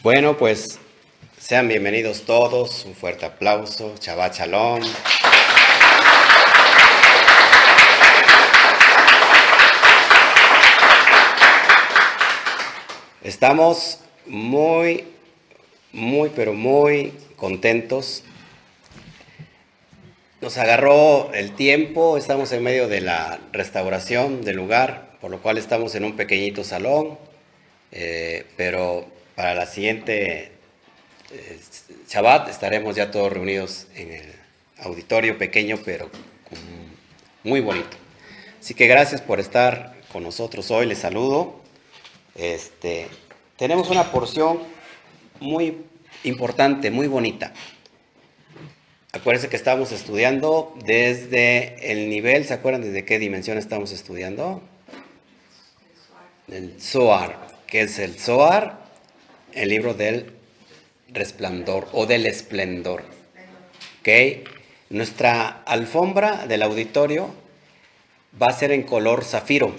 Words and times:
Bueno, 0.00 0.36
pues 0.36 0.78
sean 1.40 1.66
bienvenidos 1.66 2.22
todos, 2.22 2.84
un 2.84 2.94
fuerte 2.94 3.26
aplauso, 3.26 3.96
Shabbat 4.00 4.38
Shalom. 4.38 4.80
Estamos 13.24 13.98
muy, 14.24 15.04
muy, 15.92 16.28
pero 16.28 16.54
muy 16.54 17.12
contentos. 17.34 18.22
Nos 20.40 20.58
agarró 20.58 21.32
el 21.34 21.56
tiempo, 21.56 22.16
estamos 22.16 22.52
en 22.52 22.62
medio 22.62 22.86
de 22.86 23.00
la 23.00 23.40
restauración 23.50 24.42
del 24.42 24.54
lugar, 24.54 25.16
por 25.20 25.32
lo 25.32 25.42
cual 25.42 25.58
estamos 25.58 25.96
en 25.96 26.04
un 26.04 26.14
pequeñito 26.14 26.62
salón, 26.62 27.18
eh, 27.90 28.46
pero 28.56 29.17
para 29.38 29.54
la 29.54 29.66
siguiente 29.66 30.50
eh, 31.30 31.60
Shabbat 32.08 32.48
estaremos 32.48 32.96
ya 32.96 33.12
todos 33.12 33.32
reunidos 33.32 33.86
en 33.94 34.10
el 34.10 34.32
auditorio 34.80 35.38
pequeño, 35.38 35.78
pero 35.84 36.10
muy 37.44 37.60
bonito. 37.60 37.96
Así 38.58 38.74
que 38.74 38.88
gracias 38.88 39.20
por 39.20 39.38
estar 39.38 39.94
con 40.12 40.24
nosotros 40.24 40.72
hoy, 40.72 40.86
les 40.86 40.98
saludo. 40.98 41.60
Este, 42.34 43.06
tenemos 43.56 43.90
una 43.90 44.10
porción 44.10 44.58
muy 45.38 45.84
importante, 46.24 46.90
muy 46.90 47.06
bonita. 47.06 47.52
Acuérdense 49.12 49.48
que 49.48 49.54
estamos 49.54 49.92
estudiando 49.92 50.74
desde 50.84 51.92
el 51.92 52.10
nivel, 52.10 52.44
¿se 52.44 52.54
acuerdan 52.54 52.82
desde 52.82 53.04
qué 53.04 53.20
dimensión 53.20 53.56
estamos 53.56 53.92
estudiando? 53.92 54.60
El 56.48 56.82
Zohar. 56.82 57.46
¿Qué 57.68 57.82
es 57.82 58.00
el 58.00 58.18
Zohar? 58.18 58.87
El 59.52 59.70
libro 59.70 59.94
del 59.94 60.32
resplandor 61.10 61.88
o 61.92 62.06
del 62.06 62.26
esplendor. 62.26 63.04
¿Ok? 64.00 64.48
Nuestra 64.90 65.62
alfombra 65.64 66.46
del 66.46 66.62
auditorio 66.62 67.34
va 68.40 68.48
a 68.48 68.52
ser 68.52 68.72
en 68.72 68.82
color 68.82 69.24
zafiro. 69.24 69.74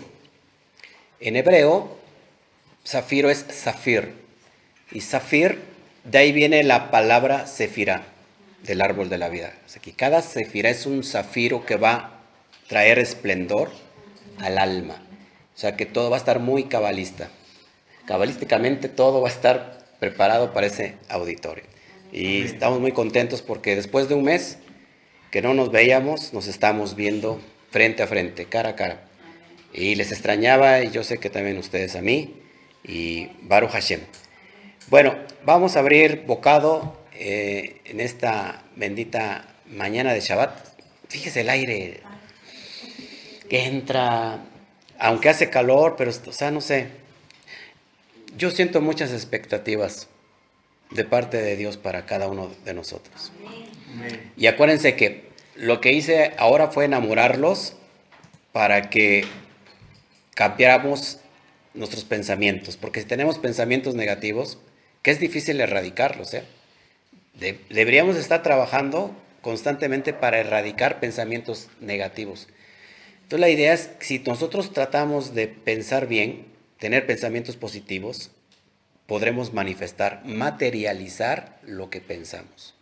En 1.19 1.35
hebreo 1.35 1.99
Zafiro 2.89 3.29
es 3.29 3.45
zafir. 3.52 4.13
Y 4.91 5.02
zafir, 5.02 5.59
de 6.03 6.17
ahí 6.17 6.31
viene 6.31 6.63
la 6.63 6.89
palabra 6.89 7.45
sefira, 7.45 8.03
del 8.63 8.81
árbol 8.81 9.09
de 9.09 9.19
la 9.19 9.29
vida. 9.29 9.53
Aquí, 9.75 9.91
cada 9.91 10.23
sefira 10.23 10.72
es 10.72 10.88
un 10.88 11.03
zafiro 11.03 11.66
que 11.67 11.75
va 11.75 11.94
a 11.94 12.09
traer 12.67 12.97
esplendor 12.97 13.69
al 14.39 14.57
alma. 14.57 14.95
O 15.55 15.59
sea 15.59 15.75
que 15.75 15.85
todo 15.85 16.09
va 16.09 16.17
a 16.17 16.19
estar 16.19 16.39
muy 16.39 16.63
cabalista. 16.63 17.29
Cabalísticamente 18.09 18.89
todo 18.89 19.21
va 19.21 19.27
a 19.27 19.31
estar 19.31 19.85
preparado 19.99 20.52
para 20.52 20.65
ese 20.65 20.95
auditorio. 21.09 21.63
Y 22.11 22.41
estamos 22.41 22.79
muy 22.79 22.91
contentos 22.91 23.43
porque 23.43 23.75
después 23.75 24.09
de 24.09 24.16
un 24.16 24.23
mes 24.23 24.57
que 25.29 25.43
no 25.43 25.53
nos 25.53 25.69
veíamos, 25.69 26.33
nos 26.33 26.47
estamos 26.47 26.95
viendo 26.95 27.39
frente 27.69 28.01
a 28.01 28.07
frente, 28.07 28.45
cara 28.45 28.69
a 28.69 28.75
cara. 28.75 29.01
Y 29.73 29.93
les 29.93 30.11
extrañaba, 30.11 30.81
y 30.81 30.89
yo 30.89 31.03
sé 31.03 31.19
que 31.19 31.29
también 31.29 31.59
ustedes 31.59 31.95
a 31.95 32.01
mí 32.01 32.33
y 32.83 33.29
Baruch 33.43 33.69
Hashem. 33.69 33.99
Bueno, 34.88 35.16
vamos 35.45 35.75
a 35.75 35.81
abrir 35.81 36.23
bocado 36.25 36.97
eh, 37.13 37.79
en 37.85 37.99
esta 37.99 38.63
bendita 38.75 39.53
mañana 39.67 40.13
de 40.13 40.21
Shabbat. 40.21 40.57
Fíjese 41.09 41.41
el 41.41 41.49
aire 41.51 41.99
que 43.47 43.66
entra, 43.66 44.39
aunque 44.97 45.29
hace 45.29 45.51
calor, 45.51 45.94
pero, 45.95 46.09
o 46.09 46.33
sea, 46.33 46.49
no 46.49 46.59
sé. 46.59 46.97
Yo 48.38 48.52
siento 48.52 48.81
muchas 48.81 49.11
expectativas 49.11 50.08
de 50.91 51.05
parte 51.05 51.41
de 51.41 51.55
Dios 51.55 51.77
para 51.77 52.05
cada 52.05 52.27
uno 52.27 52.52
de 52.66 52.73
nosotros. 52.73 53.31
Y 54.38 54.47
acuérdense 54.47 54.95
que 54.95 55.30
lo 55.55 55.81
que 55.81 55.94
hice 55.94 56.34
ahora 56.38 56.69
fue 56.69 56.85
enamorarlos 56.85 57.73
para 58.51 58.90
que 58.90 59.25
cambiáramos 60.35 61.19
nuestros 61.73 62.03
pensamientos, 62.03 62.78
porque 62.78 63.01
si 63.01 63.07
tenemos 63.07 63.38
pensamientos 63.38 63.94
negativos, 63.95 64.57
que 65.01 65.11
es 65.11 65.19
difícil 65.19 65.61
erradicarlos, 65.61 66.34
¿eh? 66.34 66.44
deberíamos 67.69 68.16
estar 68.16 68.44
trabajando 68.44 69.16
constantemente 69.41 70.13
para 70.13 70.40
erradicar 70.40 71.00
pensamientos 71.00 71.69
negativos. 71.79 72.47
Entonces 73.23 73.40
la 73.40 73.50
idea 73.50 73.73
es, 73.73 73.91
si 74.00 74.19
nosotros 74.19 74.73
tratamos 74.73 75.35
de 75.35 75.47
pensar 75.47 76.07
bien, 76.07 76.46
tener 76.79 77.06
pensamientos 77.06 77.56
positivos, 77.57 78.31
podremos 79.06 79.53
manifestar, 79.53 80.23
materializar 80.25 81.59
lo 81.63 81.90
que 81.90 82.01
pensamos. 82.01 82.75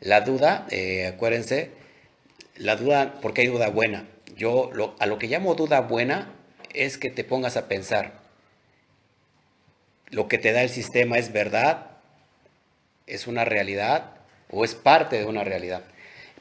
La 0.00 0.22
duda, 0.22 0.66
eh, 0.70 1.06
acuérdense, 1.06 1.70
la 2.56 2.76
duda, 2.76 3.20
porque 3.20 3.42
hay 3.42 3.46
duda 3.46 3.68
buena. 3.68 4.06
Yo 4.36 4.70
a 4.98 5.06
lo 5.06 5.18
que 5.18 5.28
llamo 5.28 5.54
duda 5.54 5.80
buena 5.80 6.32
es 6.72 6.98
que 6.98 7.10
te 7.10 7.24
pongas 7.24 7.56
a 7.56 7.68
pensar, 7.68 8.20
lo 10.08 10.28
que 10.28 10.38
te 10.38 10.52
da 10.52 10.62
el 10.62 10.70
sistema 10.70 11.18
es 11.18 11.32
verdad, 11.32 11.86
es 13.06 13.26
una 13.26 13.44
realidad 13.44 14.14
o 14.50 14.64
es 14.64 14.74
parte 14.74 15.18
de 15.18 15.26
una 15.26 15.44
realidad. 15.44 15.84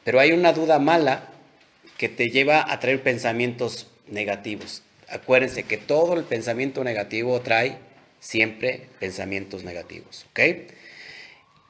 Pero 0.03 0.19
hay 0.19 0.31
una 0.31 0.53
duda 0.53 0.79
mala 0.79 1.29
que 1.97 2.09
te 2.09 2.29
lleva 2.29 2.71
a 2.71 2.79
traer 2.79 3.03
pensamientos 3.03 3.88
negativos. 4.07 4.81
Acuérdense 5.11 5.63
que 5.63 5.77
todo 5.77 6.13
el 6.13 6.23
pensamiento 6.23 6.83
negativo 6.83 7.39
trae 7.41 7.77
siempre 8.19 8.87
pensamientos 8.99 9.63
negativos, 9.63 10.25
¿ok? 10.31 10.39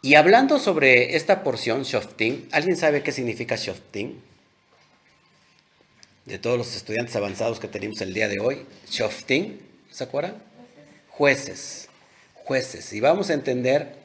Y 0.02 0.16
hablando 0.16 0.60
sobre 0.60 1.16
esta 1.16 1.44
porción, 1.44 1.84
Shoftim, 1.84 2.48
¿alguien 2.52 2.78
sabe 2.78 3.04
qué 3.04 3.12
significa 3.12 3.56
Shoftim? 3.56 4.16
de 6.30 6.38
todos 6.38 6.60
los 6.60 6.76
estudiantes 6.76 7.16
avanzados 7.16 7.60
que 7.60 7.68
tenemos 7.68 8.00
el 8.02 8.14
día 8.14 8.28
de 8.28 8.40
hoy, 8.40 8.64
Shoftim, 8.88 9.58
¿se 9.90 10.04
acuerdan? 10.04 10.36
Jueces, 11.10 11.90
jueces. 12.36 12.94
Y 12.94 13.00
vamos 13.00 13.32
a 13.32 13.34
entender 13.34 13.96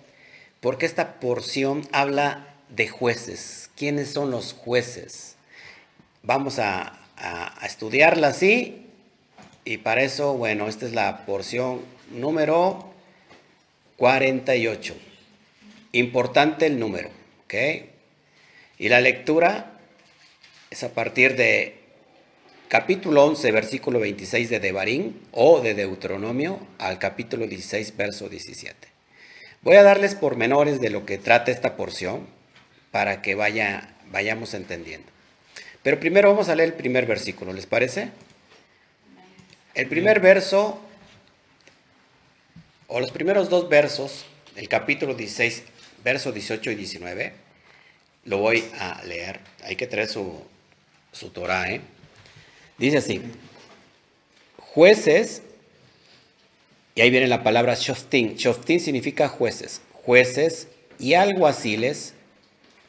por 0.60 0.78
qué 0.78 0.86
esta 0.86 1.20
porción 1.20 1.86
habla 1.92 2.54
de 2.70 2.88
jueces. 2.88 3.68
¿Quiénes 3.76 4.10
son 4.10 4.30
los 4.30 4.54
jueces? 4.54 5.36
Vamos 6.22 6.58
a, 6.58 6.98
a 7.16 7.66
estudiarla 7.66 8.28
así 8.28 8.83
y 9.64 9.78
para 9.78 10.02
eso, 10.02 10.34
bueno, 10.34 10.68
esta 10.68 10.86
es 10.86 10.92
la 10.92 11.24
porción 11.24 11.80
número 12.10 12.92
48. 13.96 14.94
Importante 15.92 16.66
el 16.66 16.78
número, 16.78 17.08
¿ok? 17.44 17.54
Y 18.78 18.88
la 18.88 19.00
lectura 19.00 19.78
es 20.70 20.82
a 20.82 20.90
partir 20.90 21.36
de 21.36 21.78
capítulo 22.68 23.24
11, 23.24 23.52
versículo 23.52 24.00
26 24.00 24.50
de 24.50 24.60
Devarim 24.60 25.14
o 25.32 25.60
de 25.60 25.74
Deuteronomio 25.74 26.58
al 26.78 26.98
capítulo 26.98 27.46
16, 27.46 27.96
verso 27.96 28.28
17. 28.28 28.88
Voy 29.62 29.76
a 29.76 29.82
darles 29.82 30.14
pormenores 30.14 30.80
de 30.80 30.90
lo 30.90 31.06
que 31.06 31.16
trata 31.16 31.50
esta 31.50 31.76
porción 31.76 32.26
para 32.90 33.22
que 33.22 33.34
vaya, 33.34 33.94
vayamos 34.10 34.52
entendiendo. 34.52 35.06
Pero 35.82 36.00
primero 36.00 36.28
vamos 36.30 36.48
a 36.48 36.54
leer 36.54 36.70
el 36.70 36.74
primer 36.74 37.06
versículo, 37.06 37.52
¿les 37.52 37.66
parece? 37.66 38.10
El 39.74 39.88
primer 39.88 40.20
verso, 40.20 40.78
o 42.86 43.00
los 43.00 43.10
primeros 43.10 43.50
dos 43.50 43.68
versos 43.68 44.24
del 44.54 44.68
capítulo 44.68 45.14
16, 45.14 45.64
verso 46.04 46.30
18 46.30 46.70
y 46.70 46.74
19, 46.76 47.32
lo 48.26 48.38
voy 48.38 48.64
a 48.78 49.02
leer. 49.02 49.40
Hay 49.64 49.74
que 49.74 49.88
traer 49.88 50.06
su, 50.06 50.40
su 51.10 51.30
Torah, 51.30 51.72
¿eh? 51.72 51.80
Dice 52.78 52.98
así, 52.98 53.20
jueces, 54.58 55.42
y 56.94 57.00
ahí 57.00 57.10
viene 57.10 57.26
la 57.26 57.42
palabra 57.42 57.74
shoftim. 57.74 58.36
Shoftim 58.36 58.78
significa 58.78 59.28
jueces. 59.28 59.80
Jueces 60.04 60.68
y 61.00 61.14
alguaciles 61.14 62.14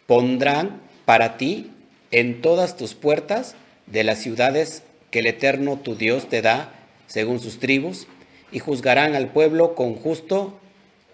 pondrán 0.06 0.82
para 1.06 1.38
ti 1.38 1.72
en 2.12 2.44
todas 2.44 2.78
tus 2.78 2.94
puertas 2.94 3.56
de 3.88 4.04
las 4.04 4.20
ciudades 4.22 4.84
que 5.16 5.20
el 5.20 5.28
Eterno 5.28 5.80
tu 5.80 5.96
Dios 5.96 6.28
te 6.28 6.42
da 6.42 6.74
según 7.08 7.40
sus 7.40 7.58
tribus, 7.58 8.06
y 8.52 8.60
juzgarán 8.60 9.16
al 9.16 9.30
pueblo 9.30 9.74
con 9.74 9.96
justo 9.96 10.60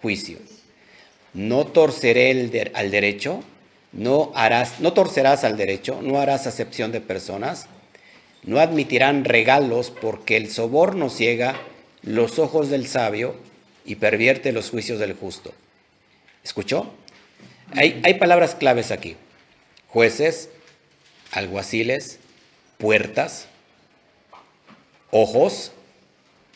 juicio. 0.01 0.39
No 1.35 1.67
torceré 1.67 2.31
el 2.31 2.71
al 2.73 2.89
derecho, 2.89 3.43
no 3.91 4.31
harás, 4.33 4.79
no 4.79 4.93
torcerás 4.93 5.43
al 5.43 5.55
derecho, 5.55 6.01
no 6.01 6.19
harás 6.19 6.47
acepción 6.47 6.91
de 6.91 6.99
personas, 6.99 7.67
no 8.41 8.59
admitirán 8.59 9.23
regalos 9.23 9.91
porque 9.91 10.35
el 10.35 10.49
soborno 10.49 11.11
ciega 11.11 11.61
los 12.01 12.39
ojos 12.39 12.71
del 12.71 12.87
sabio 12.87 13.35
y 13.85 13.97
pervierte 13.97 14.51
los 14.51 14.71
juicios 14.71 14.97
del 14.97 15.13
justo. 15.13 15.53
¿Escuchó? 16.43 16.91
Hay, 17.75 18.01
hay 18.03 18.15
palabras 18.15 18.55
claves 18.55 18.89
aquí. 18.89 19.15
Jueces, 19.89 20.49
alguaciles, 21.31 22.17
puertas, 22.79 23.47
ojos, 25.11 25.71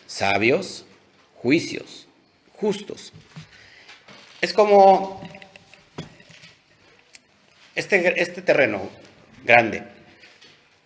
sabios, 0.08 0.86
juicios, 1.42 2.08
justos. 2.58 3.12
es 4.42 4.54
como 4.54 5.22
este, 7.76 8.22
este 8.22 8.42
terreno 8.42 8.90
grande. 9.44 9.84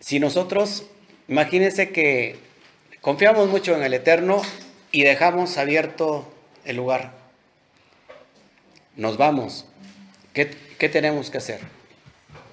Si 0.00 0.18
nosotros, 0.18 0.86
imagínense 1.28 1.90
que 1.90 2.36
confiamos 3.00 3.48
mucho 3.48 3.76
en 3.76 3.82
el 3.82 3.94
Eterno 3.94 4.42
y 4.92 5.02
dejamos 5.02 5.56
abierto 5.56 6.32
el 6.64 6.76
lugar. 6.76 7.12
Nos 8.96 9.16
vamos. 9.16 9.66
¿Qué, 10.32 10.50
qué 10.78 10.88
tenemos 10.88 11.30
que 11.30 11.38
hacer? 11.38 11.60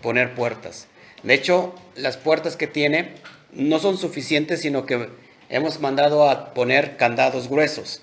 Poner 0.02 0.36
puertas. 0.36 0.88
De 1.24 1.34
hecho, 1.34 1.74
las 1.96 2.18
puertas 2.18 2.56
que 2.56 2.68
tiene 2.68 3.16
no 3.52 3.80
son 3.80 3.98
suficientes, 3.98 4.62
sino 4.62 4.86
que 4.86 5.10
hemos 5.50 5.80
mandado 5.80 6.30
a 6.30 6.54
poner 6.54 6.98
candados 6.98 7.50
gruesos. 7.50 8.02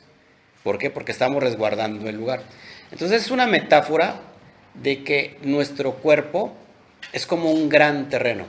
¿Por 0.62 0.78
qué? 0.78 0.90
Porque 0.90 1.12
estamos 1.12 1.42
resguardando 1.42 2.08
el 2.08 2.16
lugar. 2.16 2.42
Entonces 2.90 3.22
es 3.22 3.30
una 3.30 3.46
metáfora 3.46 4.20
de 4.74 5.04
que 5.04 5.38
nuestro 5.42 5.94
cuerpo 5.94 6.54
es 7.12 7.26
como 7.26 7.50
un 7.50 7.68
gran 7.68 8.08
terreno 8.08 8.46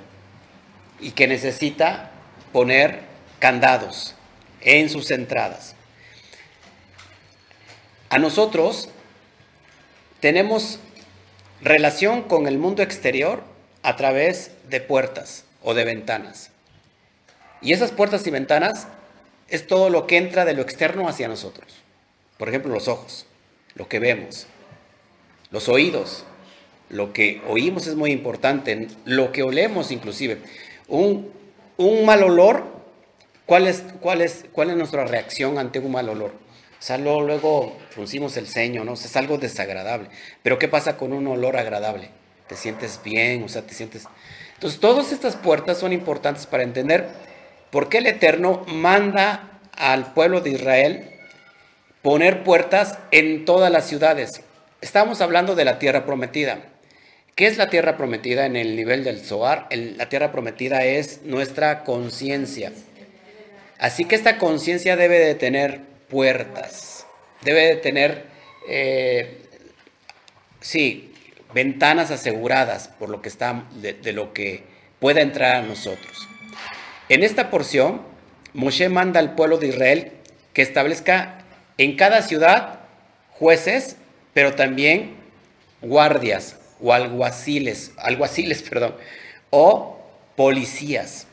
y 1.00 1.12
que 1.12 1.28
necesita 1.28 2.12
poner 2.52 3.02
candados 3.40 4.16
en 4.62 4.90
sus 4.90 5.12
entradas. 5.12 5.76
A 8.10 8.18
nosotros 8.18 8.90
tenemos 10.20 10.80
relación 11.62 12.24
con 12.24 12.48
el 12.48 12.58
mundo 12.58 12.82
exterior 12.82 13.44
a 13.84 13.96
través 13.96 14.52
de 14.70 14.80
puertas 14.80 15.44
o 15.62 15.74
de 15.74 15.84
ventanas. 15.84 16.52
Y 17.66 17.74
esas 17.74 17.92
puertas 17.92 18.26
y 18.28 18.30
ventanas 18.30 18.88
es 19.50 19.66
todo 19.66 19.90
lo 19.90 20.06
que 20.06 20.18
entra 20.18 20.46
de 20.46 20.54
lo 20.54 20.62
externo 20.62 21.10
hacia 21.10 21.28
nosotros. 21.28 21.74
Por 22.38 22.48
ejemplo, 22.48 22.72
los 22.72 22.88
ojos, 22.88 23.26
lo 23.74 23.88
que 23.88 23.98
vemos, 23.98 24.46
los 25.50 25.68
oídos, 25.68 26.26
lo 26.90 27.12
que 27.12 27.42
oímos 27.48 27.88
es 27.88 27.96
muy 27.96 28.12
importante, 28.12 28.88
lo 29.04 29.32
que 29.32 29.42
olemos 29.42 29.90
inclusive. 29.90 30.38
Un, 30.88 31.34
mal 32.06 32.22
olor, 32.22 32.66
¿cuál 33.48 33.66
es, 33.66 33.84
cuál, 34.00 34.22
es, 34.22 34.46
¿cuál 34.52 34.70
es 34.70 34.78
nuestra 34.78 35.06
reacción 35.06 35.58
ante 35.58 35.80
un 35.80 35.92
mal 35.92 36.08
olor? 36.08 36.34
O 36.80 36.84
sea, 36.86 37.00
luego, 37.00 37.76
fruncimos 37.90 38.38
el 38.38 38.46
ceño, 38.46 38.86
¿no? 38.86 38.94
es 38.94 39.16
algo 39.16 39.40
desagradable. 39.40 40.10
Pero 40.44 40.60
¿qué 40.60 40.68
pasa 40.68 40.98
con 40.98 41.14
un 41.14 41.26
olor 41.26 41.58
agradable? 41.58 42.12
Te 42.48 42.56
sientes 42.56 43.00
bien, 43.04 43.42
o 43.42 43.50
sea, 43.50 43.64
te 43.64 43.74
sientes... 43.74 44.04
Entonces, 44.54 44.80
todas 44.80 45.12
estas 45.12 45.36
puertas 45.36 45.80
son 45.80 45.94
importantes 45.94 46.46
para 46.46 46.62
entender 46.62 47.25
por 47.76 47.90
qué 47.90 47.98
el 47.98 48.08
Eterno 48.08 48.64
manda 48.68 49.60
al 49.74 50.14
pueblo 50.14 50.40
de 50.40 50.52
Israel 50.52 51.10
poner 52.02 52.42
puertas 52.46 53.00
en 53.12 53.44
todas 53.44 53.70
las 53.70 53.86
ciudades. 53.86 54.40
Estamos 54.80 55.20
hablando 55.20 55.56
de 55.56 55.66
la 55.66 55.78
tierra 55.78 56.06
prometida. 56.06 56.60
¿Qué 57.36 57.48
es 57.48 57.58
la 57.58 57.70
tierra 57.70 57.98
prometida 57.98 58.46
en 58.46 58.56
el 58.56 58.78
nivel 58.78 59.04
del 59.04 59.20
Zohar? 59.20 59.68
la 59.72 60.08
tierra 60.08 60.32
prometida 60.32 60.86
es 60.86 61.24
nuestra 61.24 61.84
conciencia. 61.84 62.72
Así 63.78 64.06
que 64.06 64.16
esta 64.16 64.38
conciencia 64.38 64.96
debe 64.96 65.20
de 65.20 65.36
tener 65.36 65.82
puertas, 66.08 67.06
debe 67.42 67.68
de 67.68 67.76
tener, 67.76 68.24
eh, 68.70 69.42
sí, 70.62 71.14
ventanas 71.54 72.10
aseguradas 72.10 72.88
por 72.88 73.10
lo 73.10 73.22
que 73.22 73.28
está, 73.28 73.66
de, 73.74 74.14
lo 74.14 74.32
que 74.32 74.64
pueda 75.02 75.20
entrar 75.20 75.58
a 75.58 75.62
nosotros. 75.62 76.30
En 77.08 77.22
esta 77.22 77.52
porción, 77.52 78.02
Moshe 78.54 78.90
manda 78.90 79.20
al 79.20 79.36
pueblo 79.36 79.58
de 79.58 79.68
Israel 79.68 80.12
que 80.54 80.64
establezca 80.64 81.40
en 81.78 81.98
cada 81.98 82.24
ciudad 82.24 82.80
jueces, 83.30 83.98
pero 84.34 84.56
también 84.56 85.16
guardias, 85.82 86.58
o 86.82 86.94
alguaciles, 86.94 87.92
alguaciles, 87.98 88.62
perdón, 88.70 88.96
o 89.52 90.00
policías, 90.36 91.28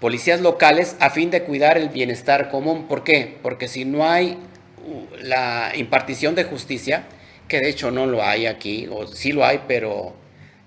policías 0.00 0.40
locales 0.40 0.96
a 0.98 1.10
fin 1.10 1.30
de 1.30 1.44
cuidar 1.44 1.78
el 1.78 1.88
bienestar 1.90 2.50
común. 2.50 2.88
¿Por 2.88 3.04
qué? 3.04 3.36
Porque 3.42 3.68
si 3.68 3.84
no 3.84 4.08
hay 4.08 4.38
uh, 4.86 5.16
la 5.22 5.72
impartición 5.76 6.34
de 6.34 6.44
justicia, 6.44 7.04
que 7.46 7.60
de 7.60 7.68
hecho 7.68 7.92
no 7.92 8.06
lo 8.06 8.24
hay 8.24 8.46
aquí, 8.46 8.88
o 8.90 9.06
sí 9.06 9.30
lo 9.30 9.44
hay, 9.44 9.62
pero 9.68 10.16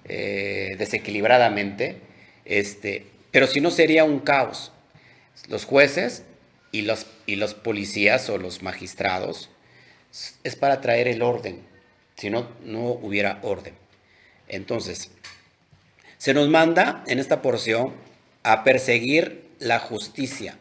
eh, 0.06 0.76
desequilibradamente, 0.78 1.98
este, 2.46 3.17
pero 3.38 3.46
si 3.46 3.62
no 3.62 3.70
sería 3.70 4.04
un 4.04 4.20
caos. 4.20 4.72
Los 5.48 5.64
jueces 5.64 6.24
y 6.72 6.82
los, 6.82 7.06
y 7.28 7.36
los 7.36 7.54
policías 7.54 8.32
o 8.32 8.40
los 8.40 8.64
magistrados 8.64 9.52
es 10.44 10.56
para 10.56 10.82
traer 10.82 11.08
el 11.08 11.22
orden 11.22 11.62
si 12.16 12.32
no, 12.32 12.50
no 12.64 12.80
hubiera 12.80 13.38
orden. 13.44 13.76
Entonces, 14.48 15.12
se 16.18 16.34
nos 16.34 16.50
manda 16.50 17.04
en 17.06 17.20
esta 17.20 17.44
porción 17.44 17.94
a 18.42 18.64
perseguir 18.64 19.48
la 19.60 19.78
justicia. 19.78 20.58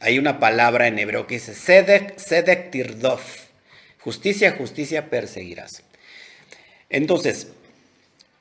Hay 0.00 0.18
una 0.18 0.40
palabra 0.40 0.88
en 0.88 0.98
hebreo 0.98 1.28
que 1.28 1.34
dice 1.34 1.54
sedek, 1.54 2.18
sedek 2.18 2.72
tirdof. 2.72 3.44
Justicia, 4.00 4.56
justicia 4.58 5.08
perseguirás. 5.08 5.84
Entonces, 6.90 7.52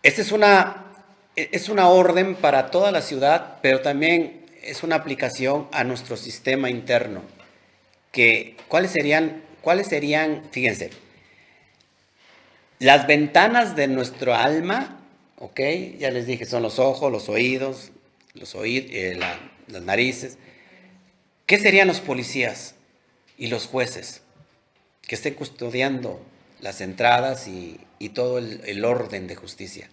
esta 0.01 0.23
es 0.23 0.31
una, 0.31 0.90
es 1.35 1.69
una 1.69 1.87
orden 1.89 2.35
para 2.35 2.71
toda 2.71 2.91
la 2.91 3.01
ciudad, 3.01 3.57
pero 3.61 3.81
también 3.81 4.45
es 4.61 4.83
una 4.83 4.95
aplicación 4.95 5.67
a 5.71 5.83
nuestro 5.83 6.17
sistema 6.17 6.69
interno. 6.69 7.21
Que, 8.11 8.57
¿Cuáles 8.67 8.91
serían, 8.91 9.43
cuáles 9.61 9.87
serían, 9.87 10.43
fíjense, 10.51 10.91
las 12.79 13.07
ventanas 13.07 13.75
de 13.75 13.87
nuestro 13.87 14.33
alma, 14.33 14.99
¿ok? 15.37 15.59
Ya 15.99 16.11
les 16.11 16.25
dije, 16.25 16.45
son 16.45 16.63
los 16.63 16.79
ojos, 16.79 17.11
los 17.11 17.29
oídos, 17.29 17.91
los 18.33 18.55
eh, 18.55 19.19
las 19.67 19.81
narices. 19.83 20.37
¿Qué 21.45 21.59
serían 21.59 21.87
los 21.87 21.99
policías 21.99 22.75
y 23.37 23.47
los 23.47 23.67
jueces 23.67 24.21
que 25.01 25.15
estén 25.15 25.33
custodiando 25.33 26.21
las 26.59 26.81
entradas 26.81 27.47
y, 27.47 27.79
todo 28.13 28.39
el, 28.39 28.85
orden 28.85 29.27
de 29.27 29.35
justicia? 29.35 29.89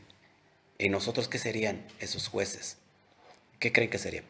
¿Y 0.79 0.89
nosotros 0.91 1.27
qué 1.29 1.39
serían 1.39 1.85
esos 1.99 2.29
jueces? 2.29 2.77
¿Qué 3.59 3.73
creen 3.73 3.91
que 3.91 3.99
serían? 3.99 4.25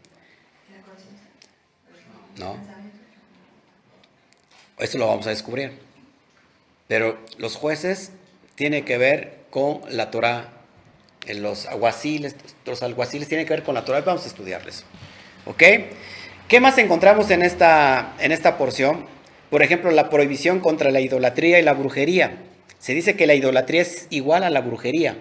¿No? 2.38 2.56
Eso 4.78 4.96
lo 4.96 5.08
vamos 5.08 5.26
a 5.26 5.30
descubrir. 5.30 5.72
Pero 6.86 7.18
los 7.36 7.56
jueces 7.56 8.12
tiene 8.54 8.84
que 8.84 8.96
ver 8.96 9.40
con 9.50 9.82
la 9.90 10.10
Torah. 10.10 10.54
En 11.26 11.42
los 11.42 11.66
alguaciles, 11.66 12.34
los 12.64 12.82
alguaciles 12.82 13.28
tienen 13.28 13.46
que 13.46 13.52
ver 13.52 13.62
con 13.62 13.74
la 13.74 13.84
Torah. 13.84 14.00
Vamos 14.00 14.24
a 14.24 14.28
estudiarles. 14.28 14.84
¿Ok? 15.44 15.62
¿Qué 16.48 16.60
más 16.60 16.78
encontramos 16.78 17.30
en 17.30 17.42
esta, 17.42 18.14
en 18.20 18.32
esta 18.32 18.56
porción? 18.56 19.04
Por 19.50 19.62
ejemplo, 19.62 19.90
la 19.90 20.08
prohibición 20.08 20.60
contra 20.60 20.90
la 20.90 21.00
idolatría 21.00 21.58
y 21.58 21.62
la 21.62 21.74
brujería. 21.74 22.38
Se 22.78 22.94
dice 22.94 23.16
que 23.16 23.26
la 23.26 23.34
idolatría 23.34 23.82
es 23.82 24.06
igual 24.08 24.44
a 24.44 24.50
la 24.50 24.62
brujería. 24.62 25.18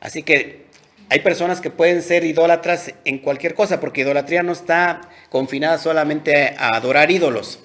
Así 0.00 0.22
que 0.22 0.66
hay 1.10 1.20
personas 1.20 1.60
que 1.60 1.70
pueden 1.70 2.02
ser 2.02 2.24
idólatras 2.24 2.94
en 3.04 3.18
cualquier 3.18 3.54
cosa, 3.54 3.80
porque 3.80 4.02
idolatría 4.02 4.42
no 4.42 4.52
está 4.52 5.00
confinada 5.30 5.78
solamente 5.78 6.54
a 6.58 6.76
adorar 6.76 7.10
ídolos. 7.10 7.60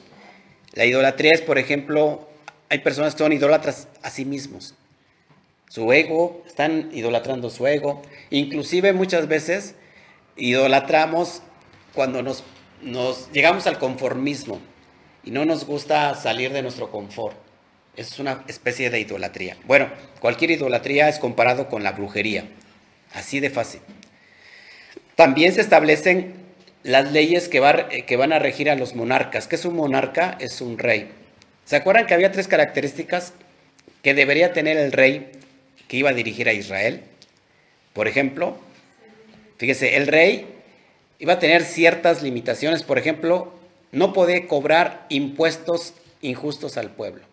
La 0.73 0.85
idolatría 0.85 1.33
es, 1.33 1.41
por 1.41 1.57
ejemplo, 1.57 2.27
hay 2.69 2.79
personas 2.79 3.13
que 3.13 3.19
son 3.19 3.33
idólatras 3.33 3.87
a 4.01 4.09
sí 4.09 4.25
mismos 4.25 4.75
su 5.73 5.91
ego, 5.91 6.43
están 6.45 6.91
idolatrando 6.93 7.49
su 7.49 7.65
ego. 7.65 8.03
Inclusive 8.29 8.93
muchas 8.93 9.27
veces 9.27 9.73
idolatramos 10.37 11.41
cuando 11.95 12.21
nos, 12.21 12.43
nos 12.83 13.31
llegamos 13.31 13.65
al 13.65 13.79
conformismo 13.79 14.59
y 15.23 15.31
no 15.31 15.45
nos 15.45 15.65
gusta 15.65 16.13
salir 16.13 16.53
de 16.53 16.61
nuestro 16.61 16.91
confort. 16.91 17.35
Es 17.95 18.19
una 18.19 18.43
especie 18.47 18.89
de 18.89 18.99
idolatría. 18.99 19.57
Bueno, 19.65 19.89
cualquier 20.19 20.51
idolatría 20.51 21.09
es 21.09 21.19
comparado 21.19 21.69
con 21.69 21.83
la 21.83 21.91
brujería. 21.91 22.45
Así 23.13 23.39
de 23.39 23.49
fácil. 23.49 23.81
También 25.15 25.53
se 25.53 25.61
establecen 25.61 26.33
las 26.83 27.11
leyes 27.11 27.47
que, 27.47 28.05
que 28.07 28.17
van 28.17 28.33
a 28.33 28.39
regir 28.39 28.69
a 28.69 28.75
los 28.75 28.95
monarcas. 28.95 29.47
¿Qué 29.47 29.55
es 29.55 29.65
un 29.65 29.75
monarca? 29.75 30.37
Es 30.39 30.59
un 30.61 30.77
rey. 30.77 31.11
¿Se 31.65 31.75
acuerdan 31.75 32.07
que 32.07 32.13
había 32.13 32.31
tres 32.31 32.47
características 32.47 33.33
que 34.03 34.13
debería 34.13 34.53
tener 34.53 34.77
el 34.77 34.91
rey 34.91 35.31
que 35.87 35.97
iba 35.97 36.09
a 36.09 36.13
dirigir 36.13 36.49
a 36.49 36.53
Israel. 36.53 37.01
Por 37.93 38.07
ejemplo, 38.07 38.57
fíjese, 39.57 39.95
el 39.95 40.07
rey 40.07 40.45
iba 41.19 41.33
a 41.33 41.39
tener 41.39 41.63
ciertas 41.63 42.21
limitaciones. 42.21 42.83
Por 42.83 42.99
ejemplo, 42.99 43.53
no 43.91 44.11
podía 44.11 44.45
cobrar 44.47 45.05
impuestos 45.09 45.93
injustos 46.21 46.77
al 46.77 46.89
pueblo. 46.89 47.23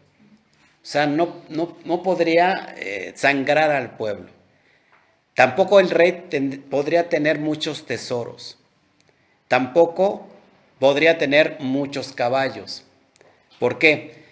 O 0.82 0.86
sea, 0.86 1.06
no, 1.06 1.42
no, 1.48 2.02
podría 2.02 2.74
eh, 2.78 3.12
sangrar 3.14 3.70
al 3.70 3.96
pueblo. 3.96 4.30
Tampoco 5.34 5.78
el 5.78 5.90
rey 5.90 6.28
podría 6.70 7.08
tener 7.08 7.38
muchos 7.38 7.84
tesoros. 7.86 8.58
Tampoco 9.46 10.26
podría 10.78 11.18
tener 11.18 11.58
muchos 11.60 12.12
caballos. 12.12 12.84
¿Por 13.58 13.78
qué? 13.78 14.24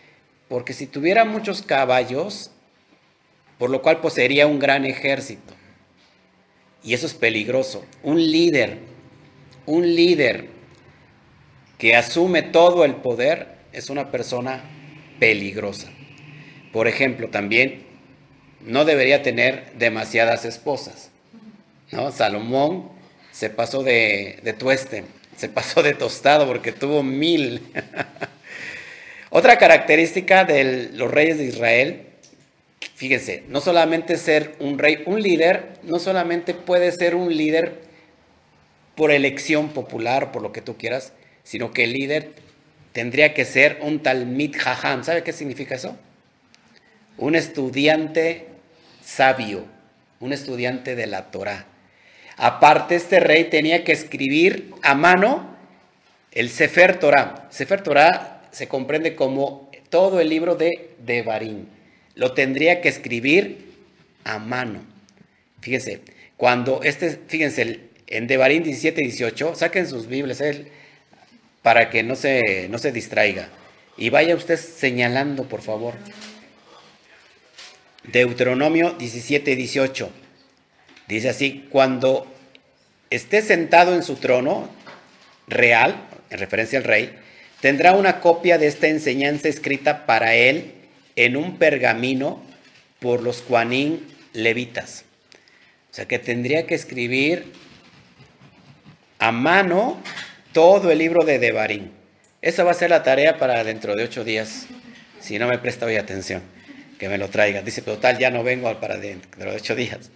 Porque 0.49 0.73
si 0.73 0.87
tuviera 0.87 1.27
muchos 1.27 1.61
caballos, 1.61 2.51
por 3.59 3.69
lo 3.69 3.83
cual 3.83 4.01
poseería 4.01 4.47
un 4.47 4.59
gran 4.59 4.87
ejército. 4.87 5.55
Y 6.83 6.95
eso 6.95 7.07
es 7.07 7.15
peligroso. 7.15 7.85
Un 8.03 8.19
líder, 8.19 8.79
un 9.67 9.95
líder 9.95 10.49
que 11.77 11.95
asume 11.95 12.43
todo 12.43 12.85
el 12.85 12.97
poder 12.97 13.59
es 13.73 13.91
una 13.91 14.11
persona 14.11 14.63
peligrosa. 15.21 15.91
Por 16.73 16.89
ejemplo, 16.89 17.29
también 17.29 17.85
no 18.61 18.85
debería 18.85 19.23
tener 19.23 19.73
demasiadas 19.75 20.45
esposas. 20.45 21.11
¿no? 21.91 22.11
Salomón 22.13 22.91
se 23.33 23.51
pasó 23.51 23.83
de, 23.83 24.41
de 24.43 24.53
tueste, 24.53 25.05
se 25.37 25.49
pasó 25.49 25.83
de 25.83 25.95
tostado 25.95 26.47
porque 26.47 26.73
tuvo 26.73 27.03
mil. 27.03 27.63
Otra 29.31 29.59
característica 29.59 30.45
de 30.45 30.91
los 30.95 31.11
reyes 31.11 31.39
de 31.39 31.45
Israel, 31.45 32.07
fíjense, 32.95 33.45
no 33.49 33.61
solamente 33.61 34.17
ser 34.17 34.55
un 34.59 34.79
rey, 34.79 35.03
un 35.07 35.23
líder, 35.23 35.75
no 35.83 35.99
solamente 35.99 36.55
puede 36.55 36.91
ser 36.93 37.15
un 37.15 37.35
líder 37.37 37.83
por 38.97 39.11
elección 39.13 39.69
popular, 39.69 40.33
por 40.33 40.43
lo 40.43 40.51
que 40.51 40.63
tú 40.63 40.77
quieras, 40.77 41.13
sino 41.45 41.73
que 41.73 41.85
el 41.85 41.93
líder 41.93 42.33
tendría 42.93 43.35
que 43.35 43.45
ser 43.45 43.79
un 43.83 44.03
talmid 44.03 44.57
jajam. 44.57 45.05
¿Sabe 45.05 45.23
qué 45.23 45.33
significa 45.33 45.77
eso? 45.77 45.97
Un 47.19 47.35
estudiante 47.35 48.47
sabio, 49.05 49.65
un 50.21 50.33
estudiante 50.33 50.97
de 50.97 51.07
la 51.07 51.31
Torah. 51.31 51.67
Aparte, 52.37 52.95
este 52.95 53.21
rey 53.21 53.45
tenía 53.45 53.85
que 53.85 53.93
escribir 53.93 54.73
a 54.83 54.95
mano 54.95 55.57
el 56.33 56.51
Sefer 56.51 56.99
Torah. 56.99 57.49
Sefer 57.51 57.83
Torah 57.83 58.49
se 58.53 58.69
comprende 58.69 59.17
como 59.17 59.71
todo 59.91 60.21
el 60.21 60.29
libro 60.29 60.55
de 60.55 60.95
Devarim. 61.05 61.67
Lo 62.15 62.33
tendría 62.33 62.81
que 62.81 62.89
escribir 62.89 63.75
a 64.25 64.39
mano. 64.39 64.81
Fíjense, 65.61 66.01
cuando 66.37 66.81
este, 66.83 67.19
fíjense, 67.27 67.81
en 68.07 68.27
Devarim 68.27 68.63
17 68.63 69.01
y 69.01 69.05
18, 69.05 69.55
saquen 69.55 69.89
sus 69.89 70.07
Biblias, 70.07 70.41
él 70.41 70.69
para 71.63 71.91
que 71.91 72.03
no 72.03 72.17
se, 72.17 72.69
no 72.71 72.79
se 72.79 72.93
distraiga. 72.93 73.49
Y 73.97 74.11
vaya 74.11 74.35
usted 74.37 74.57
señalando, 74.57 75.45
por 75.45 75.61
favor. 75.61 75.95
Deuteronomio 78.13 78.93
17, 78.93 79.55
18. 79.55 80.11
Dice 81.09 81.29
así, 81.29 81.67
cuando 81.71 82.27
esté 83.11 83.43
sentado 83.43 83.95
en 83.95 84.03
su 84.03 84.17
trono 84.17 84.69
real, 85.47 85.97
en 86.31 86.39
referencia 86.39 86.79
al 86.79 86.85
rey, 86.85 87.19
tendrá 87.61 87.95
una 87.95 88.21
copia 88.21 88.59
de 88.59 88.67
esta 88.67 88.89
enseñanza 88.89 89.49
escrita 89.49 90.07
para 90.07 90.35
él 90.35 90.73
en 91.17 91.37
un 91.37 91.59
pergamino 91.59 92.43
por 93.01 93.23
los 93.23 93.43
cuanín 93.43 94.07
levitas. 94.33 95.05
O 95.91 95.95
sea 95.95 96.07
que 96.07 96.19
tendría 96.19 96.67
que 96.67 96.75
escribir 96.75 97.53
a 99.19 99.33
mano 99.33 100.01
todo 100.53 100.91
el 100.91 100.99
libro 100.99 101.25
de 101.25 101.39
Devarim. 101.39 101.91
Esa 102.41 102.65
va 102.65 102.71
a 102.71 102.75
ser 102.75 102.91
la 102.91 103.03
tarea 103.03 103.37
para 103.39 103.65
dentro 103.65 103.97
de 103.97 104.05
ocho 104.05 104.25
días, 104.25 104.67
si 105.21 105.39
no 105.39 105.49
me 105.49 105.59
presta 105.59 105.87
hoy 105.87 105.97
atención, 105.97 106.43
que 106.99 107.09
me 107.09 107.19
lo 107.19 107.29
traiga. 107.29 107.63
Dice, 107.63 107.83
pero 107.83 107.99
tal, 107.99 108.19
ya 108.19 108.31
no 108.31 108.43
vengo 108.43 108.79
para 108.81 108.97
dentro 108.97 109.51
de 109.51 109.57
ocho 109.57 109.75
días. 109.75 110.11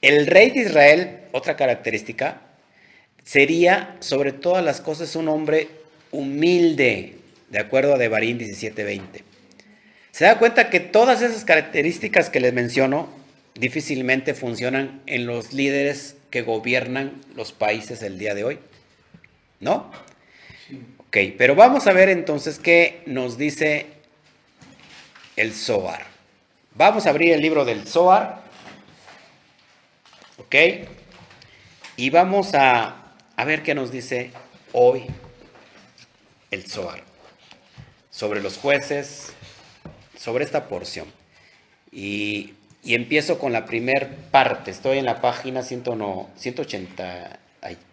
El 0.00 0.26
rey 0.26 0.50
de 0.50 0.60
Israel, 0.60 1.20
otra 1.32 1.56
característica, 1.56 2.40
sería 3.24 3.96
sobre 4.00 4.32
todas 4.32 4.64
las 4.64 4.80
cosas 4.80 5.14
un 5.16 5.28
hombre 5.28 5.68
humilde, 6.10 7.16
de 7.50 7.58
acuerdo 7.58 7.94
a 7.94 7.98
Devarim 7.98 8.38
17:20. 8.38 9.22
Se 10.10 10.24
da 10.24 10.38
cuenta 10.38 10.70
que 10.70 10.80
todas 10.80 11.22
esas 11.22 11.44
características 11.44 12.30
que 12.30 12.40
les 12.40 12.52
menciono 12.52 13.08
difícilmente 13.54 14.34
funcionan 14.34 15.02
en 15.06 15.26
los 15.26 15.52
líderes 15.52 16.16
que 16.30 16.42
gobiernan 16.42 17.20
los 17.34 17.52
países 17.52 18.02
el 18.02 18.18
día 18.18 18.34
de 18.34 18.44
hoy. 18.44 18.58
¿No? 19.60 19.90
Ok, 20.98 21.16
pero 21.38 21.54
vamos 21.54 21.86
a 21.86 21.92
ver 21.92 22.08
entonces 22.08 22.58
qué 22.58 23.02
nos 23.06 23.38
dice 23.38 23.86
el 25.36 25.54
Zohar. 25.54 26.06
Vamos 26.74 27.06
a 27.06 27.10
abrir 27.10 27.32
el 27.32 27.40
libro 27.40 27.64
del 27.64 27.86
Zohar. 27.86 28.42
¿Ok? 30.38 30.54
Y 31.96 32.10
vamos 32.10 32.54
a, 32.54 33.14
a 33.36 33.44
ver 33.44 33.62
qué 33.62 33.74
nos 33.74 33.90
dice 33.90 34.30
hoy 34.72 35.04
el 36.50 36.64
Zohar 36.66 37.02
sobre 38.10 38.42
los 38.42 38.58
jueces, 38.58 39.32
sobre 40.18 40.44
esta 40.44 40.68
porción. 40.68 41.06
Y, 41.90 42.54
y 42.82 42.94
empiezo 42.94 43.38
con 43.38 43.52
la 43.52 43.64
primera 43.64 44.10
parte. 44.30 44.70
Estoy 44.70 44.98
en 44.98 45.04
la 45.04 45.20
página 45.20 45.62
180, 45.62 47.38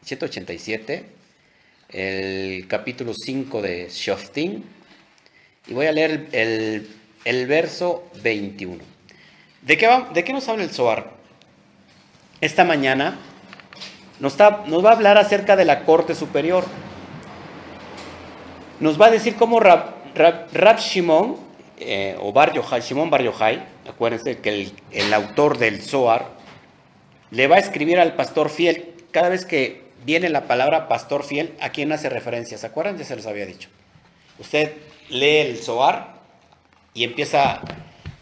187 0.03 1.19
el 1.89 2.67
capítulo 2.67 3.13
5 3.15 3.61
de 3.63 3.89
Shoftim 3.89 4.61
y 5.67 5.73
voy 5.73 5.87
a 5.87 5.91
leer 5.91 6.27
el, 6.31 6.87
verso 7.47 8.03
21. 8.23 8.83
¿De 9.61 9.77
qué, 9.77 10.03
¿De 10.13 10.23
qué, 10.23 10.33
nos 10.33 10.47
habla 10.47 10.63
el 10.63 10.71
Zohar? 10.71 11.11
Esta 12.41 12.63
mañana 12.63 13.19
nos, 14.19 14.39
va 14.39 14.89
a 14.89 14.93
hablar 14.93 15.17
acerca 15.17 15.55
de 15.55 15.65
la 15.65 15.83
Corte 15.83 16.15
Superior. 16.15 16.65
Nos 18.79 18.99
va 18.99 19.07
a 19.07 19.11
decir 19.11 19.35
cómo 19.35 19.59
Rab, 19.59 20.79
Shimon, 20.79 21.37
eh, 21.77 22.15
o 22.19 22.31
Bar 22.31 22.53
Yochai, 22.53 22.81
Shimon 22.81 23.09
Bar 23.09 23.21
Yochai, 23.21 23.63
acuérdense 23.87 24.39
que 24.39 24.49
el, 24.49 24.73
el 24.91 25.13
autor 25.13 25.57
del 25.57 25.81
Zohar, 25.81 26.27
le 27.31 27.47
va 27.47 27.57
a 27.57 27.59
escribir 27.59 27.99
al 27.99 28.15
pastor 28.15 28.49
fiel 28.49 28.93
cada 29.11 29.29
vez 29.29 29.45
que 29.45 29.89
viene 30.05 30.29
la 30.29 30.47
palabra 30.47 30.87
pastor 30.87 31.23
fiel, 31.23 31.53
¿a 31.59 31.69
quién 31.69 31.91
hace 31.91 32.09
referencia? 32.09 32.57
¿Se 32.57 32.65
acuerdan? 32.65 32.97
Ya 32.97 33.05
se 33.05 33.15
los 33.15 33.25
había 33.25 33.45
dicho. 33.45 33.69
Usted 34.39 34.73
lee 35.09 35.37
el 35.37 35.57
Zohar 35.57 36.18
y 36.93 37.03
empieza 37.03 37.61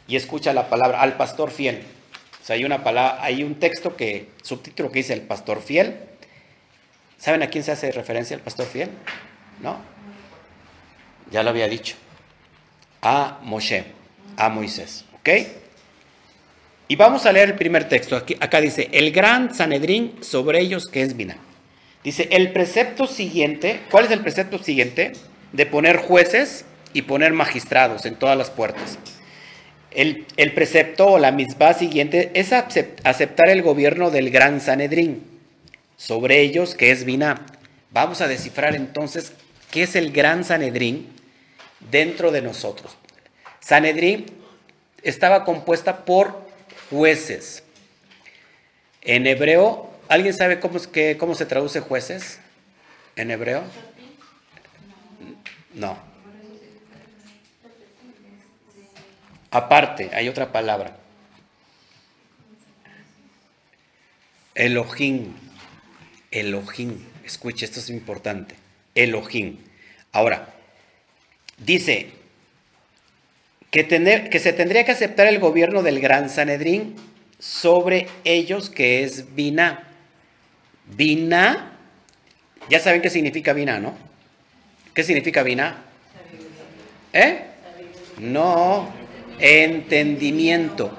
y 0.07 0.15
escucha 0.15 0.53
la 0.53 0.69
palabra 0.69 1.01
al 1.01 1.17
pastor 1.17 1.51
fiel. 1.51 1.83
O 2.41 2.45
sea, 2.45 2.55
hay 2.55 2.63
una 2.63 2.83
palabra, 2.83 3.23
hay 3.23 3.43
un 3.43 3.55
texto 3.55 3.95
que, 3.95 4.29
subtítulo 4.41 4.91
que 4.91 4.99
dice 4.99 5.13
el 5.13 5.21
pastor 5.21 5.61
fiel. 5.61 5.97
¿Saben 7.17 7.43
a 7.43 7.47
quién 7.47 7.63
se 7.63 7.71
hace 7.71 7.91
referencia 7.91 8.35
el 8.35 8.41
pastor 8.41 8.67
fiel? 8.67 8.89
¿No? 9.61 9.77
Ya 11.31 11.43
lo 11.43 11.49
había 11.49 11.67
dicho. 11.67 11.95
A 13.01 13.39
Moshe, 13.41 13.83
a 14.37 14.49
Moisés. 14.49 15.03
¿Ok? 15.19 15.29
Y 16.87 16.95
vamos 16.95 17.25
a 17.25 17.33
leer 17.33 17.49
el 17.49 17.55
primer 17.55 17.89
texto. 17.89 18.15
Aquí, 18.15 18.37
acá 18.39 18.61
dice, 18.61 18.87
el 18.93 19.11
gran 19.11 19.53
Sanedrín 19.53 20.15
sobre 20.21 20.61
ellos 20.61 20.87
que 20.87 21.01
es 21.01 21.17
Binah. 21.17 21.37
Dice, 22.03 22.29
el 22.31 22.53
precepto 22.53 23.07
siguiente, 23.07 23.81
¿cuál 23.91 24.05
es 24.05 24.11
el 24.11 24.21
precepto 24.21 24.57
siguiente? 24.59 25.11
De 25.51 25.65
poner 25.65 25.97
jueces 25.97 26.63
y 26.93 27.03
poner 27.03 27.33
magistrados 27.33 28.05
en 28.05 28.15
todas 28.15 28.37
las 28.37 28.49
puertas. 28.49 28.97
El, 29.91 30.25
precepto 30.53 31.07
o 31.07 31.19
la 31.19 31.31
misma 31.31 31.73
siguiente 31.73 32.31
es 32.35 32.53
aceptar 32.53 33.49
el 33.49 33.63
gobierno 33.63 34.11
del 34.11 34.29
gran 34.29 34.61
Sanedrín 34.61 35.23
sobre 35.95 36.41
ellos, 36.41 36.75
que 36.75 36.91
es 36.91 37.03
Biná. 37.03 37.45
Vamos 37.91 38.21
a 38.21 38.27
descifrar 38.27 38.75
entonces 38.75 39.33
qué 39.71 39.83
es 39.83 39.95
el 39.95 40.11
gran 40.11 40.43
Sanedrín 40.43 41.07
dentro 41.91 42.31
de 42.31 42.41
nosotros. 42.41 42.95
Sanedrín 43.59 44.25
estaba 45.01 45.45
compuesta 45.45 46.05
por 46.05 46.47
jueces. 46.89 47.63
En 49.01 49.25
hebreo 49.25 49.97
¿Alguien 50.09 50.33
sabe 50.33 50.59
cómo, 50.59 50.79
que, 50.79 51.17
cómo 51.17 51.35
se 51.35 51.45
traduce 51.45 51.81
jueces 51.81 52.39
en 53.17 53.31
hebreo? 53.31 53.63
No. 55.73 55.97
Aparte, 59.51 60.09
hay 60.13 60.27
otra 60.27 60.51
palabra. 60.51 60.97
Elohim. 64.55 65.33
Elohim. 66.31 67.03
Escuche, 67.23 67.65
esto 67.65 67.79
es 67.79 67.89
importante. 67.89 68.55
Elohim. 68.95 69.57
Ahora, 70.11 70.53
dice 71.57 72.09
que, 73.71 73.83
se 74.39 74.53
tendría 74.53 74.85
que 74.85 74.91
aceptar 74.91 75.27
el 75.27 75.39
gobierno 75.39 75.83
del 75.83 75.99
gran 75.99 76.29
Sanedrín 76.29 76.95
sobre 77.39 78.07
ellos, 78.23 78.69
que 78.69 79.03
es 79.03 79.35
Binah. 79.35 79.83
Vina, 80.85 81.73
ya 82.69 82.79
saben 82.79 83.01
qué 83.01 83.09
significa 83.09 83.53
vina, 83.53 83.79
¿no? 83.79 83.95
¿Qué 84.93 85.03
significa 85.03 85.43
vina? 85.43 85.83
¿Eh? 87.13 87.41
No, 88.19 88.91
entendimiento. 89.39 90.91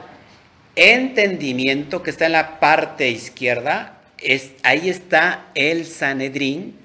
Entendimiento 0.76 2.02
que 2.02 2.10
está 2.10 2.26
en 2.26 2.32
la 2.32 2.60
parte 2.60 3.08
izquierda, 3.08 4.00
es, 4.18 4.52
ahí 4.62 4.88
está 4.88 5.46
el 5.54 5.86
Sanedrín, 5.86 6.76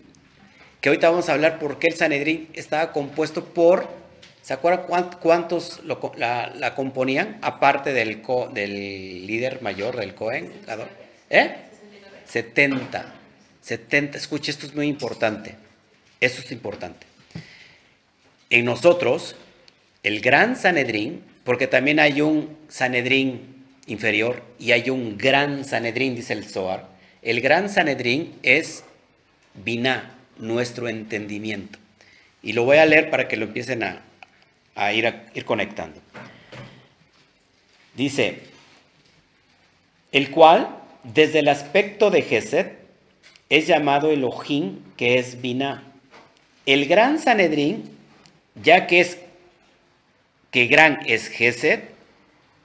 que 0.82 0.90
ahorita 0.90 1.10
vamos 1.10 1.30
a 1.30 1.34
hablar 1.34 1.60
por 1.60 1.80
qué 1.80 1.88
el 1.88 1.96
Sanedrín 1.96 2.50
estaba 2.54 2.92
compuesto 2.92 3.46
por 3.46 4.04
¿Se 4.44 4.54
acuerdan 4.54 4.86
cuántos 5.22 5.82
la, 5.86 6.74
componían? 6.76 7.40
Aparte 7.42 7.94
del, 7.94 8.22
del 8.52 9.26
líder 9.26 9.62
mayor 9.62 9.96
del 9.96 10.14
Cohen. 10.14 10.52
¿Eh? 11.30 11.56
70. 12.26 13.06
70. 13.62 14.18
Escuche, 14.18 14.52
esto 14.52 14.66
es 14.66 14.76
muy 14.76 14.88
importante. 14.88 15.56
Esto 16.20 16.42
es 16.42 16.52
importante. 16.52 17.08
En 18.50 18.66
nosotros, 18.66 19.38
el 20.04 20.20
gran 20.20 20.58
Sanedrín, 20.58 21.24
porque 21.44 21.68
también 21.68 22.00
hay 22.00 22.22
un 22.22 22.58
Sanedrín 22.70 23.66
inferior 23.88 24.44
y 24.60 24.72
hay 24.72 24.90
un 24.90 25.18
gran 25.18 25.66
Sanedrín, 25.66 26.16
dice 26.16 26.34
el 26.34 26.46
Zohar. 26.46 26.88
El 27.22 27.42
gran 27.42 27.70
Sanedrín 27.70 28.34
es 28.44 28.84
Biná, 29.54 30.16
nuestro 30.38 30.88
entendimiento. 30.88 31.80
Y 32.42 32.54
lo 32.54 32.66
voy 32.66 32.78
a 32.78 32.86
leer 32.86 33.10
para 33.10 33.28
que 33.28 33.38
lo 33.38 33.46
empiecen 33.46 33.84
a, 33.84 34.94
ir, 34.94 35.14
conectando. 35.46 36.02
Dice, 37.96 38.40
el 40.12 40.32
cual, 40.32 40.78
desde 41.04 41.40
el 41.40 41.48
aspecto 41.48 42.10
de 42.10 42.22
Gesed, 42.22 42.68
es 43.50 43.68
llamado 43.68 44.12
Elohim, 44.12 44.80
que 44.98 45.20
es 45.20 45.42
Binah. 45.42 45.84
El 46.66 46.88
gran 46.88 47.20
Sanedrín, 47.20 47.90
ya 48.62 48.88
que 48.88 49.00
es 49.00 49.18
que 50.54 50.68
gran 50.68 51.00
es 51.08 51.30
Gesed, 51.30 51.80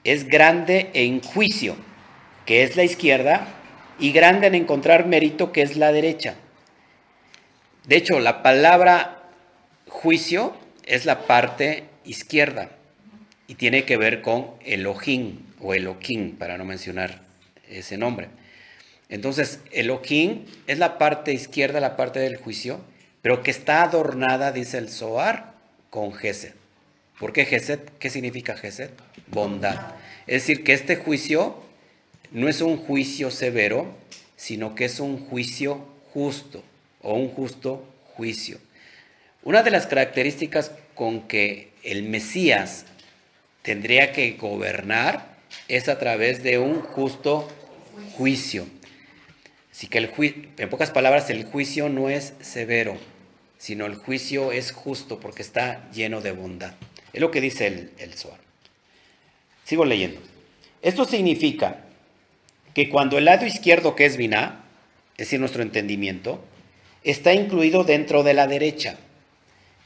es 0.03 0.27
grande 0.27 0.91
en 0.93 1.21
juicio, 1.21 1.75
que 2.45 2.63
es 2.63 2.75
la 2.75 2.83
izquierda, 2.83 3.47
y 3.97 4.11
grande 4.11 4.47
en 4.47 4.55
encontrar 4.55 5.07
mérito, 5.07 5.51
que 5.51 5.63
es 5.63 5.75
la 5.75 5.91
derecha. 5.91 6.35
De 7.87 7.97
hecho, 7.97 8.19
la 8.19 8.43
palabra 8.43 9.23
juicio 9.87 10.55
es 10.85 11.05
la 11.05 11.25
parte 11.25 11.85
izquierda 12.05 12.69
y 13.47 13.55
tiene 13.55 13.83
que 13.83 13.97
ver 13.97 14.21
con 14.21 14.51
Elohim 14.63 15.39
o 15.59 15.73
Elohim, 15.73 16.37
para 16.37 16.59
no 16.59 16.65
mencionar 16.65 17.21
ese 17.67 17.97
nombre. 17.97 18.29
Entonces, 19.09 19.61
Elohim 19.71 20.45
es 20.67 20.77
la 20.77 20.99
parte 20.99 21.33
izquierda, 21.33 21.79
la 21.79 21.97
parte 21.97 22.19
del 22.19 22.37
juicio, 22.37 22.81
pero 23.23 23.41
que 23.41 23.49
está 23.49 23.81
adornada, 23.81 24.51
dice 24.51 24.77
el 24.77 24.89
Zohar, 24.89 25.53
con 25.89 26.13
Gesed. 26.13 26.58
¿Por 27.19 27.33
qué 27.33 27.45
Gesed? 27.45 27.79
¿Qué 27.99 28.09
significa 28.09 28.55
Gesed? 28.55 28.91
Bondad. 29.27 29.95
Es 30.25 30.43
decir, 30.43 30.63
que 30.63 30.71
este 30.73 30.95
juicio 30.95 31.61
no 32.31 32.47
es 32.47 32.61
un 32.61 32.77
juicio 32.77 33.29
severo, 33.29 33.93
sino 34.37 34.73
que 34.73 34.85
es 34.85 35.01
un 35.01 35.27
juicio 35.27 35.85
justo 36.13 36.63
o 37.01 37.15
un 37.15 37.29
justo 37.29 37.85
juicio. 38.15 38.57
Una 39.43 39.63
de 39.63 39.71
las 39.71 39.85
características 39.85 40.71
con 40.95 41.27
que 41.27 41.71
el 41.83 42.03
Mesías 42.03 42.85
tendría 43.63 44.13
que 44.13 44.31
gobernar 44.31 45.37
es 45.67 45.89
a 45.89 45.99
través 45.99 46.41
de 46.41 46.57
un 46.57 46.81
justo 46.81 47.49
juicio. 48.13 48.65
Así 49.71 49.87
que 49.87 49.97
el 49.97 50.09
en 50.57 50.69
pocas 50.69 50.91
palabras, 50.91 51.29
el 51.29 51.43
juicio 51.45 51.89
no 51.89 52.09
es 52.09 52.33
severo, 52.41 52.97
sino 53.57 53.85
el 53.85 53.95
juicio 53.95 54.53
es 54.53 54.71
justo 54.71 55.19
porque 55.19 55.41
está 55.41 55.89
lleno 55.91 56.21
de 56.21 56.31
bondad. 56.31 56.73
Es 57.13 57.21
lo 57.21 57.31
que 57.31 57.41
dice 57.41 57.67
el, 57.67 57.91
el 57.97 58.13
Sigo 59.63 59.85
leyendo. 59.85 60.19
Esto 60.81 61.05
significa 61.05 61.81
que 62.73 62.89
cuando 62.89 63.17
el 63.17 63.25
lado 63.25 63.45
izquierdo, 63.45 63.95
que 63.95 64.05
es 64.05 64.17
Binah, 64.17 64.63
es 65.13 65.27
decir, 65.27 65.39
nuestro 65.39 65.61
entendimiento, 65.61 66.39
está 67.03 67.33
incluido 67.33 67.83
dentro 67.83 68.23
de 68.23 68.33
la 68.33 68.47
derecha, 68.47 68.97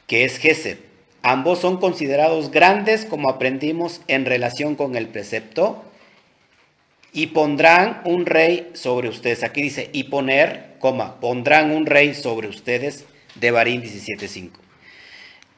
que 0.07 0.25
es 0.25 0.37
Gesed. 0.37 0.77
Ambos 1.21 1.59
son 1.59 1.77
considerados 1.77 2.51
grandes 2.51 3.05
como 3.05 3.29
aprendimos 3.29 4.01
en 4.07 4.25
relación 4.25 4.75
con 4.75 4.95
el 4.95 5.07
precepto 5.07 5.83
y 7.13 7.27
pondrán 7.27 8.01
un 8.03 8.25
rey 8.25 8.71
sobre 8.73 9.07
ustedes. 9.07 9.43
Aquí 9.43 9.61
dice, 9.61 9.89
y 9.93 10.05
poner, 10.05 10.75
coma, 10.79 11.19
pondrán 11.19 11.71
un 11.71 11.85
rey 11.85 12.13
sobre 12.13 12.47
ustedes 12.47 13.05
de 13.35 13.51
Barín 13.51 13.81
17.5. 13.81 14.62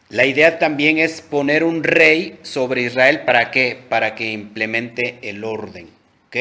La 0.09 0.25
idea 0.25 0.59
también 0.59 0.99
es 0.99 1.21
poner 1.21 1.63
un 1.63 1.83
rey 1.83 2.37
sobre 2.43 2.83
Israel 2.83 3.21
para 3.25 3.49
qué? 3.49 3.79
Para 3.89 4.13
que 4.13 4.31
implemente 4.31 5.17
el 5.23 5.43
orden. 5.43 5.89
¿Ok? 6.27 6.35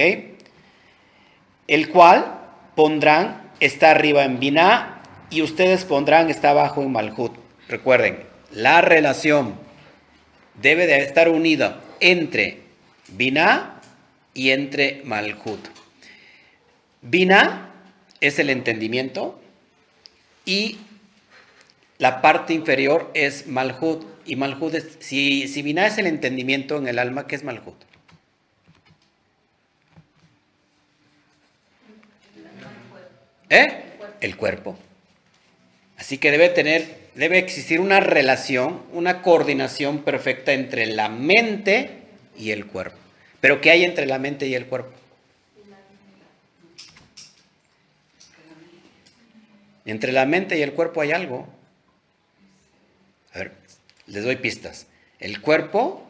El 1.66 1.88
cual 1.88 2.40
pondrán, 2.74 3.50
está 3.60 3.92
arriba 3.92 4.24
en 4.24 4.38
Biná 4.38 5.02
y 5.30 5.40
ustedes 5.40 5.84
pondrán, 5.84 6.28
está 6.28 6.50
abajo 6.50 6.82
en 6.82 6.92
Malhut. 6.92 7.32
Recuerden, 7.68 8.18
la 8.52 8.82
relación 8.82 9.54
debe 10.60 10.86
de 10.86 10.98
estar 10.98 11.28
unida 11.30 11.80
entre 12.00 12.58
Biná 13.08 13.80
y 14.34 14.50
entre 14.50 15.00
Malhut. 15.04 15.60
Biná 17.00 17.70
es 18.20 18.38
el 18.38 18.50
entendimiento 18.50 19.40
y 20.44 20.78
la 21.98 22.20
parte 22.20 22.52
inferior 22.54 23.10
es 23.14 23.46
Malhut. 23.46 24.04
Y 24.26 24.36
Malhut 24.36 24.74
es, 24.74 24.96
si, 25.00 25.48
si 25.48 25.70
es 25.78 25.98
el 25.98 26.06
entendimiento 26.06 26.76
en 26.78 26.88
el 26.88 26.98
alma, 26.98 27.26
¿qué 27.26 27.36
es 27.36 27.44
Malhut? 27.44 27.76
¿Eh? 33.50 33.84
El 34.20 34.36
cuerpo. 34.36 34.76
Así 35.96 36.18
que 36.18 36.30
debe 36.30 36.48
tener, 36.48 37.08
debe 37.14 37.38
existir 37.38 37.80
una 37.80 38.00
relación, 38.00 38.82
una 38.92 39.22
coordinación 39.22 40.02
perfecta 40.02 40.52
entre 40.52 40.86
la 40.86 41.08
mente 41.08 41.90
y 42.36 42.50
el 42.50 42.66
cuerpo. 42.66 42.96
Pero 43.40 43.60
¿qué 43.60 43.70
hay 43.70 43.84
entre 43.84 44.06
la 44.06 44.18
mente 44.18 44.46
y 44.46 44.54
el 44.54 44.66
cuerpo? 44.66 44.92
Entre 49.84 50.12
la 50.12 50.24
mente 50.24 50.58
y 50.58 50.62
el 50.62 50.72
cuerpo 50.72 51.02
hay 51.02 51.12
algo. 51.12 51.46
Les 54.06 54.24
doy 54.24 54.36
pistas. 54.36 54.86
El 55.18 55.40
cuerpo 55.40 56.02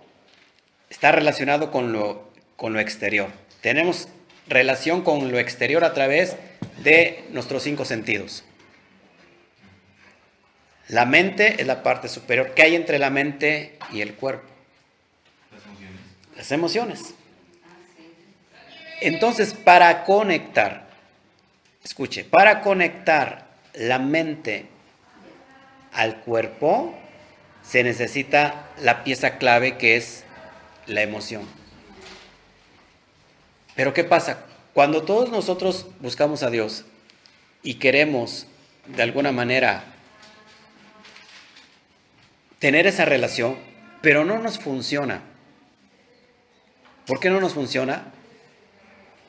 está 0.90 1.12
relacionado 1.12 1.70
con 1.70 1.92
lo, 1.92 2.30
con 2.56 2.72
lo 2.72 2.80
exterior. 2.80 3.30
Tenemos 3.60 4.08
relación 4.46 5.02
con 5.02 5.30
lo 5.30 5.38
exterior 5.38 5.84
a 5.84 5.94
través 5.94 6.36
de 6.82 7.24
nuestros 7.30 7.62
cinco 7.62 7.84
sentidos. 7.84 8.44
La 10.88 11.06
mente 11.06 11.60
es 11.60 11.66
la 11.66 11.82
parte 11.82 12.08
superior. 12.08 12.52
¿Qué 12.54 12.62
hay 12.62 12.74
entre 12.74 12.98
la 12.98 13.10
mente 13.10 13.78
y 13.92 14.02
el 14.02 14.14
cuerpo? 14.14 14.48
Las 15.52 15.64
emociones. 15.64 16.00
Las 16.36 16.52
emociones. 16.52 17.14
Entonces, 19.00 19.54
para 19.54 20.04
conectar, 20.04 20.88
escuche, 21.82 22.24
para 22.24 22.60
conectar 22.60 23.46
la 23.74 23.98
mente 23.98 24.66
al 25.92 26.20
cuerpo, 26.20 26.94
se 27.66 27.82
necesita 27.82 28.70
la 28.80 29.04
pieza 29.04 29.38
clave 29.38 29.76
que 29.78 29.96
es 29.96 30.24
la 30.86 31.02
emoción. 31.02 31.42
Pero 33.74 33.92
¿qué 33.92 34.04
pasa? 34.04 34.44
Cuando 34.72 35.02
todos 35.02 35.30
nosotros 35.30 35.86
buscamos 36.00 36.42
a 36.42 36.50
Dios 36.50 36.84
y 37.62 37.74
queremos 37.74 38.46
de 38.86 39.02
alguna 39.02 39.32
manera 39.32 39.84
tener 42.58 42.86
esa 42.86 43.04
relación, 43.04 43.56
pero 44.02 44.24
no 44.24 44.38
nos 44.38 44.58
funciona. 44.58 45.22
¿Por 47.06 47.20
qué 47.20 47.30
no 47.30 47.40
nos 47.40 47.54
funciona? 47.54 48.12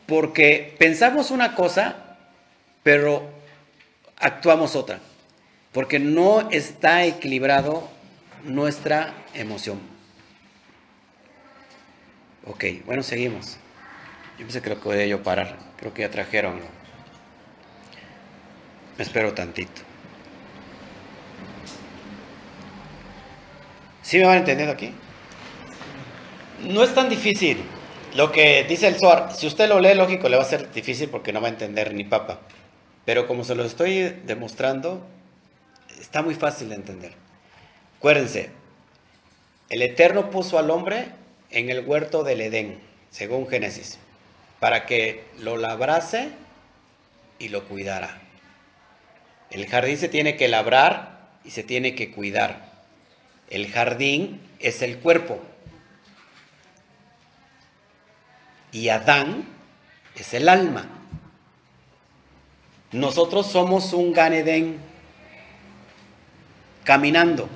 Porque 0.05 0.75
pensamos 0.77 1.31
una 1.31 1.55
cosa, 1.55 2.17
pero 2.83 3.29
actuamos 4.17 4.75
otra. 4.75 4.99
Porque 5.71 5.99
no 5.99 6.49
está 6.51 7.05
equilibrado 7.05 7.94
nuestra 8.45 9.13
emoción. 9.33 9.79
Ok, 12.45 12.65
bueno, 12.85 13.03
seguimos. 13.03 13.57
Yo 14.37 14.45
pensé 14.45 14.61
que 14.61 14.69
lo 14.69 14.79
podía 14.79 15.05
yo 15.05 15.23
parar. 15.23 15.57
Creo 15.77 15.93
que 15.93 16.03
ya 16.03 16.11
trajeron. 16.11 16.59
Me 18.97 19.03
espero 19.03 19.33
tantito. 19.33 19.81
¿Sí 24.03 24.19
me 24.19 24.25
van 24.25 24.37
entendiendo 24.37 24.73
aquí? 24.73 24.93
No 26.61 26.83
es 26.83 26.93
tan 26.93 27.09
difícil. 27.09 27.57
Lo 28.15 28.31
que 28.31 28.63
dice 28.63 28.87
el 28.87 28.95
Zohar, 28.95 29.33
si 29.35 29.47
usted 29.47 29.67
lo 29.67 29.79
lee, 29.79 29.95
lógico, 29.95 30.29
le 30.29 30.37
va 30.37 30.43
a 30.43 30.45
ser 30.45 30.71
difícil 30.71 31.09
porque 31.09 31.33
no 31.33 31.41
va 31.41 31.47
a 31.47 31.51
entender 31.51 31.93
ni 31.93 32.03
papa. 32.03 32.39
Pero 33.03 33.27
como 33.27 33.43
se 33.43 33.55
lo 33.55 33.65
estoy 33.65 34.21
demostrando, 34.25 35.05
está 35.99 36.21
muy 36.21 36.35
fácil 36.35 36.69
de 36.69 36.75
entender. 36.75 37.24
Acuérdense, 38.05 38.51
el 39.69 39.81
Eterno 39.81 40.29
puso 40.29 40.59
al 40.59 40.69
hombre 40.69 41.07
en 41.49 41.71
el 41.71 41.83
huerto 41.83 42.23
del 42.23 42.41
Edén, 42.41 42.79
según 43.09 43.47
Génesis, 43.47 43.97
para 44.59 44.85
que 44.85 45.23
lo 45.39 45.57
labrase 45.57 46.29
y 47.39 47.49
lo 47.49 47.63
cuidara. 47.63 48.21
El 49.49 49.65
jardín 49.65 49.97
se 49.97 50.07
tiene 50.07 50.37
que 50.37 50.47
labrar 50.47 51.31
y 51.43 51.49
se 51.49 51.63
tiene 51.63 51.95
que 51.95 52.11
cuidar. 52.11 52.69
El 53.49 53.71
jardín 53.71 54.39
es 54.59 54.83
el 54.83 54.99
cuerpo. 54.99 55.41
Y 58.71 58.89
Adán 58.89 59.47
es 60.15 60.35
el 60.35 60.47
alma. 60.47 60.87
Nosotros 62.91 63.47
somos 63.47 63.93
un 63.93 64.13
Ganedén 64.13 64.77
caminando, 66.83 67.49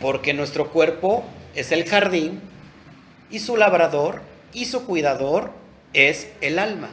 porque 0.00 0.34
nuestro 0.34 0.70
cuerpo 0.70 1.24
es 1.54 1.72
el 1.72 1.84
jardín 1.88 2.40
y 3.30 3.40
su 3.40 3.56
labrador 3.56 4.22
y 4.52 4.64
su 4.64 4.84
cuidador 4.86 5.52
es 5.92 6.28
el 6.40 6.58
alma. 6.58 6.90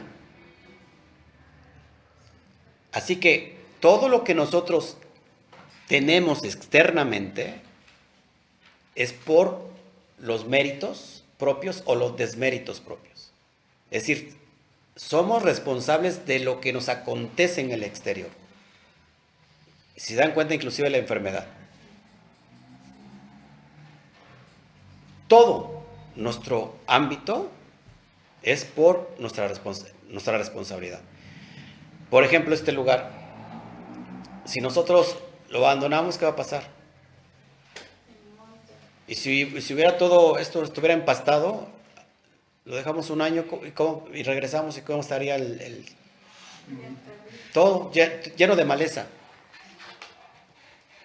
Así 2.92 3.16
que 3.16 3.56
todo 3.80 4.08
lo 4.08 4.24
que 4.24 4.34
nosotros 4.34 4.96
tenemos 5.86 6.44
externamente 6.44 7.60
es 8.94 9.12
por 9.12 9.68
los 10.18 10.46
méritos 10.46 11.24
propios 11.38 11.82
o 11.86 11.94
los 11.94 12.16
desméritos 12.16 12.80
propios. 12.80 13.30
Es 13.90 14.02
decir, 14.02 14.36
somos 14.96 15.42
responsables 15.42 16.26
de 16.26 16.40
lo 16.40 16.60
que 16.60 16.72
nos 16.72 16.88
acontece 16.88 17.60
en 17.60 17.70
el 17.70 17.84
exterior. 17.84 18.28
Si 19.96 20.14
se 20.14 20.16
dan 20.16 20.32
cuenta 20.32 20.54
inclusive 20.54 20.90
la 20.90 20.98
enfermedad. 20.98 21.46
Todo 25.28 25.82
nuestro 26.16 26.74
ámbito 26.86 27.50
es 28.42 28.64
por 28.64 29.14
nuestra, 29.18 29.50
nuestra 30.08 30.38
responsabilidad. 30.38 31.00
Por 32.10 32.24
ejemplo, 32.24 32.54
este 32.54 32.72
lugar, 32.72 33.10
si 34.46 34.60
nosotros 34.60 35.16
lo 35.50 35.58
abandonamos, 35.58 36.16
¿qué 36.16 36.24
va 36.24 36.32
a 36.32 36.36
pasar? 36.36 36.64
Y 39.06 39.14
si, 39.14 39.44
hubiera 39.72 39.96
todo 39.96 40.38
esto, 40.38 40.62
estuviera 40.62 40.94
empastado, 40.94 41.68
lo 42.64 42.76
dejamos 42.76 43.08
un 43.10 43.22
año 43.22 43.44
y, 44.12 44.22
regresamos 44.22 44.76
y 44.76 44.82
cómo 44.82 45.00
estaría 45.00 45.36
el, 45.36 45.86
todo 47.54 47.90
lleno 48.36 48.56
de 48.56 48.64
maleza. 48.66 49.06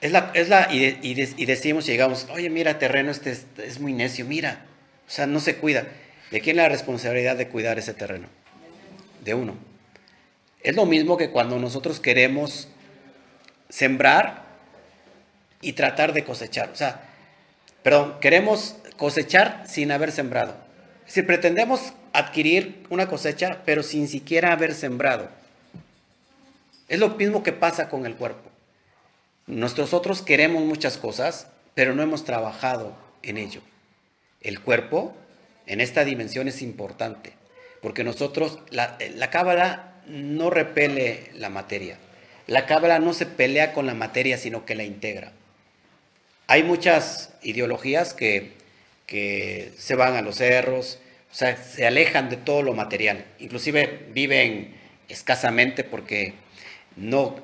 Es 0.03 0.11
la, 0.11 0.31
es 0.33 0.49
la, 0.49 0.67
y, 0.69 1.45
decimos 1.45 1.87
y 1.87 1.91
llegamos, 1.93 2.27
oye, 2.29 2.49
mira, 2.49 2.77
terreno 2.77 3.09
este 3.09 3.31
es, 3.31 3.45
es, 3.57 3.79
muy 3.79 3.93
necio, 3.93 4.25
mira, 4.25 4.65
o 5.07 5.09
sea, 5.09 5.27
no 5.27 5.39
se 5.39 5.55
cuida. 5.55 5.87
¿De 6.29 6.41
quién 6.41 6.57
la 6.57 6.67
responsabilidad 6.67 7.37
de 7.37 7.47
cuidar 7.47 7.79
ese 7.79 7.93
terreno? 7.93 8.27
De 9.23 9.33
uno. 9.33 9.55
Es 10.61 10.75
lo 10.75 10.85
mismo 10.85 11.15
que 11.15 11.29
cuando 11.29 11.57
nosotros 11.57 12.01
queremos 12.01 12.67
sembrar 13.69 14.43
y 15.61 15.71
tratar 15.71 16.11
de 16.11 16.25
cosechar. 16.25 16.69
O 16.71 16.75
sea, 16.75 16.99
perdón, 17.81 18.15
queremos 18.19 18.75
cosechar 18.97 19.63
sin 19.65 19.89
haber 19.89 20.11
sembrado. 20.11 20.57
Si 21.05 21.21
pretendemos 21.21 21.93
adquirir 22.11 22.85
una 22.89 23.07
cosecha, 23.07 23.61
pero 23.63 23.83
sin 23.83 24.09
siquiera 24.09 24.51
haber 24.51 24.73
sembrado. 24.73 25.29
Es 26.89 26.99
lo 26.99 27.07
mismo 27.07 27.41
que 27.41 27.53
pasa 27.53 27.87
con 27.87 28.05
el 28.05 28.15
cuerpo. 28.15 28.52
Nosotros 29.47 30.21
queremos 30.21 30.63
muchas 30.63 30.97
cosas, 30.97 31.47
pero 31.73 31.93
no 31.95 32.01
hemos 32.01 32.23
trabajado 32.23 32.95
en 33.21 33.37
ello. 33.37 33.61
El 34.41 34.61
cuerpo 34.61 35.15
en 35.65 35.81
esta 35.81 36.05
dimensión 36.05 36.47
es 36.47 36.61
importante, 36.61 37.33
porque 37.81 38.03
nosotros, 38.03 38.59
la, 38.69 38.97
la 39.15 39.29
cábala 39.29 40.01
no 40.07 40.49
repele 40.49 41.31
la 41.35 41.49
materia. 41.49 41.97
La 42.47 42.65
cábala 42.65 42.99
no 42.99 43.13
se 43.13 43.25
pelea 43.25 43.73
con 43.73 43.85
la 43.85 43.93
materia, 43.93 44.37
sino 44.37 44.65
que 44.65 44.75
la 44.75 44.83
integra. 44.83 45.31
Hay 46.47 46.63
muchas 46.63 47.33
ideologías 47.41 48.13
que, 48.13 48.61
se 49.07 49.95
van 49.95 50.15
a 50.15 50.21
los 50.21 50.37
cerros, 50.37 50.99
o 51.31 51.35
sea, 51.35 51.55
se 51.55 51.85
alejan 51.85 52.29
de 52.29 52.37
todo 52.37 52.63
lo 52.63 52.73
material. 52.73 53.25
Inclusive 53.39 54.07
viven 54.11 54.75
escasamente 55.07 55.83
porque 55.83 56.33
no, 56.95 57.35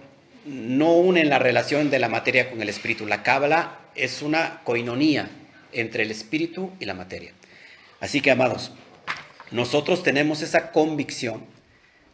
no 0.45 0.93
unen 0.93 1.29
la 1.29 1.39
relación 1.39 1.89
de 1.89 1.99
la 1.99 2.09
materia 2.09 2.49
con 2.49 2.61
el 2.61 2.69
espíritu. 2.69 3.05
La 3.05 3.23
cábala 3.23 3.79
es 3.95 4.21
una 4.21 4.61
coinonía 4.63 5.29
entre 5.71 6.03
el 6.03 6.11
espíritu 6.11 6.71
y 6.79 6.85
la 6.85 6.93
materia. 6.93 7.33
Así 7.99 8.21
que, 8.21 8.31
amados, 8.31 8.71
nosotros 9.51 10.03
tenemos 10.03 10.41
esa 10.41 10.71
convicción 10.71 11.43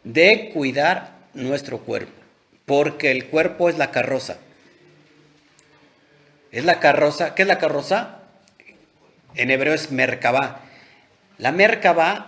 de 0.04 0.50
cuidar 0.52 1.12
nuestro 1.34 1.78
cuerpo, 1.78 2.12
porque 2.64 3.10
el 3.10 3.26
cuerpo 3.26 3.68
es 3.68 3.78
la 3.78 3.90
carroza. 3.90 4.38
Es 6.50 6.64
la 6.64 6.80
carroza, 6.80 7.34
¿qué 7.34 7.42
es 7.42 7.48
la 7.48 7.58
carroza? 7.58 8.20
En 9.34 9.50
hebreo 9.50 9.74
es 9.74 9.90
merkabah. 9.90 10.60
La 11.38 11.52
merkabah 11.52 12.26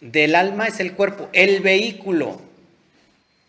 del 0.00 0.34
alma 0.34 0.66
es 0.66 0.80
el 0.80 0.92
cuerpo, 0.92 1.30
el 1.32 1.60
vehículo. 1.60 2.40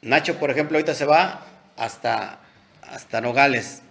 Nacho, 0.06 0.38
por 0.38 0.52
ejemplo, 0.52 0.78
ahorita 0.78 0.94
se 0.94 1.06
va 1.06 1.44
hasta, 1.76 2.38
hasta 2.84 3.22
Nogales 3.22 3.82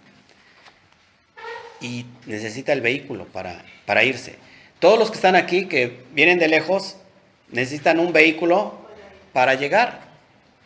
y 1.81 2.05
necesita 2.25 2.71
el 2.71 2.79
vehículo 2.79 3.25
para, 3.25 3.65
para 3.85 4.05
irse. 4.05 4.37
Todos 4.79 4.97
los 4.97 5.09
que 5.09 5.17
están 5.17 5.35
aquí, 5.35 5.65
que 5.65 6.05
vienen 6.13 6.39
de 6.39 6.47
lejos, 6.47 6.95
necesitan 7.49 7.99
un 7.99 8.13
vehículo 8.13 8.79
para 9.33 9.55
llegar. 9.55 10.03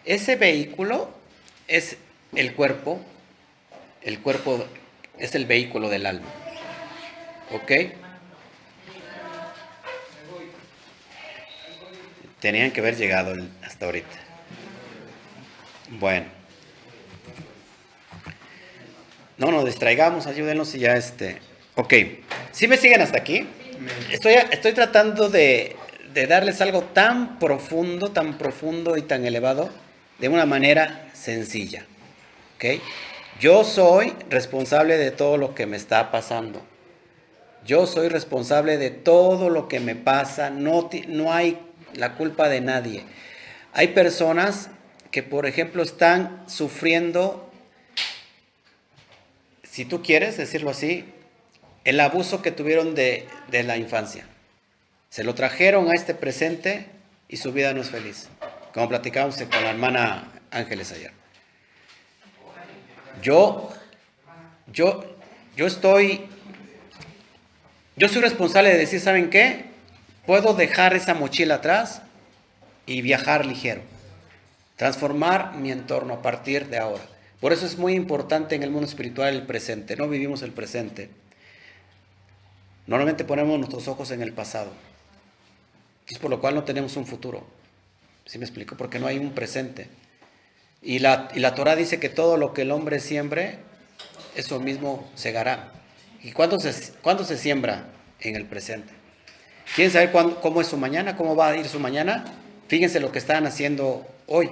Ese 0.06 0.36
vehículo 0.36 1.10
es 1.68 1.98
el 2.36 2.54
cuerpo, 2.54 3.00
el 4.04 4.20
cuerpo 4.20 4.64
es 5.18 5.34
el 5.34 5.48
vehículo 5.48 5.90
del 5.90 6.06
alma. 6.06 6.28
¿Ok? 7.54 7.72
Tenían 12.40 12.70
que 12.70 12.82
haber 12.82 12.98
llegado 12.98 13.36
hasta 13.64 13.88
ahorita. 13.88 14.29
Bueno. 15.92 16.26
No 19.38 19.52
nos 19.52 19.66
distraigamos, 19.66 20.28
ayúdenos 20.28 20.76
y 20.76 20.80
ya 20.80 20.96
este. 20.96 21.40
Ok. 21.76 21.94
¿Sí 22.52 22.68
me 22.68 22.78
siguen 22.78 23.02
hasta 23.02 23.18
aquí? 23.18 23.48
Estoy, 24.12 24.34
estoy 24.52 24.74
tratando 24.74 25.30
de 25.30 25.76
de 26.14 26.28
darles 26.28 26.62
algo 26.62 26.82
tan 26.82 27.40
profundo, 27.40 28.12
tan 28.12 28.38
profundo 28.38 28.98
y 28.98 29.04
tan 29.04 29.26
elevado 29.26 29.70
de 30.20 30.30
una 30.30 30.46
manera 30.46 31.10
sencilla. 31.14 31.86
¿Ok? 32.56 32.82
Yo 33.40 33.64
soy 33.64 34.14
responsable 34.30 34.98
de 34.98 35.12
todo 35.12 35.38
lo 35.38 35.56
que 35.56 35.66
me 35.66 35.78
está 35.78 36.12
pasando. 36.12 36.62
Yo 37.66 37.86
soy 37.86 38.10
responsable 38.10 38.78
de 38.78 38.90
todo 38.90 39.50
lo 39.50 39.68
que 39.68 39.80
me 39.80 39.96
pasa. 39.96 40.50
No, 40.50 40.90
no 41.08 41.32
hay 41.32 41.60
la 41.94 42.16
culpa 42.16 42.50
de 42.50 42.62
nadie. 42.62 43.04
Hay 43.74 43.90
personas 43.90 44.72
que, 45.12 45.24
por 45.24 45.46
ejemplo, 45.46 45.82
están 45.84 46.44
sufriendo, 46.48 47.52
si 49.64 49.86
tú 49.86 50.04
quieres 50.04 50.38
decirlo 50.38 50.70
así, 50.70 51.06
el 51.84 52.00
abuso 52.00 52.42
que 52.42 52.52
tuvieron 52.52 52.96
de, 52.96 53.28
de 53.50 53.64
la 53.64 53.78
infancia. 53.78 54.26
Se 55.10 55.24
lo 55.24 55.34
trajeron 55.34 55.90
a 55.90 55.96
este 55.96 56.14
presente 56.14 56.86
y 57.28 57.38
su 57.38 57.52
vida 57.52 57.74
no 57.74 57.82
es 57.82 57.90
feliz. 57.90 58.28
Como 58.74 58.88
platicábamos 58.90 59.38
con 59.38 59.64
la 59.64 59.72
hermana 59.72 60.32
Ángeles 60.52 60.92
ayer. 60.92 61.12
Yo, 63.22 63.72
yo, 64.72 65.04
yo 65.56 65.68
estoy, 65.68 66.28
yo 67.96 68.08
soy 68.08 68.22
responsable 68.22 68.70
de 68.70 68.78
decir, 68.78 69.00
¿saben 69.00 69.30
qué? 69.30 69.66
Puedo 70.26 70.54
dejar 70.54 70.94
esa 70.94 71.16
mochila 71.16 71.56
atrás 71.56 72.04
y 72.86 73.02
viajar 73.02 73.46
ligero. 73.46 73.82
Transformar 74.80 75.58
mi 75.58 75.74
entorno 75.74 76.14
a 76.14 76.22
partir 76.22 76.70
de 76.70 76.78
ahora. 76.78 77.04
Por 77.42 77.52
eso 77.52 77.66
es 77.66 77.78
muy 77.78 77.96
importante 77.96 78.56
en 78.56 78.64
el 78.64 78.72
mundo 78.72 78.88
espiritual 78.88 79.36
el 79.36 79.46
presente. 79.46 79.98
No 79.98 80.08
vivimos 80.08 80.42
el 80.42 80.54
presente. 80.54 81.10
Normalmente 82.88 83.26
ponemos 83.26 83.60
nuestros 83.60 83.90
ojos 83.90 84.10
en 84.12 84.22
el 84.22 84.32
pasado. 84.32 84.72
Es 86.08 86.18
por 86.18 86.30
lo 86.30 86.40
cual 86.40 86.56
no 86.56 86.64
tenemos 86.64 86.96
un 86.96 87.06
futuro. 87.06 87.46
¿Sí 88.26 88.38
me 88.40 88.46
explico? 88.46 88.78
Porque 88.78 89.00
no 89.00 89.08
hay 89.08 89.18
un 89.18 89.34
presente. 89.34 89.90
Y 90.82 91.00
la, 91.00 91.28
y 91.36 91.42
la 91.42 91.56
Torah 91.56 91.76
dice 91.76 92.00
que 92.00 92.08
todo 92.08 92.38
lo 92.38 92.54
que 92.54 92.62
el 92.62 92.72
hombre 92.72 93.02
siembre, 93.02 93.58
eso 94.38 94.62
mismo 94.62 95.10
segará. 95.14 95.74
¿Y 96.24 96.32
cuándo 96.32 96.58
se, 96.58 96.72
se 96.72 97.38
siembra? 97.38 97.90
En 98.22 98.38
el 98.38 98.46
presente. 98.46 98.94
¿Quieren 99.76 99.92
saber 99.92 100.14
cómo 100.42 100.62
es 100.62 100.68
su 100.68 100.78
mañana? 100.78 101.18
¿Cómo 101.18 101.36
va 101.36 101.50
a 101.50 101.58
ir 101.58 101.68
su 101.68 101.82
mañana? 101.82 102.24
Fíjense 102.70 103.02
lo 103.02 103.12
que 103.12 103.20
están 103.20 103.46
haciendo 103.46 104.08
hoy. 104.26 104.50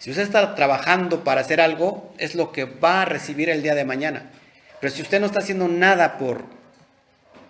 Si 0.00 0.10
usted 0.10 0.24
está 0.24 0.56
trabajando 0.56 1.22
para 1.22 1.42
hacer 1.42 1.60
algo, 1.60 2.12
es 2.18 2.34
lo 2.34 2.50
que 2.50 2.64
va 2.64 3.02
a 3.02 3.04
recibir 3.04 3.48
el 3.48 3.62
día 3.62 3.76
de 3.76 3.84
mañana. 3.84 4.28
Pero 4.80 4.92
si 4.92 5.02
usted 5.02 5.20
no 5.20 5.26
está 5.26 5.38
haciendo 5.38 5.68
nada 5.68 6.18
por 6.18 6.44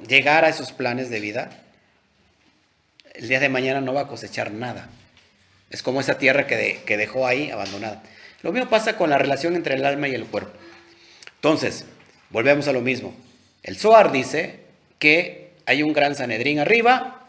llegar 0.07 0.45
a 0.45 0.51
esos 0.51 0.73
planes 0.73 1.09
de 1.09 1.21
vida, 1.21 1.49
el 3.15 3.29
día 3.29 3.41
de 3.41 3.49
mañana 3.49 3.81
no 3.81 3.95
va 3.95 4.03
a 4.03 4.09
cosechar 4.09 4.53
nada. 4.53 4.91
Es 5.71 5.83
como 5.83 6.03
esa 6.03 6.19
tierra 6.19 6.47
que, 6.47 6.83
que 6.85 6.99
dejó 6.99 7.27
ahí 7.27 7.51
abandonada. 7.51 8.03
Lo 8.43 8.53
mismo 8.53 8.69
pasa 8.69 8.99
con 8.99 9.09
la 9.09 9.17
relación 9.17 9.57
entre 9.57 9.77
el 9.77 9.87
alma 9.87 10.09
y 10.09 10.15
el 10.15 10.27
cuerpo. 10.27 10.53
Entonces, 11.37 11.87
Volvemos 12.31 12.69
a 12.69 12.73
lo 12.73 12.81
mismo. 12.81 13.13
El 13.65 13.77
Zohar 13.77 14.13
dice 14.13 14.61
que 15.01 15.51
hay 15.67 15.83
un 15.83 15.93
gran 15.93 16.15
Sanedrín 16.15 16.61
arriba 16.61 17.27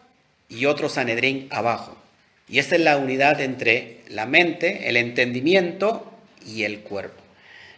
y 0.47 0.65
otro 0.67 0.89
Sanedrín 0.89 1.47
abajo. 1.49 1.97
Y 2.47 2.59
esta 2.59 2.75
es 2.75 2.81
la 2.81 2.97
unidad 2.97 3.41
entre 3.41 4.00
la 4.11 4.25
mente, 4.25 4.89
el 4.89 4.97
entendimiento 4.97 6.11
y 6.45 6.63
el 6.63 6.81
cuerpo. 6.81 7.21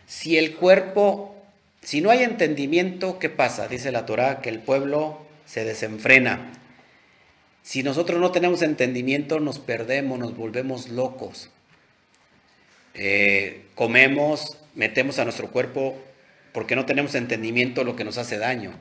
Si 0.06 0.38
el 0.38 0.56
cuerpo, 0.56 1.36
si 1.82 2.02
no 2.02 2.10
hay 2.10 2.24
entendimiento, 2.24 3.20
¿qué 3.20 3.30
pasa? 3.30 3.68
Dice 3.68 3.92
la 3.92 4.06
Torah 4.06 4.42
que 4.42 4.50
el 4.50 4.60
pueblo 4.60 5.26
se 5.46 5.64
desenfrena. 5.64 6.52
Si 7.62 7.84
nosotros 7.84 8.20
no 8.20 8.32
tenemos 8.32 8.62
entendimiento, 8.62 9.40
nos 9.40 9.60
perdemos, 9.60 10.20
nos 10.20 10.36
volvemos 10.36 10.90
locos. 10.90 11.50
Eh, 12.94 13.66
comemos, 13.76 14.58
metemos 14.76 15.20
a 15.20 15.24
nuestro 15.24 15.50
cuerpo 15.50 15.98
porque 16.52 16.76
no 16.76 16.86
tenemos 16.86 17.16
entendimiento 17.16 17.84
lo 17.84 17.96
que 17.96 18.04
nos 18.04 18.18
hace 18.18 18.38
daño. 18.38 18.72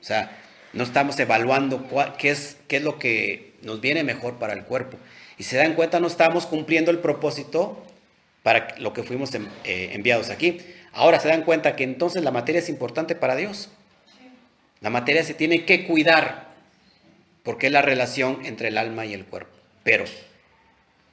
O 0.00 0.04
sea, 0.04 0.36
no 0.74 0.84
estamos 0.84 1.18
evaluando 1.18 1.88
qué, 2.18 2.30
es, 2.30 2.56
qué 2.68 2.76
es 2.76 2.82
lo 2.82 2.98
que 2.98 3.54
nos 3.62 3.80
viene 3.80 4.04
mejor 4.04 4.34
para 4.34 4.52
el 4.52 4.64
cuerpo. 4.64 4.98
Y 5.38 5.44
se 5.44 5.56
dan 5.56 5.74
cuenta, 5.74 6.00
no 6.00 6.06
estamos 6.06 6.46
cumpliendo 6.46 6.90
el 6.90 6.98
propósito 6.98 7.84
para 8.42 8.76
lo 8.78 8.92
que 8.92 9.02
fuimos 9.02 9.34
eh, 9.34 9.90
enviados 9.92 10.30
aquí. 10.30 10.58
Ahora 10.92 11.18
se 11.18 11.28
dan 11.28 11.42
cuenta 11.42 11.76
que 11.76 11.84
entonces 11.84 12.22
la 12.22 12.30
materia 12.30 12.60
es 12.60 12.68
importante 12.68 13.14
para 13.14 13.36
Dios. 13.36 13.70
La 14.80 14.90
materia 14.90 15.24
se 15.24 15.34
tiene 15.34 15.64
que 15.64 15.86
cuidar 15.86 16.48
porque 17.42 17.66
es 17.66 17.72
la 17.72 17.82
relación 17.82 18.40
entre 18.44 18.68
el 18.68 18.78
alma 18.78 19.06
y 19.06 19.14
el 19.14 19.24
cuerpo. 19.24 19.52
Pero 19.82 20.04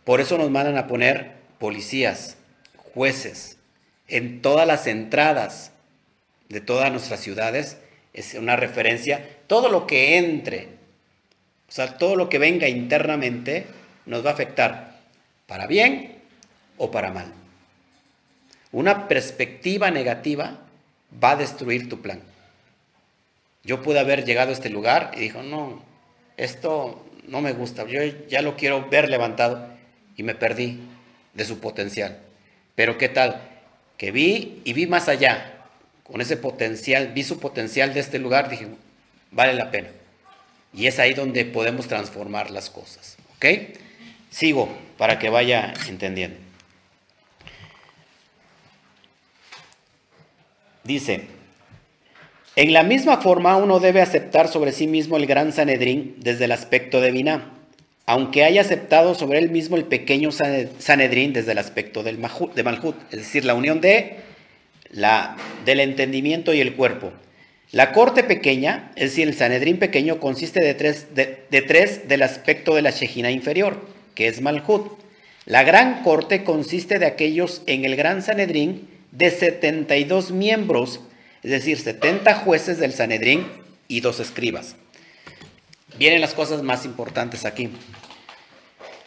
por 0.04 0.21
eso 0.21 0.38
nos 0.38 0.50
mandan 0.50 0.78
a 0.78 0.88
poner 0.88 1.34
policías, 1.60 2.38
jueces, 2.76 3.58
en 4.08 4.41
todas 4.41 4.67
las 4.67 4.88
entradas 4.88 5.71
de 6.50 6.60
todas 6.62 6.91
nuestras 6.91 7.21
ciudades, 7.21 7.78
es 8.13 8.34
una 8.34 8.56
referencia, 8.56 9.38
todo 9.47 9.69
lo 9.69 9.88
que 9.88 10.17
entre, 10.17 10.67
o 11.67 11.71
sea, 11.71 11.97
todo 11.97 12.15
lo 12.15 12.30
que 12.30 12.39
venga 12.39 12.67
internamente 12.67 13.65
nos 14.06 14.26
va 14.26 14.32
a 14.32 14.34
afectar 14.34 15.00
para 15.47 15.67
bien 15.67 16.17
o 16.78 16.91
para 16.91 17.12
mal. 17.12 17.34
Una 18.71 19.08
perspectiva 19.08 19.91
negativa 19.91 20.60
va 21.24 21.32
a 21.32 21.36
destruir 21.36 21.89
tu 21.89 22.02
plan. 22.02 22.21
Yo 23.63 23.82
pude 23.82 24.00
haber 24.00 24.26
llegado 24.26 24.50
a 24.50 24.54
este 24.54 24.69
lugar 24.69 25.12
y 25.15 25.19
dijo, 25.19 25.43
no, 25.43 25.84
esto 26.38 27.06
no 27.28 27.41
me 27.41 27.54
gusta, 27.54 27.86
yo 27.86 28.02
ya 28.28 28.41
lo 28.41 28.56
quiero 28.56 28.89
ver 28.89 29.10
levantado 29.10 29.67
y 30.17 30.24
me 30.24 30.36
perdí 30.36 30.80
de 31.34 31.45
su 31.45 31.60
potencial. 31.60 32.19
Pero 32.76 32.97
¿qué 32.97 33.10
tal? 33.10 33.41
Que 33.97 34.12
vi 34.12 34.62
y 34.63 34.74
vi 34.74 34.88
más 34.88 35.08
allá, 35.08 35.50
con 36.12 36.21
ese 36.21 36.38
potencial, 36.38 37.12
vi 37.13 37.24
su 37.24 37.39
potencial 37.39 37.93
de 37.93 38.00
este 38.00 38.19
lugar, 38.19 38.50
dije, 38.50 38.67
vale 39.32 39.54
la 39.54 39.71
pena. 39.71 39.89
Y 40.74 40.88
es 40.88 41.00
ahí 41.00 41.13
donde 41.13 41.45
podemos 41.45 41.88
transformar 41.88 42.52
las 42.52 42.69
cosas. 42.69 43.17
¿Ok? 43.36 43.45
Sigo 44.30 44.69
para 44.97 45.19
que 45.19 45.30
vaya 45.30 45.74
entendiendo. 45.88 46.38
Dice, 50.84 51.28
en 52.56 52.74
la 52.74 52.84
misma 52.84 53.17
forma 53.17 53.56
uno 53.58 53.80
debe 53.80 54.02
aceptar 54.02 54.47
sobre 54.47 54.71
sí 54.71 54.88
mismo 54.88 55.17
el 55.17 55.26
gran 55.26 55.54
Sanedrín 55.54 56.15
desde 56.17 56.45
el 56.45 56.52
aspecto 56.52 57.00
de 57.02 57.12
Binah 57.12 57.62
aunque 58.12 58.43
haya 58.43 58.60
aceptado 58.60 59.15
sobre 59.15 59.39
él 59.39 59.50
mismo 59.52 59.78
el 59.78 59.86
pequeño 59.86 60.32
Sanedrín 60.32 61.32
desde 61.32 61.54
el 61.54 61.58
aspecto 61.60 62.04
de 62.04 62.12
Malhut, 62.13 62.95
es 63.10 63.19
decir, 63.19 63.45
la 63.45 63.54
unión 63.54 63.80
de 63.80 64.17
la, 64.91 65.36
del 65.65 65.80
entendimiento 65.80 66.54
y 66.54 66.62
el 66.62 66.75
cuerpo. 66.75 67.12
La 67.71 67.93
corte 67.93 68.23
pequeña, 68.23 68.91
es 68.95 69.12
decir, 69.12 69.27
el 69.27 69.34
Sanedrín 69.34 69.80
pequeño, 69.80 70.19
consiste 70.19 70.62
de 70.62 70.73
tres, 70.73 71.15
de, 71.15 71.62
tres 71.62 72.08
del 72.10 72.21
aspecto 72.21 72.75
de 72.75 72.82
la 72.82 72.91
Shejina 72.91 73.32
inferior, 73.32 73.88
que 74.13 74.27
es 74.27 74.41
Malhut. 74.41 74.91
La 75.45 75.63
gran 75.63 76.04
corte 76.04 76.43
consiste 76.43 76.99
de 76.99 77.06
aquellos 77.06 77.62
en 77.67 77.86
el 77.86 77.95
gran 77.95 78.21
Sanedrín 78.21 78.89
de 79.12 79.32
72 79.32 80.32
miembros, 80.32 80.99
es 81.43 81.51
decir, 81.51 81.80
70 81.80 82.36
jueces 82.36 82.77
del 82.77 82.93
Sanedrín 82.93 83.47
y 83.88 84.01
dos 84.01 84.19
escribas. 84.19 84.75
Vienen 85.97 86.21
las 86.21 86.34
cosas 86.34 86.63
más 86.63 86.86
importantes 86.86 87.45
aquí. 87.45 87.69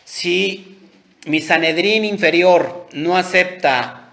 Si 0.05 0.79
mi 1.27 1.41
Sanedrín 1.41 2.05
inferior 2.05 2.89
no 2.93 3.17
acepta 3.17 4.04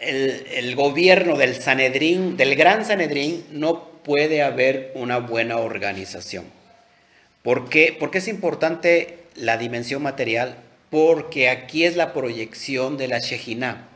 el, 0.00 0.74
gobierno 0.74 1.36
del 1.36 1.54
Sanedrín, 1.54 2.36
del 2.36 2.56
gran 2.56 2.84
Sanedrín, 2.84 3.44
no 3.50 3.84
puede 4.02 4.42
haber 4.42 4.92
una 4.94 5.18
buena 5.18 5.58
organización. 5.58 6.44
¿Por 7.42 7.68
qué? 7.68 7.96
Porque 7.98 8.18
es 8.18 8.28
importante 8.28 9.18
la 9.34 9.56
dimensión 9.56 10.02
material, 10.02 10.56
porque 10.90 11.48
aquí 11.48 11.84
es 11.84 11.96
la 11.96 12.12
proyección 12.12 12.96
de 12.96 13.08
la 13.08 13.18
Shejinah. 13.18 13.88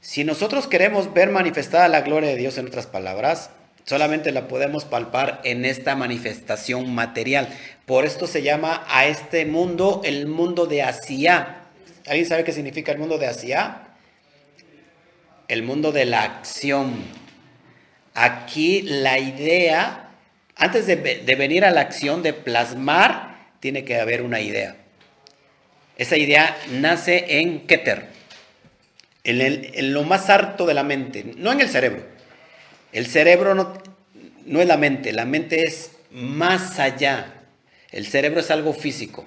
Si 0.00 0.24
nosotros 0.24 0.66
queremos 0.66 1.12
ver 1.12 1.30
manifestada 1.30 1.88
la 1.88 2.02
gloria 2.02 2.30
de 2.30 2.36
Dios 2.36 2.56
en 2.56 2.66
otras 2.66 2.86
palabras, 2.86 3.50
solamente 3.84 4.32
la 4.32 4.46
podemos 4.48 4.84
palpar 4.84 5.40
en 5.44 5.64
esta 5.64 5.96
manifestación 5.96 6.94
material. 6.94 7.48
Por 7.84 8.04
esto 8.04 8.26
se 8.26 8.42
llama 8.42 8.84
a 8.88 9.06
este 9.06 9.44
mundo 9.44 10.02
el 10.04 10.26
mundo 10.26 10.66
de 10.66 10.82
Asia. 10.82 11.62
¿Alguien 12.06 12.26
sabe 12.26 12.44
qué 12.44 12.52
significa 12.52 12.92
el 12.92 12.98
mundo 12.98 13.18
de 13.18 13.26
Asia? 13.26 13.87
El 15.48 15.62
mundo 15.62 15.92
de 15.92 16.04
la 16.04 16.22
acción. 16.24 17.04
Aquí 18.14 18.82
la 18.82 19.18
idea, 19.18 20.10
antes 20.56 20.86
de, 20.86 20.96
venir 21.36 21.64
a 21.64 21.70
la 21.70 21.80
acción 21.80 22.22
de 22.22 22.34
plasmar, 22.34 23.48
tiene 23.60 23.84
que 23.84 23.98
haber 23.98 24.22
una 24.22 24.40
idea. 24.40 24.76
Esa 25.96 26.16
idea 26.16 26.56
nace 26.70 27.40
en 27.40 27.66
Keter, 27.66 28.08
en, 29.24 29.92
lo 29.92 30.04
más 30.04 30.28
harto 30.28 30.66
de 30.66 30.74
la 30.74 30.84
mente, 30.84 31.24
no 31.36 31.50
en 31.52 31.60
el 31.60 31.68
cerebro. 31.68 32.06
El 32.92 33.06
cerebro 33.06 33.54
no, 33.54 33.72
no 34.44 34.60
es 34.60 34.66
la 34.66 34.76
mente, 34.76 35.12
la 35.12 35.24
mente 35.24 35.64
es 35.64 35.92
más 36.10 36.78
allá. 36.78 37.34
El 37.90 38.06
cerebro 38.06 38.40
es 38.40 38.50
algo 38.50 38.74
físico. 38.74 39.26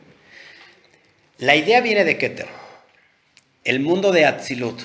La 1.39 1.55
idea 1.55 1.81
viene 1.81 2.03
de 2.03 2.17
Keter, 2.17 2.47
el 3.63 3.79
mundo 3.79 4.11
de 4.11 4.25
Atzilut. 4.25 4.81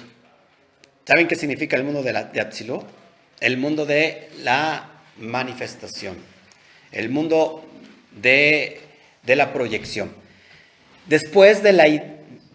¿Saben 1.06 1.28
qué 1.28 1.36
significa 1.36 1.76
el 1.76 1.84
mundo 1.84 2.02
de, 2.02 2.12
la, 2.12 2.24
de? 2.24 2.84
El 3.40 3.58
mundo 3.58 3.86
de 3.86 4.28
la 4.42 4.90
manifestación, 5.18 6.16
el 6.90 7.10
mundo 7.10 7.64
de, 8.20 8.80
de 9.22 9.36
la 9.36 9.52
proyección. 9.52 10.12
Después 11.06 11.62
de 11.62 11.72
la 11.72 11.84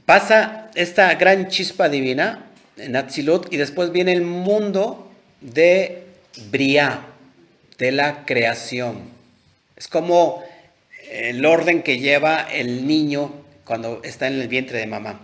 pasa 0.06 0.70
esta 0.76 1.16
gran 1.16 1.48
chispa 1.48 1.88
divina 1.88 2.48
en 2.76 2.98
Atzilut 2.98 3.54
y 3.54 3.58
después 3.58 3.94
viene 3.94 4.12
el 4.12 4.24
mundo 4.24 5.10
de 5.40 6.08
Briah, 6.50 7.06
de 7.78 7.94
la 7.94 8.26
creación. 8.26 9.12
Es 9.78 9.88
como 9.88 10.44
el 11.10 11.46
orden 11.46 11.84
que 11.84 12.00
lleva 12.00 12.42
el 12.52 12.86
niño 12.86 13.34
cuando 13.64 14.02
está 14.04 14.28
en 14.28 14.42
el 14.42 14.50
vientre 14.50 14.80
de 14.80 14.88
mamá, 14.88 15.22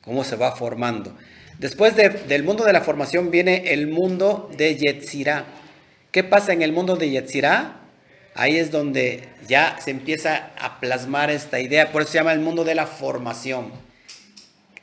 cómo 0.00 0.24
se 0.24 0.36
va 0.36 0.56
formando. 0.56 1.14
Después 1.58 1.94
del 1.96 2.42
mundo 2.42 2.64
de 2.64 2.72
la 2.72 2.80
formación 2.80 3.30
viene 3.30 3.72
el 3.72 3.86
mundo 3.86 4.50
de 4.56 4.76
Yetzirah. 4.76 5.44
¿Qué 6.10 6.24
pasa 6.24 6.52
en 6.52 6.62
el 6.62 6.72
mundo 6.72 6.96
de 6.96 7.10
Yetzirah? 7.10 7.80
Ahí 8.34 8.56
es 8.56 8.72
donde 8.72 9.28
ya 9.46 9.76
se 9.80 9.92
empieza 9.92 10.50
a 10.58 10.80
plasmar 10.80 11.30
esta 11.30 11.60
idea, 11.60 11.92
por 11.92 12.02
eso 12.02 12.12
se 12.12 12.18
llama 12.18 12.32
el 12.32 12.40
mundo 12.40 12.64
de 12.64 12.74
la 12.74 12.86
formación. 12.86 13.72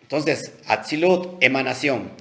Entonces, 0.02 0.54
Atzilut, 0.66 1.42
emanación. 1.44 2.12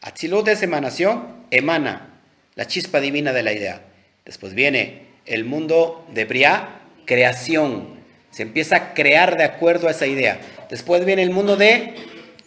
Atzilut 0.00 0.48
es 0.48 0.62
emanación, 0.62 1.44
emana 1.50 2.20
la 2.54 2.66
chispa 2.66 3.00
divina 3.00 3.32
de 3.32 3.42
la 3.42 3.52
idea. 3.52 3.82
Después 4.24 4.54
viene 4.54 5.02
el 5.26 5.44
mundo 5.44 6.06
de 6.14 6.24
Briah, 6.24 6.80
creación. 7.04 7.98
Se 8.30 8.42
empieza 8.42 8.76
a 8.76 8.94
crear 8.94 9.36
de 9.36 9.44
acuerdo 9.44 9.88
a 9.88 9.90
esa 9.90 10.06
idea. 10.06 10.40
Después 10.70 11.04
viene 11.04 11.22
el 11.22 11.30
mundo 11.30 11.56
de 11.56 11.94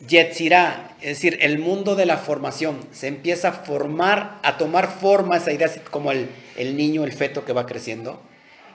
Yetzirah, 0.08 0.96
es 1.02 1.10
decir, 1.10 1.38
el 1.42 1.60
mundo 1.60 1.96
de 1.96 2.06
la 2.06 2.18
formación. 2.18 2.80
Se 2.92 3.08
empieza 3.08 3.50
a 3.50 3.54
formar, 3.54 4.40
a 4.44 4.58
tomar 4.58 4.90
forma 4.90 5.38
esa 5.38 5.52
idea, 5.52 5.70
como 5.90 6.12
el, 6.12 6.28
el 6.58 6.76
niño, 6.76 7.04
el 7.04 7.14
feto 7.14 7.46
que 7.46 7.54
va 7.54 7.66
creciendo. 7.66 8.22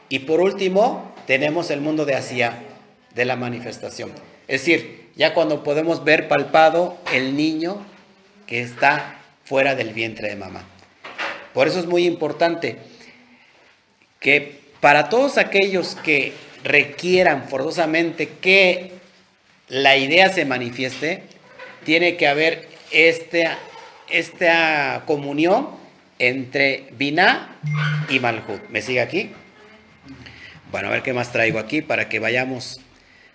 Y 0.08 0.20
por 0.20 0.40
último, 0.40 1.12
tenemos 1.26 1.70
el 1.70 1.80
mundo 1.80 2.04
de 2.04 2.14
Asia, 2.14 2.62
de 3.14 3.24
la 3.24 3.36
manifestación. 3.36 4.12
Es 4.46 4.60
decir, 4.60 5.08
ya 5.16 5.34
cuando 5.34 5.64
podemos 5.64 6.04
ver 6.04 6.28
palpado 6.28 6.96
el 7.12 7.36
niño 7.36 7.84
que 8.46 8.60
está 8.60 9.18
fuera 9.44 9.74
del 9.74 9.92
vientre 9.92 10.28
de 10.28 10.36
mamá. 10.36 10.64
Por 11.52 11.66
eso 11.66 11.80
es 11.80 11.86
muy 11.86 12.04
importante 12.04 12.76
que 14.20 14.60
para 14.80 15.08
todos 15.08 15.38
aquellos 15.38 15.96
que 15.96 16.32
requieran 16.62 17.48
forzosamente 17.48 18.28
que 18.28 18.92
la 19.68 19.96
idea 19.96 20.28
se 20.32 20.44
manifieste, 20.44 21.22
tiene 21.84 22.16
que 22.16 22.28
haber 22.28 22.68
esta, 22.90 23.58
esta 24.08 25.02
comunión 25.06 25.70
entre 26.18 26.88
Binah 26.92 27.56
y 28.08 28.20
Malhut. 28.20 28.68
¿Me 28.70 28.82
sigue 28.82 29.00
aquí? 29.00 29.32
Bueno, 30.70 30.88
a 30.88 30.90
ver 30.92 31.02
qué 31.02 31.12
más 31.12 31.32
traigo 31.32 31.58
aquí 31.58 31.82
para 31.82 32.08
que 32.08 32.18
vayamos. 32.18 32.80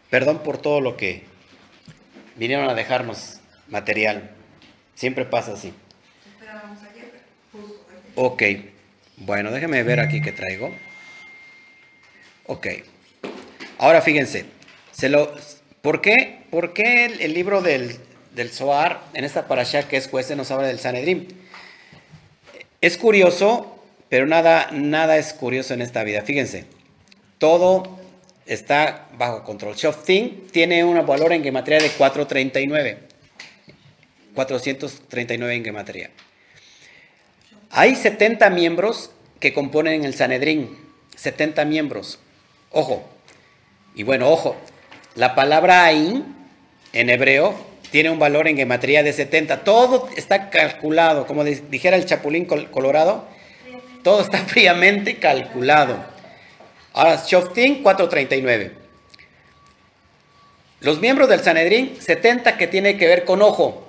Perdón 0.10 0.44
por 0.44 0.58
todo 0.58 0.82
lo 0.82 0.98
que 0.98 1.24
vinieron 2.36 2.70
a 2.70 2.74
dejarnos 2.74 3.39
material. 3.70 4.32
Siempre 4.96 5.26
pasa 5.26 5.54
así. 5.54 5.74
Ok. 8.15 8.44
Bueno, 9.17 9.52
déjenme 9.52 9.84
ver 9.84 10.00
aquí 10.00 10.22
qué 10.22 10.32
traigo. 10.32 10.74
Ok. 12.46 12.67
Ahora 13.78 14.02
fíjense. 14.02 14.46
Se 14.91 15.08
lo, 15.08 15.34
¿por, 15.82 16.02
qué, 16.02 16.44
¿Por 16.50 16.74
qué 16.74 17.06
el, 17.06 17.34
libro 17.34 17.62
del, 17.62 17.98
del 18.34 18.50
Zohar, 18.50 19.02
en 19.13 19.24
esta 19.24 19.48
parasha 19.48 19.88
que 19.88 19.98
es 19.98 20.08
juez, 20.08 20.36
nos 20.36 20.52
habla 20.52 20.67
del 20.67 20.80
Sanedrim? 20.80 21.28
Es 22.82 22.98
curioso, 22.98 23.84
pero 24.10 24.26
nada, 24.26 24.70
nada 24.72 25.17
es 25.17 25.34
curioso 25.34 25.74
en 25.74 25.82
esta 25.82 26.04
vida. 26.04 26.22
Fíjense. 26.22 26.65
Todo 27.38 28.00
está 28.46 29.08
bajo 29.17 29.44
control. 29.44 29.76
Shoftin 29.76 30.48
tiene 30.52 30.84
un 30.84 31.06
valor 31.06 31.32
en 31.34 31.44
gematría 31.44 31.80
de 31.80 31.89
439. 31.89 33.00
439 34.36 35.56
en 35.56 35.63
gematría. 35.63 36.10
Hay 37.70 37.96
70 37.96 38.50
miembros 38.50 39.12
que 39.39 39.54
componen 39.54 40.04
el 40.04 40.13
Sanedrín. 40.13 40.78
70 41.15 41.65
miembros. 41.65 42.20
Ojo. 42.72 43.08
Y 43.96 44.04
bueno, 44.04 44.30
ojo. 44.30 44.56
La 45.15 45.36
palabra 45.36 45.86
Ain 45.86 46.24
en 46.93 47.10
hebreo 47.10 47.56
tiene 47.91 48.10
un 48.10 48.19
valor 48.19 48.47
en 48.47 48.56
gematría 48.56 49.04
de 49.04 49.12
70. 49.12 49.63
Todo 49.63 50.10
está 50.15 50.50
calculado. 50.50 51.28
Como 51.28 51.43
dijera 51.43 51.97
el 51.97 52.06
Chapulín 52.06 52.45
Colorado, 52.45 53.26
todo 54.04 54.21
está 54.21 54.38
fríamente 54.47 55.17
calculado. 55.17 55.97
Ahora, 56.93 57.21
Shoftin 57.26 57.84
439. 57.84 58.71
Los 60.80 61.00
miembros 61.00 61.30
del 61.30 61.41
Sanedrín, 61.41 61.97
70 62.00 62.58
que 62.58 62.67
tiene 62.67 62.97
que 62.97 63.08
ver 63.08 63.26
con 63.26 63.41
ojo. 63.41 63.88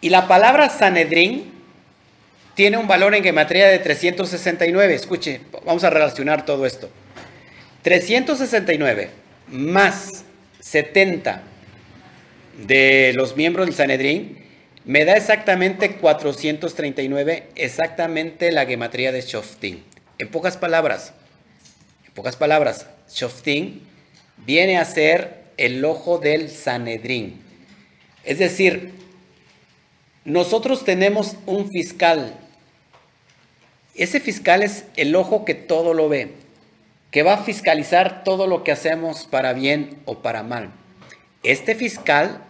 Y 0.00 0.08
la 0.08 0.26
palabra 0.26 0.70
Sanedrín 0.70 1.52
tiene 2.54 2.78
un 2.78 2.88
valor 2.88 3.14
en 3.14 3.22
gematría 3.22 3.68
de 3.68 3.78
369. 3.78 4.94
Escuche, 4.94 5.40
vamos 5.66 5.84
a 5.84 5.90
relacionar 5.90 6.46
todo 6.46 6.64
esto. 6.64 6.88
369 7.82 9.10
más 9.48 10.24
70 10.60 11.42
de 12.66 13.12
los 13.14 13.36
miembros 13.36 13.66
del 13.66 13.74
Sanedrín 13.74 14.38
me 14.84 15.04
da 15.04 15.14
exactamente 15.14 15.96
439, 15.96 17.48
exactamente 17.54 18.50
la 18.50 18.66
gematría 18.66 19.12
de 19.12 19.20
Shoftin. 19.20 19.82
En 20.18 20.28
pocas 20.28 20.56
palabras, 20.56 21.12
en 22.06 22.12
pocas 22.12 22.36
palabras, 22.36 22.86
Shoftin 23.12 23.82
viene 24.38 24.78
a 24.78 24.84
ser 24.84 25.40
el 25.56 25.84
ojo 25.84 26.18
del 26.18 26.50
Sanedrín. 26.50 27.40
Es 28.24 28.38
decir, 28.38 28.92
nosotros 30.24 30.84
tenemos 30.84 31.36
un 31.46 31.70
fiscal. 31.70 32.34
Ese 33.94 34.20
fiscal 34.20 34.62
es 34.62 34.84
el 34.96 35.14
ojo 35.14 35.44
que 35.44 35.54
todo 35.54 35.94
lo 35.94 36.08
ve, 36.08 36.32
que 37.10 37.22
va 37.22 37.34
a 37.34 37.44
fiscalizar 37.44 38.24
todo 38.24 38.46
lo 38.46 38.62
que 38.62 38.72
hacemos 38.72 39.26
para 39.26 39.52
bien 39.52 39.98
o 40.04 40.18
para 40.18 40.42
mal. 40.42 40.70
Este 41.42 41.74
fiscal, 41.74 42.44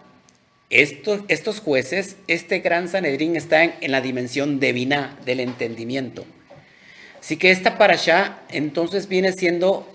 estos, 0.69 1.59
jueces, 1.59 2.17
este 2.27 2.59
gran 2.59 2.87
Sanedrín 2.87 3.35
está 3.35 3.63
en, 3.63 3.91
la 3.91 4.01
dimensión 4.01 4.59
divina 4.59 5.17
del 5.25 5.39
entendimiento. 5.39 6.25
Así 7.19 7.37
que 7.37 7.51
esta 7.51 7.77
parasha 7.77 8.39
entonces 8.49 9.07
viene 9.07 9.31
siendo 9.33 9.87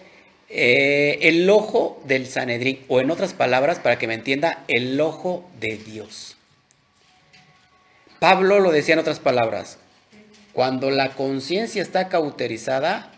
eh, 0.49 1.19
el 1.23 1.49
ojo 1.51 2.01
del 2.05 2.27
Sanedrín, 2.27 2.81
o 2.89 3.01
en 3.01 3.11
otras 3.11 3.35
palabras, 3.35 3.79
para 3.79 3.99
que 3.99 4.07
me 4.07 4.15
entienda, 4.15 4.65
el 4.69 5.01
ojo 5.01 5.49
de 5.61 5.77
Dios. 5.77 6.37
Pablo 8.21 8.61
lo 8.61 8.71
decía 8.71 8.95
en 8.95 9.01
otras 9.01 9.21
palabras, 9.21 9.79
cuando 10.53 10.91
la 10.91 11.11
conciencia 11.11 11.83
está 11.83 12.09
cauterizada, 12.09 13.13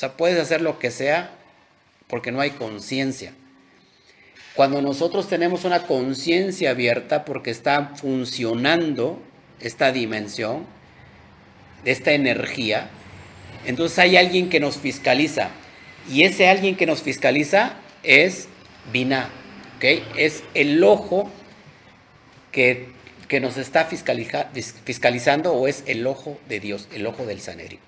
sea, 0.00 0.16
puedes 0.16 0.40
hacer 0.40 0.62
lo 0.62 0.78
que 0.78 0.90
sea 0.90 1.30
porque 2.08 2.32
no 2.32 2.40
hay 2.40 2.50
conciencia. 2.50 3.32
Cuando 4.54 4.82
nosotros 4.82 5.28
tenemos 5.28 5.64
una 5.64 5.86
conciencia 5.86 6.70
abierta 6.70 7.24
porque 7.24 7.50
está 7.50 7.92
funcionando 7.96 9.22
esta 9.60 9.92
dimensión, 9.92 10.66
esta 11.84 12.12
energía, 12.12 12.88
entonces 13.66 13.98
hay 13.98 14.16
alguien 14.16 14.48
que 14.48 14.58
nos 14.58 14.78
fiscaliza. 14.78 15.50
Y 16.08 16.22
ese 16.24 16.48
alguien 16.48 16.76
que 16.76 16.86
nos 16.86 17.02
fiscaliza 17.02 17.74
es 18.02 18.48
Binah. 18.92 19.28
¿okay? 19.76 20.02
Es 20.16 20.42
el 20.54 20.82
ojo 20.82 21.30
que, 22.52 22.88
nos 23.40 23.58
está 23.58 23.84
fiscalizando 23.84 25.52
o 25.52 25.68
es 25.68 25.84
el 25.86 26.06
ojo 26.06 26.38
de 26.48 26.58
Dios, 26.58 26.88
el 26.92 27.06
ojo 27.06 27.26
del 27.26 27.40
Sanedrín. 27.40 27.78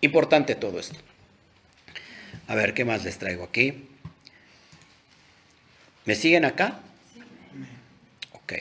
Importante 0.00 0.54
todo 0.54 0.80
esto. 0.80 0.98
A 2.48 2.54
ver, 2.54 2.74
¿qué 2.74 2.84
más 2.84 3.04
les 3.04 3.18
traigo 3.18 3.44
aquí? 3.44 3.86
¿Me 6.04 6.14
siguen 6.14 6.44
acá? 6.44 6.80
Ok. 8.32 8.54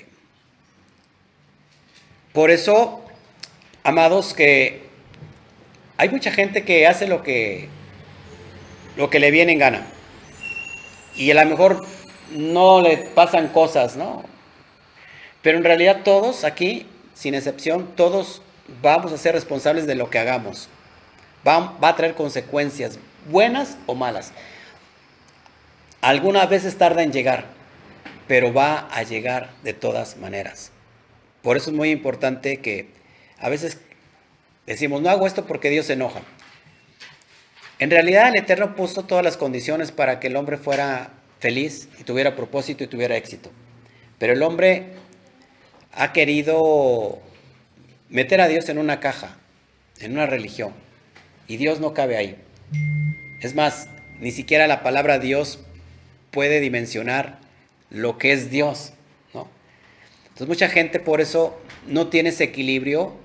Por 2.34 2.52
eso, 2.52 3.04
amados, 3.84 4.34
que 4.34 4.84
hay 5.98 6.10
mucha 6.10 6.32
gente 6.32 6.64
que 6.64 6.88
hace 6.88 7.08
lo 7.08 7.24
que, 7.24 7.70
lo 8.98 9.10
que 9.10 9.20
le 9.20 9.32
viene 9.32 9.54
en 9.54 9.60
gana. 9.60 9.88
Y 11.16 11.32
a 11.32 11.44
lo 11.44 11.50
mejor 11.50 11.86
no 12.32 12.82
le 12.82 12.98
pasan 12.98 13.48
cosas, 13.48 13.96
¿no? 13.96 14.24
Pero 15.42 15.58
en 15.58 15.64
realidad 15.64 16.04
todos 16.04 16.44
aquí, 16.44 16.86
sin 17.16 17.34
excepción, 17.34 17.96
todos 17.96 18.42
vamos 18.82 19.12
a 19.14 19.18
ser 19.18 19.34
responsables 19.34 19.88
de 19.88 19.96
lo 19.96 20.10
que 20.10 20.20
hagamos. 20.20 20.70
Va, 21.48 21.78
va 21.82 21.90
a 21.90 21.96
traer 21.96 22.16
consecuencias, 22.16 23.00
buenas 23.30 23.78
o 23.86 23.96
malas. 23.96 24.32
Algunas 26.02 26.50
veces 26.50 26.78
tarda 26.78 27.04
en 27.04 27.12
llegar, 27.12 27.46
pero 28.28 28.54
va 28.54 28.88
a 28.92 29.04
llegar 29.04 29.50
de 29.64 29.74
todas 29.74 30.18
maneras. 30.18 30.72
Por 31.42 31.58
eso 31.58 31.70
es 31.72 31.76
muy 31.76 31.92
importante 31.92 32.58
que 32.58 32.90
a 33.38 33.50
veces 33.50 33.80
Decimos, 34.70 35.02
no 35.02 35.10
hago 35.10 35.26
esto 35.26 35.48
porque 35.48 35.72
Dios 35.72 35.88
se 35.88 35.94
enoja. 35.94 36.22
En 37.80 37.90
realidad 37.90 38.28
el 38.28 38.36
Eterno 38.36 38.76
puso 38.76 39.04
todas 39.04 39.24
las 39.24 39.36
condiciones 39.36 39.92
para 39.92 40.20
que 40.20 40.28
el 40.28 40.36
hombre 40.36 40.58
fuera 40.58 41.10
feliz 41.40 41.90
y 41.98 42.04
tuviera 42.04 42.36
propósito 42.36 42.84
y 42.84 42.88
tuviera 42.88 43.18
éxito. 43.18 43.50
Pero 44.20 44.34
el 44.34 44.44
hombre 44.44 44.90
ha 45.92 46.14
querido 46.14 47.20
meter 48.10 48.42
a 48.42 48.48
Dios 48.48 48.70
en 48.70 48.78
una 48.78 49.00
caja, 49.00 49.38
en 50.02 50.12
una 50.12 50.28
religión. 50.28 50.76
Y 51.50 51.58
Dios 51.58 51.80
no 51.82 51.94
cabe 51.94 52.16
ahí. 52.16 52.38
Es 53.42 53.56
más, 53.56 53.90
ni 54.22 54.32
siquiera 54.32 54.68
la 54.68 54.84
palabra 54.84 55.18
Dios 55.18 55.60
puede 56.30 56.60
dimensionar 56.60 57.40
lo 57.90 58.20
que 58.20 58.32
es 58.32 58.52
Dios. 58.52 58.94
¿no? 59.34 59.50
Entonces 60.28 60.48
mucha 60.48 60.70
gente 60.70 61.00
por 61.00 61.20
eso 61.20 61.60
no 61.88 62.08
tiene 62.08 62.30
ese 62.30 62.44
equilibrio 62.46 63.18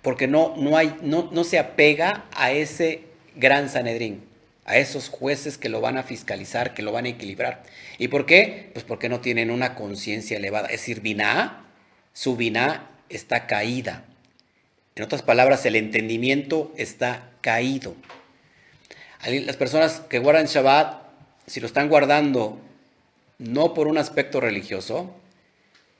porque 0.00 0.26
no, 0.26 0.56
no, 0.56 0.78
hay, 0.78 0.96
no, 1.02 1.28
no 1.30 1.44
se 1.44 1.58
apega 1.58 2.24
a 2.34 2.52
ese 2.52 3.02
gran 3.36 3.68
Sanedrín, 3.68 4.24
a 4.64 4.78
esos 4.78 5.10
jueces 5.10 5.58
que 5.58 5.68
lo 5.68 5.82
van 5.82 5.98
a 5.98 6.04
fiscalizar, 6.04 6.72
que 6.72 6.82
lo 6.82 6.90
van 6.90 7.04
a 7.04 7.10
equilibrar. 7.10 7.64
¿Y 7.98 8.08
por 8.08 8.24
qué? 8.24 8.70
Pues 8.72 8.84
porque 8.84 9.10
no 9.10 9.20
tienen 9.20 9.50
una 9.50 9.74
conciencia 9.74 10.38
elevada. 10.38 10.68
Es 10.68 10.80
decir, 10.80 11.02
Biná, 11.02 11.66
su 12.14 12.36
Biná 12.36 12.88
está 13.10 13.46
caída. 13.46 14.07
En 14.98 15.04
otras 15.04 15.22
palabras, 15.22 15.64
el 15.64 15.76
entendimiento 15.76 16.72
está 16.76 17.30
caído. 17.40 17.94
Las 19.24 19.56
personas 19.56 20.00
que 20.00 20.18
guardan 20.18 20.46
Shabbat, 20.46 21.02
si 21.46 21.60
lo 21.60 21.68
están 21.68 21.88
guardando 21.88 22.58
no 23.38 23.74
por 23.74 23.86
un 23.86 23.96
aspecto 23.96 24.40
religioso, 24.40 25.14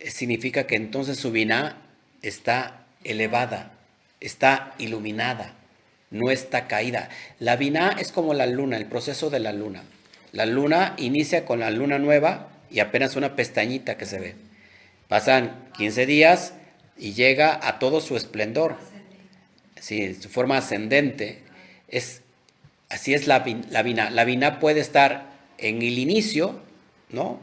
eh, 0.01 0.11
significa 0.11 0.67
que 0.67 0.75
entonces 0.75 1.17
su 1.17 1.31
Biná 1.31 1.77
está 2.23 2.87
elevada, 3.05 3.71
está 4.19 4.75
iluminada, 4.79 5.55
no 6.11 6.33
está 6.33 6.67
caída. 6.67 7.09
La 7.39 7.55
Binah 7.55 7.91
es 8.01 8.11
como 8.11 8.35
la 8.35 8.47
luna, 8.47 8.79
el 8.79 8.87
proceso 8.87 9.31
de 9.31 9.39
la 9.39 9.53
luna. 9.53 9.85
La 10.33 10.45
luna 10.45 10.95
inicia 10.97 11.45
con 11.45 11.61
la 11.61 11.71
luna 11.71 12.01
nueva 12.01 12.49
y 12.69 12.81
apenas 12.81 13.15
una 13.15 13.37
pestañita 13.37 13.97
que 13.97 14.07
se 14.07 14.19
ve. 14.19 14.35
Pasan 15.07 15.69
15 15.77 16.05
días 16.05 16.55
y 16.99 17.13
llega 17.13 17.67
a 17.67 17.79
todo 17.79 18.01
su 18.01 18.17
esplendor. 18.17 18.77
Sí, 19.81 20.15
su 20.15 20.29
forma 20.29 20.59
ascendente. 20.59 21.43
Es, 21.89 22.23
así 22.89 23.15
es 23.15 23.27
la, 23.27 23.45
la 23.71 23.83
Binah. 23.83 24.11
La 24.11 24.25
Binah 24.25 24.59
puede 24.59 24.81
estar 24.81 25.31
en 25.59 25.77
el 25.83 25.99
inicio, 25.99 26.61
¿no? 27.11 27.41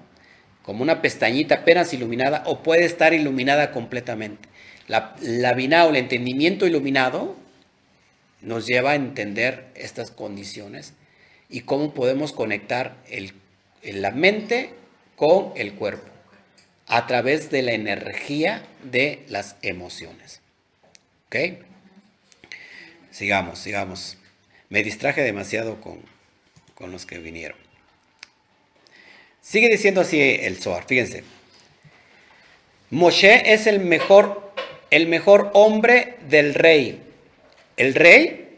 como 0.63 0.81
una 0.81 1.01
pestañita 1.01 1.55
apenas 1.55 1.93
iluminada, 1.93 2.43
o 2.47 2.63
puede 2.63 2.85
estar 2.85 3.13
iluminada 3.13 3.71
completamente. 3.71 4.49
La, 4.87 5.15
la 5.21 5.51
o 5.85 5.89
el 5.89 5.95
entendimiento 5.95 6.65
iluminado, 6.65 7.35
nos 8.41 8.65
lleva 8.65 8.91
a 8.91 8.95
entender 8.95 9.67
estas 9.75 10.11
condiciones 10.11 10.93
y 11.49 11.61
cómo 11.61 11.93
podemos 11.93 12.31
conectar 12.31 12.95
el, 13.09 13.33
la 13.83 14.11
mente 14.11 14.71
con 15.15 15.51
el 15.55 15.73
cuerpo 15.73 16.14
a 16.87 17.07
través 17.07 17.49
de 17.49 17.61
la 17.61 17.71
energía 17.71 18.63
de 18.83 19.23
las 19.27 19.55
emociones. 19.61 20.41
¿Ok? 21.27 21.63
Sigamos, 23.11 23.59
sigamos. 23.59 24.17
Me 24.69 24.83
distraje 24.83 25.21
demasiado 25.21 25.81
con, 25.81 25.99
con 26.75 26.91
los 26.91 27.05
que 27.05 27.17
vinieron. 27.19 27.57
Sigue 29.41 29.69
diciendo 29.69 30.01
así 30.01 30.19
el 30.21 30.57
Zohar, 30.57 30.85
fíjense. 30.85 31.23
Moshe 32.89 33.53
es 33.53 33.67
el 33.67 33.79
mejor, 33.79 34.53
el 34.91 35.07
mejor 35.07 35.51
hombre 35.53 36.17
del 36.29 36.53
rey. 36.53 37.01
El 37.77 37.93
rey 37.93 38.57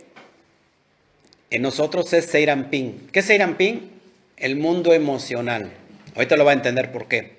en 1.49 1.61
nosotros 1.61 2.11
es 2.13 2.25
Seirampín. 2.25 3.09
¿Qué 3.11 3.19
es 3.19 3.25
Seirampín? 3.25 3.91
El 4.35 4.57
mundo 4.57 4.93
emocional. 4.93 5.71
Ahorita 6.15 6.35
lo 6.35 6.45
va 6.45 6.51
a 6.51 6.55
entender 6.55 6.91
por 6.91 7.07
qué. 7.07 7.36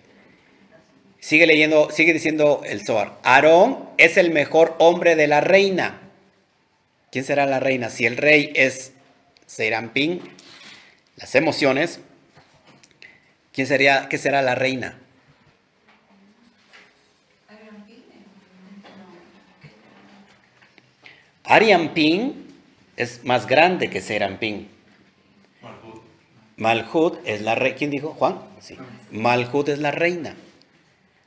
Sigue 1.20 1.46
leyendo, 1.46 1.90
sigue 1.90 2.12
diciendo 2.12 2.62
el 2.64 2.84
Zohar. 2.84 3.18
Aarón 3.22 3.88
es 3.98 4.16
el 4.16 4.30
mejor 4.30 4.76
hombre 4.78 5.16
de 5.16 5.26
la 5.26 5.40
reina. 5.40 6.00
¿Quién 7.10 7.24
será 7.24 7.46
la 7.46 7.58
reina? 7.60 7.90
Si 7.90 8.06
el 8.06 8.16
rey 8.16 8.52
es 8.54 8.92
Seirampín, 9.46 10.20
las 11.16 11.34
emociones, 11.34 12.00
¿quién 13.52 13.66
sería, 13.66 14.08
qué 14.08 14.18
será 14.18 14.42
la 14.42 14.54
reina? 14.54 14.98
Ariampín 21.44 22.46
es 22.96 23.24
más 23.24 23.46
grande 23.46 23.88
que 23.88 24.02
Serampín. 24.02 24.68
Malhut 26.58 27.18
es 27.24 27.40
la 27.40 27.54
reina. 27.54 27.76
¿Quién 27.76 27.90
dijo? 27.90 28.10
Juan. 28.10 28.40
Sí. 28.60 28.76
Malhut 29.10 29.68
es 29.70 29.78
la 29.78 29.90
reina. 29.90 30.36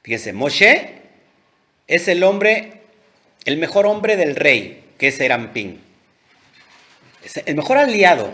Fíjense, 0.03 0.33
Moshe 0.33 1.01
es 1.87 2.07
el 2.07 2.23
hombre, 2.23 2.81
el 3.45 3.57
mejor 3.57 3.85
hombre 3.85 4.15
del 4.15 4.35
rey, 4.35 4.83
que 4.97 5.09
es 5.09 5.15
Serampín. 5.15 5.81
El 7.45 7.55
mejor 7.55 7.77
aliado 7.77 8.31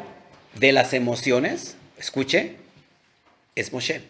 de 0.53 0.71
las 0.71 0.93
emociones, 0.93 1.75
escuche, 1.97 2.55
es 3.55 3.73
Moshe. 3.73 4.01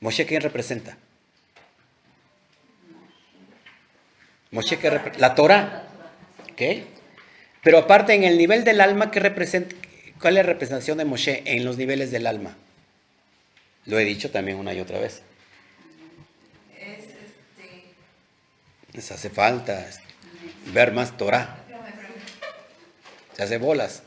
Moshe, 0.00 0.26
¿quién 0.26 0.40
representa? 0.40 0.96
Moshe, 4.50 4.78
que 4.78 4.90
representa? 4.90 5.20
La 5.20 5.34
Torah. 5.34 5.84
¿Ok? 6.52 6.62
Pero 7.62 7.78
aparte, 7.78 8.14
en 8.14 8.24
el 8.24 8.38
nivel 8.38 8.64
del 8.64 8.80
alma, 8.80 9.10
¿qué 9.10 9.20
representa? 9.20 9.74
¿cuál 10.20 10.36
es 10.36 10.44
la 10.44 10.52
representación 10.52 10.98
de 10.98 11.04
Moshe 11.04 11.42
en 11.44 11.64
los 11.64 11.76
niveles 11.76 12.10
del 12.10 12.26
alma? 12.26 12.56
Lo 13.84 13.98
he 13.98 14.04
dicho 14.04 14.30
también 14.30 14.58
una 14.58 14.74
y 14.74 14.80
otra 14.80 14.98
vez. 14.98 15.22
Les 18.98 19.12
hace 19.12 19.30
falta 19.30 19.88
ver 20.72 20.90
más 20.90 21.16
Torah. 21.16 21.56
Se 23.36 23.44
hace 23.44 23.56
bolas. 23.56 24.02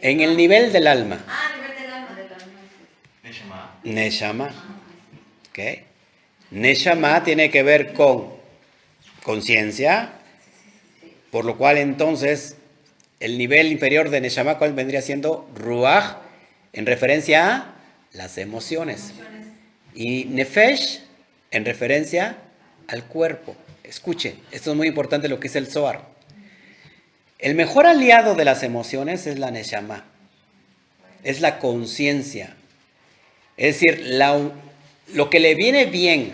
En 0.00 0.20
el 0.20 0.36
nivel 0.36 0.72
del 0.72 0.86
alma. 0.86 1.24
Ah, 1.26 1.50
nivel 1.56 1.82
del 1.82 1.92
alma. 1.92 2.08
Neshama. 3.24 3.80
Neshama. 3.82 4.50
¿Ok? 5.48 5.58
Neshama 6.52 7.24
tiene 7.24 7.50
que 7.50 7.64
ver 7.64 7.92
con 7.92 8.34
conciencia, 9.24 10.12
por 11.32 11.44
lo 11.44 11.58
cual 11.58 11.76
entonces 11.76 12.56
el 13.18 13.36
nivel 13.36 13.72
inferior 13.72 14.10
de 14.10 14.20
Neshama, 14.20 14.58
¿cuál 14.58 14.74
vendría 14.74 15.02
siendo? 15.02 15.50
Ruach, 15.56 16.18
en 16.72 16.86
referencia 16.86 17.56
a 17.56 17.74
las 18.12 18.38
emociones. 18.38 19.12
Y 19.92 20.26
Nefesh, 20.26 21.09
en 21.50 21.64
referencia 21.64 22.38
al 22.88 23.04
cuerpo. 23.04 23.56
Escuche, 23.84 24.36
esto 24.50 24.70
es 24.70 24.76
muy 24.76 24.88
importante 24.88 25.28
lo 25.28 25.40
que 25.40 25.48
es 25.48 25.56
el 25.56 25.66
Zohar. 25.66 26.08
El 27.38 27.54
mejor 27.54 27.86
aliado 27.86 28.34
de 28.34 28.44
las 28.44 28.62
emociones 28.62 29.26
es 29.26 29.38
la 29.38 29.50
Neshama. 29.50 30.04
Es 31.24 31.40
la 31.40 31.58
conciencia. 31.58 32.54
Es 33.56 33.80
decir, 33.80 34.04
lo 35.12 35.30
que 35.30 35.40
le 35.40 35.54
viene 35.54 35.86
bien 35.86 36.32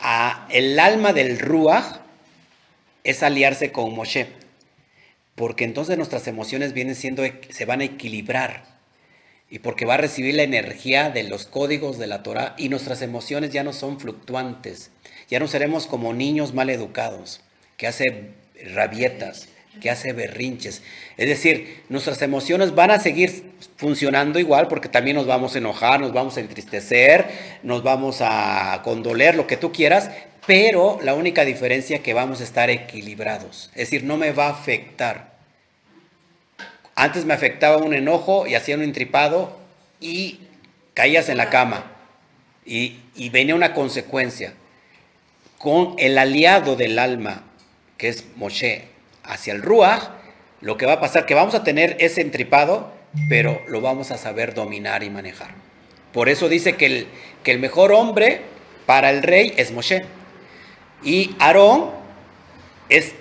a 0.00 0.46
el 0.50 0.78
alma 0.78 1.12
del 1.12 1.38
Ruach 1.38 2.00
es 3.04 3.22
aliarse 3.22 3.72
con 3.72 3.94
Moshe. 3.94 4.28
Porque 5.34 5.64
entonces 5.64 5.96
nuestras 5.96 6.26
emociones 6.26 6.74
vienen 6.74 6.94
siendo, 6.94 7.22
se 7.48 7.64
van 7.64 7.80
a 7.80 7.84
equilibrar. 7.84 8.71
Y 9.52 9.58
porque 9.58 9.84
va 9.84 9.94
a 9.94 9.98
recibir 9.98 10.34
la 10.34 10.44
energía 10.44 11.10
de 11.10 11.24
los 11.24 11.44
códigos 11.44 11.98
de 11.98 12.06
la 12.06 12.22
Torah 12.22 12.54
y 12.56 12.70
nuestras 12.70 13.02
emociones 13.02 13.50
ya 13.50 13.62
no 13.62 13.74
son 13.74 14.00
fluctuantes. 14.00 14.90
Ya 15.28 15.40
no 15.40 15.46
seremos 15.46 15.86
como 15.86 16.14
niños 16.14 16.54
mal 16.54 16.70
educados, 16.70 17.42
que 17.76 17.86
hace 17.86 18.30
rabietas, 18.74 19.50
que 19.82 19.90
hace 19.90 20.14
berrinches. 20.14 20.80
Es 21.18 21.28
decir, 21.28 21.82
nuestras 21.90 22.22
emociones 22.22 22.74
van 22.74 22.92
a 22.92 22.98
seguir 22.98 23.52
funcionando 23.76 24.38
igual 24.38 24.68
porque 24.68 24.88
también 24.88 25.16
nos 25.16 25.26
vamos 25.26 25.54
a 25.54 25.58
enojar, 25.58 26.00
nos 26.00 26.14
vamos 26.14 26.38
a 26.38 26.40
entristecer, 26.40 27.26
nos 27.62 27.82
vamos 27.82 28.22
a 28.22 28.80
condoler, 28.82 29.34
lo 29.34 29.46
que 29.46 29.58
tú 29.58 29.70
quieras, 29.70 30.10
pero 30.46 30.98
la 31.02 31.12
única 31.12 31.44
diferencia 31.44 31.96
es 31.96 32.02
que 32.02 32.14
vamos 32.14 32.40
a 32.40 32.44
estar 32.44 32.70
equilibrados. 32.70 33.68
Es 33.74 33.90
decir, 33.90 34.04
no 34.04 34.16
me 34.16 34.32
va 34.32 34.46
a 34.46 34.52
afectar. 34.52 35.31
Antes 36.94 37.24
me 37.24 37.34
afectaba 37.34 37.78
un 37.78 37.94
enojo 37.94 38.46
y 38.46 38.54
hacía 38.54 38.76
un 38.76 38.82
entripado 38.82 39.56
y 40.00 40.40
caías 40.94 41.28
en 41.28 41.38
la 41.38 41.48
cama. 41.50 41.86
Y, 42.64 42.98
venía 43.30 43.54
una 43.54 43.74
consecuencia. 43.74 44.52
Con 45.58 45.94
el 45.98 46.18
aliado 46.18 46.76
del 46.76 46.98
alma, 46.98 47.44
que 47.96 48.08
es 48.08 48.24
Moshe, 48.36 48.84
hacia 49.22 49.52
el 49.52 49.62
Ruach, 49.62 50.10
lo 50.60 50.76
que 50.76 50.86
va 50.86 50.94
a 50.94 51.00
pasar 51.00 51.24
que 51.24 51.34
vamos 51.34 51.54
a 51.54 51.64
tener 51.64 51.96
ese 52.00 52.20
entripado, 52.20 52.92
pero 53.28 53.62
lo 53.68 53.80
vamos 53.80 54.10
a 54.10 54.18
saber 54.18 54.54
dominar 54.54 55.02
y 55.02 55.10
manejar. 55.10 55.50
Por 56.12 56.28
eso 56.28 56.48
dice 56.48 56.74
que 56.76 56.86
el, 56.86 57.06
que 57.42 57.52
el 57.52 57.58
mejor 57.58 57.92
hombre 57.92 58.42
para 58.86 59.10
el 59.10 59.22
rey 59.22 59.54
es 59.56 59.72
Moshe. 59.72 60.04
Y 61.02 61.34
Aarón 61.38 61.90
es 62.88 63.14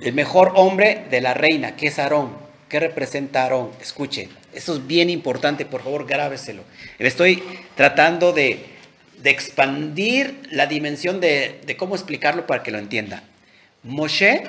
el 0.00 0.12
mejor 0.14 0.52
hombre 0.54 1.06
de 1.10 1.20
la 1.20 1.34
reina. 1.34 1.76
¿Qué 1.76 1.88
es 1.88 1.98
Aarón? 1.98 2.47
¿Qué 2.68 2.80
representa 2.80 3.44
Aarón? 3.44 3.70
Escuchen, 3.80 4.28
eso 4.52 4.74
es 4.74 4.86
bien 4.86 5.08
importante, 5.08 5.64
por 5.64 5.82
favor, 5.82 6.06
grábeselo. 6.06 6.64
Estoy 6.98 7.42
tratando 7.76 8.32
de, 8.32 8.76
expandir 9.24 10.42
la 10.50 10.66
dimensión 10.66 11.20
de, 11.20 11.76
cómo 11.78 11.94
explicarlo 11.94 12.46
para 12.46 12.62
que 12.62 12.70
lo 12.70 12.78
entienda. 12.78 13.22
Moshe 13.82 14.44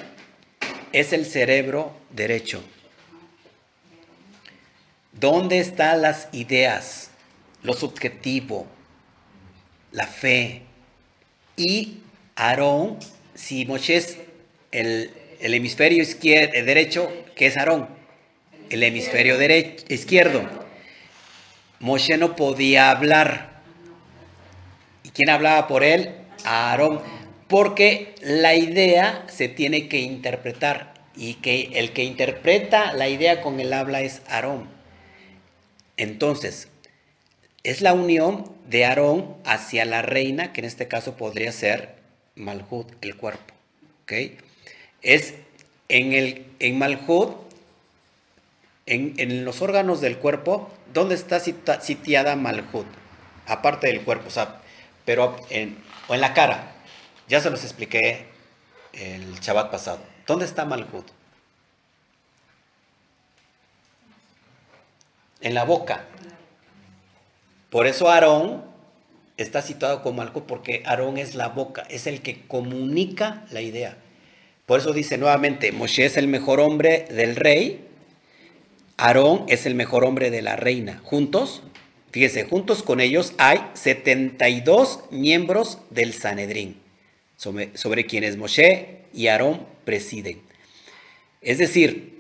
es 0.92 1.14
el 1.14 1.26
cerebro 1.26 1.94
derecho. 2.10 2.62
¿Dónde 5.14 5.60
están 5.60 6.02
las 6.02 6.28
ideas, 6.34 7.12
lo 7.64 7.74
subjetivo, 7.74 8.68
la 9.92 10.08
fe 10.08 10.64
y 11.56 12.00
Aarón, 12.36 13.00
si 13.34 13.66
Moshe 13.66 13.96
es 13.96 14.18
el, 14.72 15.12
hemisferio 15.40 16.04
izquierdo, 16.04 16.54
el 16.54 16.66
derecho, 16.66 17.12
¿qué 17.36 17.48
es 17.48 17.58
Aarón? 17.58 17.99
El 18.70 18.84
hemisferio 18.84 19.38
derecho, 19.38 19.86
izquierdo. 19.90 20.48
Moshe 21.80 22.18
no 22.18 22.36
podía 22.36 22.92
hablar. 22.92 23.62
¿Y 25.04 25.10
quién 25.10 25.30
hablaba 25.30 25.68
por 25.68 25.84
él? 25.84 26.12
Aarón. 26.44 27.02
Porque 27.48 28.16
la 28.22 28.54
idea 28.56 29.26
se 29.28 29.48
tiene 29.48 29.88
que 29.88 30.00
interpretar 30.00 30.94
y 31.16 31.36
que 31.36 31.72
el 31.74 31.92
que 31.94 32.04
interpreta 32.04 32.94
la 32.94 33.10
idea 33.10 33.42
con 33.42 33.60
el 33.60 33.74
habla 33.74 34.02
es 34.02 34.22
Aarón. 34.28 34.70
Entonces, 35.98 36.70
es 37.64 37.82
la 37.82 37.94
unión 37.94 38.52
de 38.70 38.86
Aarón 38.86 39.36
hacia 39.46 39.84
la 39.86 40.02
reina, 40.02 40.54
que 40.54 40.62
en 40.62 40.66
este 40.66 40.88
caso 40.88 41.18
podría 41.18 41.52
ser 41.52 41.96
Malhut, 42.36 42.88
el 43.02 43.18
cuerpo. 43.18 43.54
¿ok? 44.04 44.14
Es 45.02 45.34
en, 45.90 46.14
el, 46.14 46.46
en 46.60 46.78
Malhut, 46.78 47.36
en, 48.90 49.46
los 49.46 49.62
órganos 49.62 50.02
del 50.02 50.18
cuerpo, 50.18 50.70
¿dónde 50.94 51.16
está 51.16 51.40
sitiada 51.40 52.36
Malhut? 52.36 52.88
Aparte 53.46 53.88
del 53.88 54.02
cuerpo, 54.02 54.28
o 54.28 54.32
sea, 54.32 54.62
pero 55.06 55.36
en, 55.50 55.78
o 56.08 56.16
en 56.16 56.22
la 56.22 56.34
cara. 56.34 56.74
Ya 57.28 57.40
se 57.40 57.50
los 57.50 57.64
expliqué 57.64 58.26
el 58.94 59.40
Shabbat 59.40 59.72
pasado. 59.72 60.00
¿Dónde 60.26 60.46
está 60.46 60.66
Malhut? 60.66 61.06
En 65.42 65.54
la 65.54 65.64
boca. 65.64 66.06
Por 67.70 67.86
eso 67.86 68.10
Aarón 68.10 68.64
está 69.38 69.62
situado 69.62 70.02
como 70.02 70.22
algo 70.22 70.46
porque 70.46 70.84
Aarón 70.86 71.18
es 71.18 71.36
la 71.36 71.50
boca, 71.50 71.86
es 71.90 72.08
el 72.08 72.22
que 72.22 72.42
comunica 72.48 73.46
la 73.52 73.62
idea. 73.62 73.98
Por 74.66 74.80
eso 74.80 74.92
dice 74.92 75.18
nuevamente, 75.18 75.72
Moshe 75.72 76.06
es 76.06 76.18
el 76.18 76.28
mejor 76.28 76.60
hombre 76.60 77.08
del 77.10 77.36
rey, 77.36 77.89
Aarón 79.00 79.46
es 79.48 79.66
el 79.66 79.76
mejor 79.76 80.04
hombre 80.04 80.30
de 80.30 80.42
la 80.42 80.58
reina. 80.58 81.00
Juntos, 81.06 81.64
fíjese, 82.12 82.44
juntos 82.44 82.84
con 82.84 83.00
ellos 83.00 83.34
hay 83.38 83.62
72 83.74 85.06
miembros 85.10 85.78
del 85.90 86.14
Sanedrín, 86.14 86.76
sobre, 87.38 87.78
sobre 87.78 88.06
quienes 88.06 88.36
Moshe 88.36 89.04
y 89.14 89.28
Aarón 89.28 89.66
presiden. 89.86 90.42
Es 91.42 91.60
decir, 91.60 92.20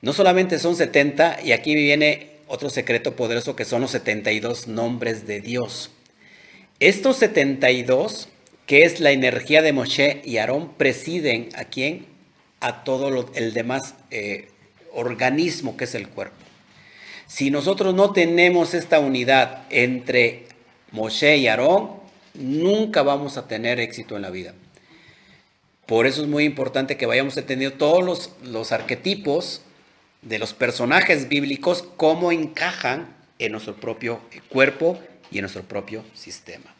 no 0.00 0.12
solamente 0.12 0.58
son 0.58 0.74
70, 0.74 1.38
y 1.44 1.52
aquí 1.52 1.76
viene 1.76 2.30
otro 2.48 2.68
secreto 2.68 3.14
poderoso 3.14 3.54
que 3.54 3.64
son 3.64 3.82
los 3.82 3.92
72 3.92 4.66
nombres 4.66 5.28
de 5.28 5.40
Dios. 5.40 5.92
Estos 6.80 7.16
72, 7.18 8.28
que 8.66 8.82
es 8.82 8.98
la 8.98 9.12
energía 9.12 9.62
de 9.62 9.72
Moshe 9.72 10.20
y 10.24 10.38
Aarón, 10.38 10.72
presiden 10.74 11.50
a 11.54 11.66
quién? 11.66 12.06
A 12.58 12.82
todo 12.82 13.30
el 13.36 13.54
demás 13.54 13.94
eh, 14.10 14.48
organismo 14.94 15.76
que 15.76 15.84
es 15.84 15.94
el 15.94 16.08
cuerpo. 16.08 16.36
Si 17.26 17.50
nosotros 17.50 17.94
no 17.94 18.12
tenemos 18.12 18.74
esta 18.74 18.98
unidad 18.98 19.64
entre 19.70 20.46
Moshe 20.90 21.36
y 21.38 21.48
Aarón, 21.48 21.92
nunca 22.34 23.02
vamos 23.02 23.36
a 23.36 23.48
tener 23.48 23.80
éxito 23.80 24.16
en 24.16 24.22
la 24.22 24.30
vida. 24.30 24.54
Por 25.86 26.06
eso 26.06 26.22
es 26.22 26.28
muy 26.28 26.44
importante 26.44 26.96
que 26.96 27.06
vayamos 27.06 27.36
entendiendo 27.36 27.76
todos 27.76 28.04
los, 28.04 28.30
los 28.42 28.72
arquetipos 28.72 29.62
de 30.22 30.38
los 30.38 30.54
personajes 30.54 31.28
bíblicos, 31.28 31.84
cómo 31.96 32.32
encajan 32.32 33.14
en 33.38 33.52
nuestro 33.52 33.74
propio 33.74 34.20
cuerpo 34.48 34.98
y 35.30 35.38
en 35.38 35.42
nuestro 35.42 35.62
propio 35.64 36.04
sistema. 36.14 36.74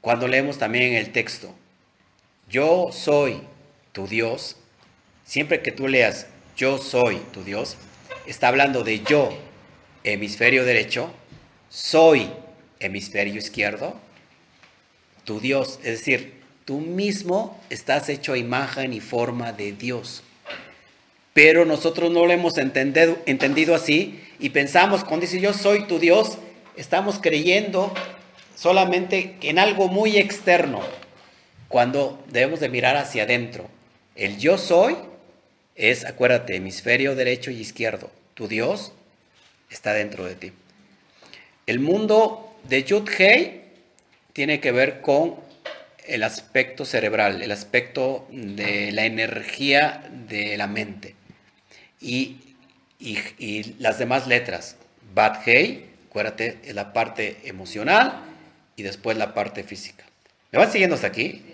Cuando 0.00 0.28
leemos 0.28 0.58
también 0.58 0.94
el 0.94 1.10
texto, 1.10 1.52
yo 2.48 2.90
soy 2.92 3.40
tu 3.92 4.06
Dios, 4.06 4.56
siempre 5.24 5.60
que 5.60 5.72
tú 5.72 5.88
leas 5.88 6.28
yo 6.58 6.76
soy 6.76 7.22
tu 7.32 7.44
Dios, 7.44 7.76
está 8.26 8.48
hablando 8.48 8.82
de 8.82 9.00
yo, 9.04 9.30
hemisferio 10.02 10.64
derecho, 10.64 11.10
soy 11.68 12.28
hemisferio 12.80 13.36
izquierdo, 13.36 13.94
tu 15.22 15.38
Dios, 15.38 15.78
es 15.84 16.00
decir, 16.00 16.42
tú 16.64 16.80
mismo 16.80 17.58
estás 17.70 18.08
hecho 18.08 18.34
imagen 18.34 18.92
y 18.92 18.98
forma 18.98 19.52
de 19.52 19.70
Dios. 19.70 20.24
Pero 21.32 21.64
nosotros 21.64 22.10
no 22.10 22.26
lo 22.26 22.32
hemos 22.32 22.58
entendido, 22.58 23.16
entendido 23.26 23.76
así 23.76 24.20
y 24.40 24.48
pensamos, 24.48 25.04
cuando 25.04 25.26
dice 25.26 25.40
yo 25.40 25.52
soy 25.54 25.86
tu 25.86 26.00
Dios, 26.00 26.38
estamos 26.76 27.20
creyendo 27.20 27.94
solamente 28.56 29.36
en 29.42 29.60
algo 29.60 29.86
muy 29.86 30.16
externo, 30.16 30.80
cuando 31.68 32.20
debemos 32.26 32.58
de 32.58 32.68
mirar 32.68 32.96
hacia 32.96 33.22
adentro. 33.22 33.68
El 34.16 34.38
yo 34.38 34.58
soy 34.58 34.96
es, 35.78 36.04
acuérdate, 36.04 36.56
hemisferio 36.56 37.14
derecho 37.14 37.50
y 37.50 37.60
izquierdo. 37.60 38.10
Tu 38.34 38.48
Dios 38.48 38.92
está 39.70 39.94
dentro 39.94 40.26
de 40.26 40.34
ti. 40.34 40.52
El 41.66 41.80
mundo 41.80 42.54
de 42.64 42.84
Yud 42.84 43.08
Hei 43.18 43.62
tiene 44.34 44.60
que 44.60 44.72
ver 44.72 45.00
con 45.00 45.36
el 46.06 46.22
aspecto 46.22 46.84
cerebral, 46.84 47.40
el 47.40 47.52
aspecto 47.52 48.26
de 48.30 48.92
la 48.92 49.06
energía 49.06 50.06
de 50.28 50.56
la 50.58 50.66
mente. 50.66 51.14
Y, 52.00 52.36
y 52.98 53.74
las 53.78 53.98
demás 53.98 54.26
letras, 54.26 54.76
Bat 55.14 55.46
Hei 55.46 55.88
Acuérdate, 56.08 56.58
es 56.64 56.74
la 56.74 56.94
parte 56.94 57.36
emocional 57.44 58.22
y 58.76 58.82
después 58.82 59.16
la 59.18 59.34
parte 59.34 59.62
física. 59.62 60.04
¿Me 60.50 60.58
van 60.58 60.72
siguiendo 60.72 60.94
hasta 60.94 61.06
aquí? 61.06 61.44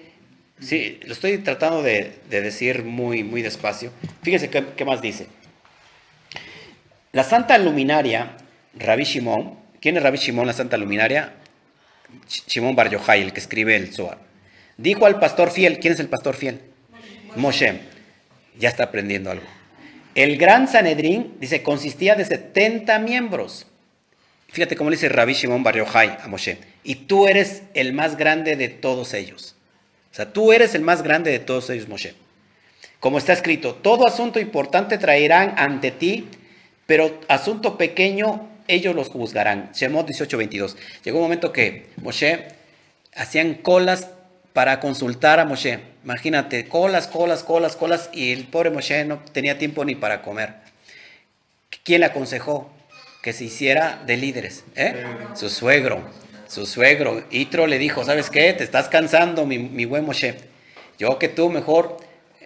Sí, 0.61 1.01
lo 1.05 1.13
estoy 1.13 1.39
tratando 1.39 1.83
de, 1.83 2.21
decir 2.29 2.85
muy, 2.85 3.25
muy 3.25 3.43
despacio. 3.43 3.91
Fíjense 4.23 4.49
qué, 4.49 4.85
más 4.85 5.03
dice. 5.03 5.27
La 7.13 7.25
santa 7.25 7.59
luminaria, 7.59 8.37
Rabbi 8.79 9.05
Shimon, 9.05 9.59
¿quién 9.81 9.97
es 9.97 10.03
Rabbi 10.03 10.19
Shimon, 10.19 10.47
la 10.47 10.53
santa 10.53 10.77
luminaria? 10.77 11.35
Shimon 12.29 12.77
Bar 12.77 12.91
Yochai, 12.91 13.23
el 13.23 13.33
que 13.33 13.41
escribe 13.41 13.77
el 13.77 13.93
Zohar. 13.93 14.19
Dijo 14.77 15.07
al 15.07 15.19
pastor 15.19 15.51
fiel, 15.51 15.79
¿quién 15.79 15.93
es 15.93 16.01
el 16.01 16.09
pastor 16.09 16.35
fiel? 16.35 16.61
Moshe. 17.37 17.81
Ya 18.59 18.69
está 18.69 18.85
aprendiendo 18.85 19.31
algo. 19.31 19.47
El 20.15 20.37
gran 20.39 20.69
Sanedrín, 20.69 21.35
dice, 21.41 21.63
consistía 21.63 22.15
de 22.15 22.25
70 22.25 22.99
miembros. 23.01 23.67
Fíjate 24.49 24.77
cómo 24.77 24.91
le 24.91 24.97
dice 24.97 25.09
Rabbi 25.09 25.35
Shimon 25.35 25.65
Bar 25.65 25.77
Yochai 25.77 26.19
a 26.23 26.29
Moshe. 26.29 26.59
Y 26.85 26.95
tú 26.95 27.27
eres 27.27 27.65
el 27.75 27.93
más 27.93 28.17
grande 28.17 28.55
de 28.55 28.69
todos 28.69 29.15
ellos. 29.15 29.57
O 30.15 30.17
sea, 30.17 30.33
tú 30.33 30.53
eres 30.53 30.77
el 30.77 30.83
más 30.83 31.03
grande 31.03 31.33
de 31.33 31.41
todos 31.41 31.69
ellos, 31.71 31.89
Moshe. 31.89 32.15
Como 33.01 33.19
está 33.19 33.33
escrito, 33.33 33.75
todo 33.75 34.07
asunto 34.07 34.39
importante 34.39 34.97
traerán 34.97 35.55
ante 35.59 35.91
ti, 35.91 36.29
pero 36.87 37.21
asunto 37.27 37.77
pequeño 37.77 38.49
ellos 38.69 38.95
los 38.95 39.09
juzgarán. 39.09 39.73
Shemot 39.75 40.07
18:22. 40.07 40.77
Llegó 41.03 41.19
un 41.19 41.25
momento 41.25 41.53
que 41.53 41.87
Moshe 41.97 42.47
hacían 43.15 43.55
colas 43.55 44.09
para 44.53 44.79
consultar 44.79 45.41
a 45.41 45.45
Moshe. 45.45 45.81
Imagínate, 46.05 46.69
colas, 46.69 47.09
colas, 47.09 47.43
colas, 47.43 47.75
colas, 47.75 48.09
y 48.13 48.31
el 48.31 48.45
pobre 48.45 48.71
Moshe 48.71 49.05
no 49.05 49.19
tenía 49.33 49.59
tiempo 49.59 49.85
ni 49.85 49.97
para 49.97 50.23
comer. 50.23 50.55
¿Quién 51.83 52.01
le 52.01 52.07
aconsejó? 52.07 52.71
que 53.25 53.33
se 53.33 53.45
hiciera 53.45 54.03
de 54.07 54.19
líderes. 54.19 54.65
¿eh? 54.77 55.03
Su 55.35 55.49
suegro, 55.49 56.05
su 56.49 56.67
suegro. 56.67 57.25
Itro 57.31 57.67
le 57.67 57.79
dijo, 57.79 58.05
¿sabes 58.05 58.31
qué? 58.31 58.53
Te 58.53 58.65
estás 58.65 58.89
cansando, 58.89 59.47
mi, 59.47 59.85
buen 59.85 60.05
Moshe. 60.05 60.37
Yo 60.99 61.19
que 61.19 61.29
tú 61.29 61.51
mejor 61.51 61.99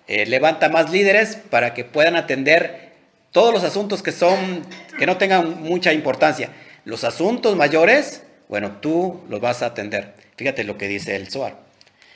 eh, 0.07 0.27
levanta 0.27 0.69
más 0.69 0.91
líderes 0.91 1.37
para 1.37 1.75
que 1.75 1.85
puedan 1.85 2.17
atender 2.17 2.93
todos 3.33 3.53
los 3.53 3.65
asuntos 3.65 4.03
que 4.03 4.13
son, 4.13 4.65
que 4.99 5.07
no 5.07 5.19
tengan 5.19 5.63
mucha 5.63 5.93
importancia. 5.93 6.51
Los 6.85 7.05
asuntos 7.05 7.57
mayores, 7.57 8.23
bueno, 8.49 8.79
tú 8.81 9.21
los 9.29 9.41
vas 9.41 9.63
a 9.63 9.67
atender. 9.67 10.15
Fíjate 10.37 10.65
lo 10.65 10.79
que 10.79 10.89
dice 10.89 11.17
el 11.17 11.29
Zohar. 11.31 11.57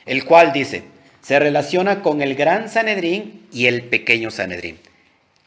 El 0.05 0.25
cual 0.25 0.53
dice, 0.53 0.83
se 1.21 1.39
relaciona 1.39 2.01
con 2.01 2.21
el 2.21 2.35
gran 2.35 2.69
Sanedrín 2.69 3.47
y 3.51 3.67
el 3.67 3.83
pequeño 3.83 4.31
Sanedrín. 4.31 4.79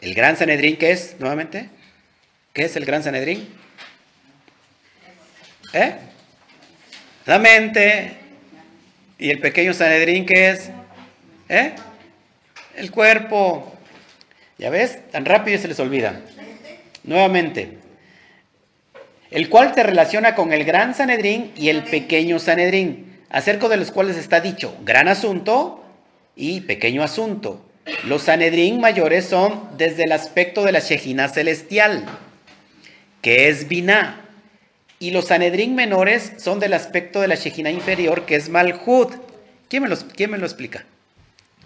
El 0.01 0.15
gran 0.15 0.37
Sanedrín, 0.37 0.77
¿qué 0.77 0.93
es 0.93 1.17
nuevamente? 1.19 1.69
¿Qué 2.53 2.65
es 2.65 2.77
el 2.77 2.85
gran 2.85 3.03
Sanedrín? 3.03 3.49
¿Eh? 5.73 5.97
La 7.27 7.39
mente. 7.39 8.13
¿Y 9.19 9.31
el 9.31 9.41
pequeño 9.41 9.75
Sanedrín 9.75 10.25
qué 10.27 10.51
es? 10.51 10.71
¿Eh? 11.49 11.73
El 12.77 12.91
cuerpo. 12.91 13.75
¿Ya 14.59 14.71
ves? 14.71 14.99
Tan 15.11 15.25
rápido 15.25 15.59
se 15.59 15.69
les 15.69 15.81
olvida. 15.81 16.21
Nuevamente. 17.05 17.79
El 19.31 19.49
cual 19.49 19.73
te 19.73 19.83
relaciona 19.83 20.35
con 20.35 20.53
el 20.53 20.65
gran 20.65 20.95
Sanedrín 20.95 21.53
y 21.57 21.69
el 21.69 21.83
pequeño 21.83 22.39
Sanedrín, 22.39 23.19
acerca 23.29 23.69
de 23.69 23.77
los 23.77 23.91
cuales 23.91 24.17
está 24.17 24.41
dicho 24.41 24.77
gran 24.85 25.09
asunto 25.09 25.85
y 26.37 26.61
pequeño 26.61 27.03
asunto. 27.03 27.65
Los 28.05 28.23
Sanedrín 28.23 28.81
mayores 28.81 29.27
son 29.27 29.77
desde 29.77 30.05
el 30.05 30.13
aspecto 30.13 30.65
de 30.65 30.73
la 30.73 30.81
Shejina 30.81 31.29
celestial 31.29 32.05
que 33.27 33.49
es 33.49 33.67
Binah. 33.67 34.26
Y 34.99 35.11
los 35.11 35.27
Sanedrín 35.27 35.75
menores 35.75 36.33
son 36.39 36.59
del 36.59 36.73
aspecto 36.73 37.21
de 37.21 37.29
la 37.29 37.35
Shejina 37.35 37.71
inferior, 37.71 38.25
que 38.25 38.37
es 38.37 38.49
Malhud. 38.49 39.09
¿Quién 39.69 39.83
me, 39.83 39.95
¿Quién 39.97 40.31
me 40.31 40.39
lo 40.39 40.47
explica? 40.47 40.85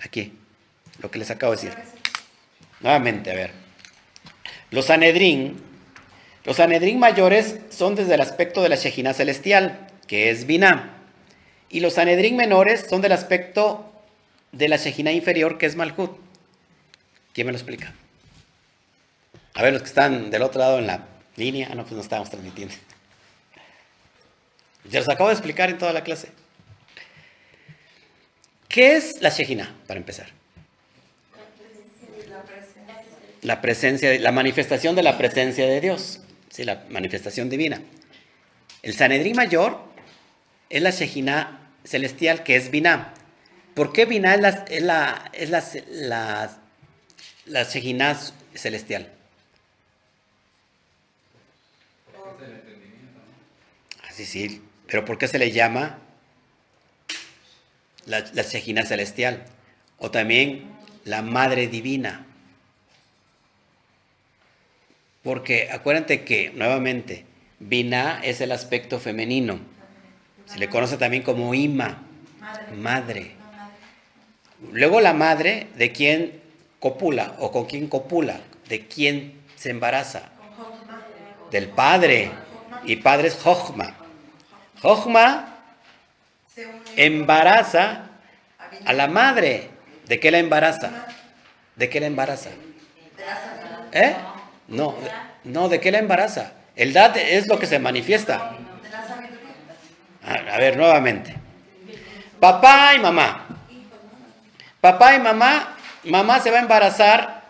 Aquí, 0.02 0.32
lo 1.00 1.10
que 1.10 1.18
les 1.18 1.30
acabo 1.30 1.54
de 1.54 1.62
decir. 1.62 1.78
Nuevamente, 2.80 3.30
a 3.30 3.34
ver. 3.34 3.52
Los 4.70 4.86
Sanedrín, 4.86 5.60
los 6.44 6.56
Sanedrín 6.56 6.98
mayores 6.98 7.60
son 7.70 7.94
desde 7.94 8.14
el 8.14 8.20
aspecto 8.20 8.62
de 8.62 8.68
la 8.68 8.76
Shejina 8.76 9.14
celestial, 9.14 9.88
que 10.06 10.30
es 10.30 10.46
Binah. 10.46 10.96
Y 11.68 11.80
los 11.80 11.94
Sanedrín 11.94 12.36
menores 12.36 12.86
son 12.88 13.00
del 13.00 13.12
aspecto 13.12 13.92
de 14.50 14.68
la 14.68 14.76
Shejina 14.76 15.12
inferior, 15.12 15.58
que 15.58 15.66
es 15.66 15.76
Malhud. 15.76 16.10
¿Quién 17.32 17.46
me 17.46 17.52
lo 17.52 17.58
explica? 17.58 17.92
A 19.54 19.62
ver, 19.62 19.72
los 19.72 19.82
que 19.82 19.88
están 19.88 20.30
del 20.30 20.42
otro 20.42 20.60
lado 20.60 20.78
en 20.78 20.86
la 20.86 21.06
Línea, 21.36 21.68
ah, 21.70 21.74
no, 21.74 21.82
pues 21.82 21.94
no 21.94 22.00
estábamos 22.00 22.28
transmitiendo. 22.28 22.74
Ya 24.84 25.00
los 25.00 25.08
acabo 25.08 25.28
de 25.28 25.34
explicar 25.34 25.70
en 25.70 25.78
toda 25.78 25.92
la 25.92 26.02
clase. 26.02 26.28
¿Qué 28.68 28.96
es 28.96 29.20
la 29.20 29.30
Shejina, 29.30 29.74
para 29.86 29.98
empezar? 29.98 30.28
La 33.42 33.60
presencia, 33.60 34.18
la 34.20 34.32
manifestación 34.32 34.94
de 34.94 35.02
la 35.02 35.18
presencia 35.18 35.66
de 35.66 35.80
Dios, 35.80 36.20
¿sí? 36.50 36.64
la 36.64 36.84
manifestación 36.88 37.48
divina. 37.48 37.80
El 38.82 38.94
Sanedrín 38.94 39.34
mayor 39.34 39.82
es 40.68 40.82
la 40.82 40.90
Shejina 40.90 41.72
celestial, 41.84 42.42
que 42.42 42.56
es 42.56 42.70
Binah. 42.70 43.14
¿Por 43.74 43.92
qué 43.92 44.04
Binah 44.04 44.34
es 44.34 44.40
la, 44.40 44.48
es 44.68 44.82
la, 44.82 45.30
es 45.32 45.50
la, 45.50 45.64
la, 45.90 46.58
la 47.46 47.64
celestial? 48.54 49.10
Sí, 54.12 54.26
sí, 54.26 54.62
pero 54.90 55.04
¿por 55.04 55.18
qué 55.18 55.28
se 55.28 55.38
le 55.38 55.52
llama 55.52 55.98
la, 58.06 58.24
la 58.32 58.42
Shejina 58.42 58.84
celestial? 58.84 59.44
O 59.98 60.10
también 60.10 60.64
la 61.04 61.22
Madre 61.22 61.68
Divina. 61.68 62.26
Porque 65.22 65.68
acuérdate 65.70 66.24
que, 66.24 66.50
nuevamente, 66.50 67.24
Vina 67.60 68.20
es 68.24 68.40
el 68.40 68.52
aspecto 68.52 68.98
femenino. 68.98 69.60
Se 70.46 70.58
le 70.58 70.68
conoce 70.68 70.96
también 70.96 71.22
como 71.22 71.54
Ima, 71.54 72.02
madre. 72.74 73.32
Luego 74.72 75.00
la 75.00 75.12
madre 75.12 75.68
de 75.76 75.92
quien 75.92 76.40
copula 76.80 77.36
o 77.38 77.52
con 77.52 77.66
quien 77.66 77.86
copula, 77.86 78.40
de 78.68 78.86
quien 78.86 79.40
se 79.56 79.70
embaraza. 79.70 80.30
Del 81.50 81.68
padre. 81.68 82.30
Y 82.84 82.96
padre 82.96 83.28
es 83.28 83.34
Jochma. 83.34 83.99
Jochma 84.82 85.46
embaraza 86.96 88.02
a 88.84 88.92
la 88.92 89.08
madre. 89.08 89.70
¿De 90.06 90.18
qué 90.18 90.30
la 90.30 90.38
embaraza? 90.38 90.90
¿De 91.76 91.88
qué 91.88 92.00
la 92.00 92.06
embaraza? 92.06 92.50
¿Eh? 93.92 94.16
No, 94.68 94.96
no, 95.44 95.68
¿de 95.68 95.80
qué 95.80 95.90
la 95.90 95.98
embaraza? 95.98 96.52
El 96.76 96.92
dad 96.92 97.16
es 97.16 97.46
lo 97.46 97.58
que 97.58 97.66
se 97.66 97.78
manifiesta. 97.78 98.52
A, 100.26 100.58
ver, 100.58 100.76
nuevamente. 100.76 101.34
Papá 102.38 102.94
y 102.94 103.00
mamá. 103.00 103.46
Papá 104.80 105.14
y 105.14 105.20
mamá, 105.20 105.76
mamá 106.04 106.40
se 106.40 106.50
va 106.50 106.58
a 106.58 106.62
embarazar 106.62 107.42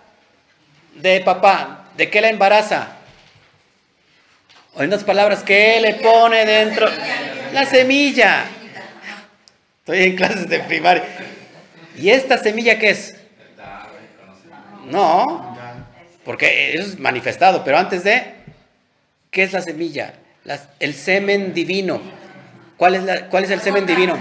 de 0.94 1.20
papá. 1.20 1.84
¿De 1.96 2.10
qué 2.10 2.20
la 2.20 2.28
embaraza? 2.28 2.96
O 4.74 4.82
en 4.82 4.88
otras 4.88 5.04
palabras, 5.04 5.42
¿qué 5.42 5.80
le 5.80 5.94
pone 5.94 6.44
dentro? 6.46 6.86
La 7.52 7.64
semilla. 7.66 8.44
Estoy 9.80 10.04
en 10.04 10.16
clases 10.16 10.48
de 10.48 10.60
primaria. 10.60 11.04
¿Y 11.96 12.10
esta 12.10 12.38
semilla 12.38 12.78
qué 12.78 12.90
es? 12.90 13.16
No, 14.86 15.56
porque 16.24 16.74
eso 16.74 16.88
es 16.88 16.98
manifestado, 16.98 17.64
pero 17.64 17.78
antes 17.78 18.04
de, 18.04 18.34
¿qué 19.30 19.42
es 19.42 19.52
la 19.52 19.62
semilla? 19.62 20.14
el 20.80 20.94
semen 20.94 21.54
divino. 21.54 22.00
¿Cuál 22.76 22.94
es, 22.94 23.04
la, 23.04 23.26
¿Cuál 23.26 23.44
es 23.44 23.50
el 23.50 23.60
semen 23.60 23.86
divino? 23.86 24.16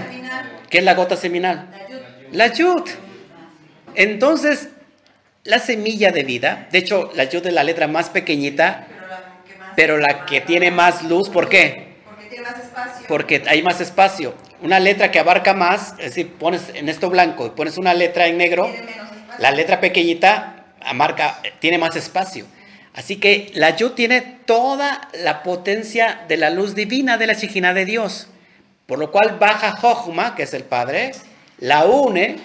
¿Qué 0.68 0.78
es 0.78 0.84
la 0.84 0.94
gota 0.94 1.16
seminal? 1.16 1.66
La 2.32 2.48
yud. 2.48 2.82
Entonces, 3.94 4.68
la 5.44 5.58
semilla 5.58 6.12
de 6.12 6.22
vida, 6.22 6.68
de 6.70 6.78
hecho, 6.78 7.10
la 7.14 7.24
yud 7.24 7.46
es 7.46 7.52
la 7.52 7.64
letra 7.64 7.88
más 7.88 8.10
pequeñita, 8.10 8.86
pero 9.80 9.96
la 9.96 10.26
que 10.26 10.42
tiene 10.42 10.70
más 10.70 11.04
luz, 11.04 11.30
¿por 11.30 11.48
qué? 11.48 11.94
Porque 12.04 12.26
tiene 12.26 12.44
más 12.44 12.58
espacio. 12.60 13.06
Porque 13.08 13.42
hay 13.46 13.62
más 13.62 13.80
espacio. 13.80 14.34
Una 14.60 14.78
letra 14.78 15.10
que 15.10 15.18
abarca 15.18 15.54
más, 15.54 15.92
es 15.92 16.14
decir, 16.14 16.34
pones 16.34 16.64
en 16.74 16.90
esto 16.90 17.08
blanco 17.08 17.46
y 17.46 17.50
pones 17.52 17.78
una 17.78 17.94
letra 17.94 18.26
en 18.26 18.36
negro, 18.36 18.70
la 19.38 19.50
letra 19.52 19.80
pequeñita 19.80 20.66
marca, 20.94 21.40
tiene 21.60 21.78
más 21.78 21.96
espacio. 21.96 22.44
Así 22.92 23.16
que 23.16 23.52
la 23.54 23.74
Yud 23.74 23.92
tiene 23.92 24.20
toda 24.44 25.08
la 25.14 25.42
potencia 25.42 26.26
de 26.28 26.36
la 26.36 26.50
luz 26.50 26.74
divina 26.74 27.16
de 27.16 27.28
la 27.28 27.32
Shijina 27.32 27.72
de 27.72 27.86
Dios. 27.86 28.28
Por 28.84 28.98
lo 28.98 29.10
cual 29.10 29.38
baja 29.38 29.72
Jochma, 29.72 30.34
que 30.34 30.42
es 30.42 30.52
el 30.52 30.64
Padre, 30.64 31.12
la 31.58 31.86
une, 31.86 32.36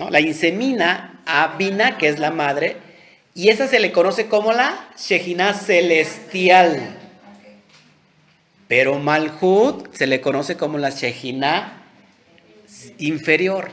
¿no? 0.00 0.10
la 0.10 0.18
insemina 0.18 1.20
a 1.26 1.54
Bina, 1.56 1.96
que 1.96 2.08
es 2.08 2.18
la 2.18 2.32
Madre, 2.32 2.87
y 3.38 3.50
esa 3.50 3.68
se 3.68 3.78
le 3.78 3.92
conoce 3.92 4.26
como 4.26 4.52
la 4.52 4.88
Shejina 4.98 5.54
celestial. 5.54 6.96
Pero 8.66 8.98
Malhut 8.98 9.94
se 9.94 10.08
le 10.08 10.20
conoce 10.20 10.56
como 10.56 10.76
la 10.76 10.90
Shejina 10.90 11.84
inferior. 12.98 13.70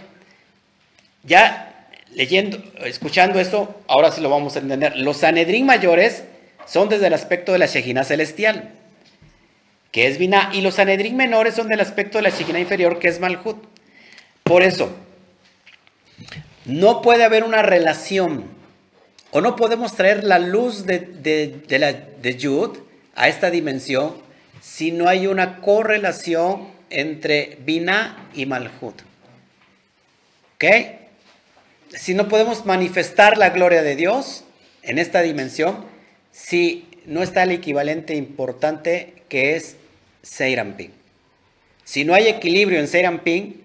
Ya 1.24 1.88
leyendo, 2.14 2.62
escuchando 2.84 3.40
eso, 3.40 3.74
ahora 3.88 4.12
sí 4.12 4.22
lo 4.22 4.30
vamos 4.30 4.56
a 4.56 4.60
entender. 4.60 4.98
Los 4.98 5.18
Sanedrín 5.18 5.66
mayores 5.66 6.26
son 6.68 6.88
desde 6.88 7.08
el 7.08 7.16
aspecto 7.16 7.52
de 7.52 7.58
la 7.58 7.66
Shejina 7.66 8.04
celestial, 8.04 8.72
que 9.92 10.06
es 10.06 10.20
Binah, 10.20 10.52
y 10.54 10.62
los 10.62 10.76
Sanedrín 10.76 11.18
menores 11.18 11.56
son 11.56 11.70
del 11.70 11.80
aspecto 11.80 12.20
de 12.20 12.22
la 12.22 12.30
Shejina 12.30 12.60
inferior, 12.60 13.00
que 13.00 13.08
es 13.08 13.20
Malhut. 13.20 13.58
Por 14.44 14.62
eso, 14.62 14.96
no 16.66 17.02
puede 17.02 17.24
haber 17.24 17.44
una 17.44 17.64
relación, 17.64 18.54
o 19.36 19.42
no 19.42 19.58
podemos 19.58 19.94
traer 19.98 20.24
la 20.24 20.40
luz 20.40 20.86
de, 20.86 21.00
de, 21.00 21.50
de 22.22 22.38
Yud 22.38 22.78
a 23.16 23.28
esta 23.28 23.52
dimensión 23.52 24.16
si 24.62 24.94
no 24.94 25.10
hay 25.10 25.28
una 25.28 25.60
correlación 25.60 26.70
entre 26.90 27.58
Binah 27.66 28.30
y 28.34 28.46
Malhut. 28.46 29.02
¿Ok? 30.56 30.66
si 31.98 32.14
no 32.14 32.30
podemos 32.30 32.66
manifestar 32.66 33.38
la 33.38 33.50
gloria 33.50 33.84
de 33.84 33.98
Dios 33.98 34.46
en 34.84 35.00
esta 35.00 35.22
dimensión, 35.22 35.84
si 36.32 36.88
no 37.06 37.22
está 37.22 37.44
el 37.44 37.52
equivalente 37.52 38.16
importante 38.16 39.16
que 39.28 39.58
es 39.58 39.76
Seiramping. 40.22 40.94
Si 41.84 42.06
no 42.06 42.14
hay 42.14 42.30
equilibrio 42.30 42.80
en 42.80 42.88
Seiramping, 42.88 43.62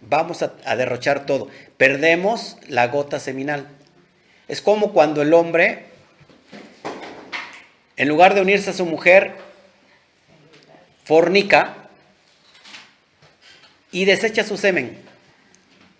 vamos 0.00 0.42
a 0.42 0.76
derrochar 0.76 1.26
todo. 1.26 1.48
Perdemos 1.76 2.56
la 2.66 2.86
gota 2.86 3.20
seminal. 3.20 3.68
Es 4.50 4.60
como 4.60 4.92
cuando 4.92 5.22
el 5.22 5.32
hombre, 5.32 5.84
en 7.96 8.08
lugar 8.08 8.34
de 8.34 8.42
unirse 8.42 8.70
a 8.70 8.74
su 8.74 8.84
mujer, 8.84 9.36
fornica 11.04 11.88
y 13.92 14.04
desecha 14.04 14.44
su 14.44 14.56
semen 14.56 15.10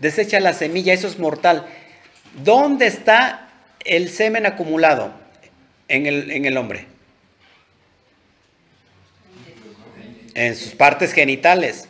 desecha 0.00 0.40
la 0.40 0.52
semilla, 0.52 0.92
eso 0.92 1.06
es 1.06 1.18
mortal. 1.18 1.66
¿Dónde 2.42 2.86
está 2.86 3.48
el 3.84 4.08
semen 4.08 4.46
acumulado 4.46 5.12
en 5.86 6.06
el, 6.06 6.30
en 6.32 6.46
el 6.46 6.56
hombre? 6.56 6.86
En 10.34 10.56
sus 10.56 10.74
partes 10.74 11.12
genitales. 11.12 11.86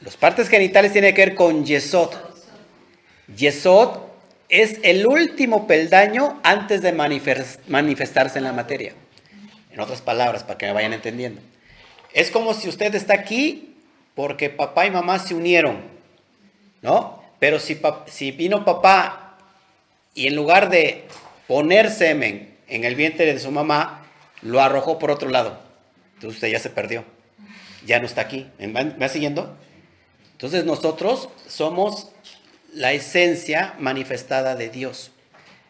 Los 0.00 0.16
partes 0.16 0.48
genitales 0.48 0.92
tienen 0.92 1.14
que 1.14 1.26
ver 1.26 1.34
con 1.34 1.64
Yesod. 1.64 2.14
Yesod 3.36 4.09
es 4.50 4.80
el 4.82 5.06
último 5.06 5.66
peldaño 5.66 6.40
antes 6.42 6.82
de 6.82 6.92
manifestarse 6.92 8.38
en 8.38 8.44
la 8.44 8.52
materia. 8.52 8.94
En 9.72 9.80
otras 9.80 10.02
palabras, 10.02 10.42
para 10.42 10.58
que 10.58 10.66
me 10.66 10.72
vayan 10.72 10.92
entendiendo. 10.92 11.40
Es 12.12 12.30
como 12.30 12.52
si 12.52 12.68
usted 12.68 12.94
está 12.94 13.14
aquí 13.14 13.76
porque 14.16 14.50
papá 14.50 14.86
y 14.86 14.90
mamá 14.90 15.20
se 15.20 15.34
unieron, 15.34 15.80
¿no? 16.82 17.22
Pero 17.38 17.60
si, 17.60 17.80
si 18.06 18.32
vino 18.32 18.64
papá 18.64 19.38
y 20.14 20.26
en 20.26 20.34
lugar 20.34 20.68
de 20.68 21.06
poner 21.46 21.88
semen 21.90 22.56
en 22.66 22.84
el 22.84 22.96
vientre 22.96 23.32
de 23.32 23.38
su 23.38 23.52
mamá, 23.52 24.04
lo 24.42 24.60
arrojó 24.60 24.98
por 24.98 25.12
otro 25.12 25.30
lado. 25.30 25.60
Entonces 26.14 26.36
usted 26.36 26.48
ya 26.48 26.58
se 26.58 26.70
perdió. 26.70 27.04
Ya 27.86 28.00
no 28.00 28.06
está 28.06 28.22
aquí. 28.22 28.48
¿Me 28.58 28.68
va 28.72 29.08
siguiendo? 29.08 29.56
Entonces 30.32 30.64
nosotros 30.64 31.28
somos 31.46 32.08
la 32.74 32.92
esencia 32.92 33.74
manifestada 33.78 34.54
de 34.56 34.68
Dios. 34.68 35.12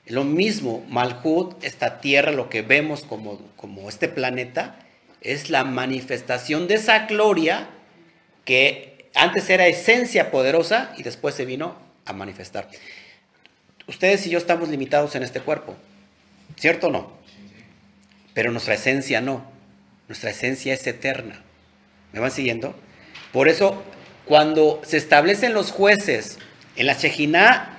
Lo 0.06 0.24
mismo, 0.24 0.84
Malhut, 0.88 1.62
esta 1.62 2.00
tierra, 2.00 2.32
lo 2.32 2.48
que 2.48 2.62
vemos 2.62 3.02
como, 3.02 3.40
como 3.56 3.88
este 3.88 4.08
planeta, 4.08 4.76
es 5.20 5.50
la 5.50 5.64
manifestación 5.64 6.66
de 6.66 6.74
esa 6.74 7.06
gloria 7.06 7.68
que 8.44 9.08
antes 9.14 9.50
era 9.50 9.66
esencia 9.66 10.30
poderosa 10.30 10.92
y 10.96 11.02
después 11.02 11.34
se 11.34 11.44
vino 11.44 11.76
a 12.06 12.12
manifestar. 12.12 12.68
Ustedes 13.86 14.26
y 14.26 14.30
yo 14.30 14.38
estamos 14.38 14.68
limitados 14.68 15.14
en 15.14 15.22
este 15.22 15.40
cuerpo, 15.40 15.76
¿cierto 16.56 16.88
o 16.88 16.90
no? 16.90 17.12
Pero 18.34 18.52
nuestra 18.52 18.74
esencia 18.74 19.20
no. 19.20 19.44
Nuestra 20.08 20.30
esencia 20.30 20.74
es 20.74 20.86
eterna. 20.86 21.42
¿Me 22.12 22.20
van 22.20 22.30
siguiendo? 22.30 22.74
Por 23.32 23.48
eso, 23.48 23.82
cuando 24.24 24.80
se 24.84 24.96
establecen 24.96 25.54
los 25.54 25.70
jueces 25.70 26.38
en 26.76 26.86
la 26.86 26.96
Chejina 26.96 27.78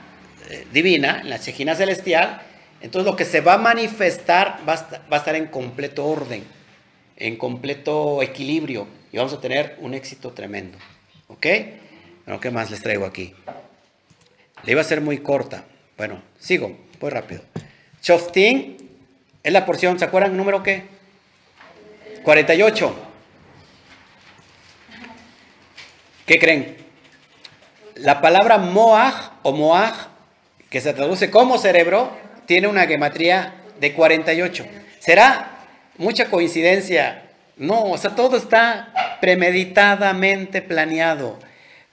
eh, 0.49 0.67
divina, 0.71 1.21
en 1.21 1.29
la 1.29 1.39
Chejina 1.39 1.75
celestial, 1.75 2.41
entonces 2.81 3.09
lo 3.09 3.15
que 3.15 3.25
se 3.25 3.41
va 3.41 3.53
a 3.53 3.57
manifestar 3.57 4.59
va 4.67 4.73
a 5.09 5.17
estar 5.17 5.35
en 5.35 5.47
completo 5.47 6.05
orden, 6.05 6.43
en 7.17 7.37
completo 7.37 8.21
equilibrio 8.21 8.87
y 9.11 9.17
vamos 9.17 9.33
a 9.33 9.41
tener 9.41 9.77
un 9.79 9.93
éxito 9.93 10.31
tremendo. 10.31 10.77
¿Ok? 11.27 11.45
Bueno, 12.25 12.39
¿qué 12.39 12.51
más 12.51 12.71
les 12.71 12.81
traigo 12.81 13.05
aquí? 13.05 13.33
Le 14.63 14.71
iba 14.71 14.81
a 14.81 14.85
ser 14.85 15.01
muy 15.01 15.19
corta. 15.19 15.63
Bueno, 15.97 16.21
sigo, 16.39 16.77
muy 16.99 17.09
rápido. 17.09 17.41
Choftin 18.01 18.77
es 19.43 19.53
la 19.53 19.65
porción, 19.65 19.97
¿se 19.99 20.05
acuerdan? 20.05 20.35
¿Número 20.35 20.63
qué? 20.63 20.83
48. 22.23 22.95
¿Qué 26.25 26.39
creen? 26.39 26.80
La 27.95 28.21
palabra 28.21 28.57
moaj 28.57 29.31
o 29.43 29.51
moaj, 29.51 29.93
que 30.69 30.81
se 30.81 30.93
traduce 30.93 31.29
como 31.29 31.57
cerebro, 31.57 32.11
tiene 32.45 32.67
una 32.67 32.87
gematría 32.87 33.55
de 33.79 33.93
48. 33.93 34.65
¿Será 34.99 35.51
mucha 35.97 36.29
coincidencia 36.29 37.23
No, 37.57 37.91
o 37.91 37.97
sea, 37.97 38.15
todo 38.15 38.37
está 38.37 39.17
premeditadamente 39.21 40.61
planeado. 40.61 41.37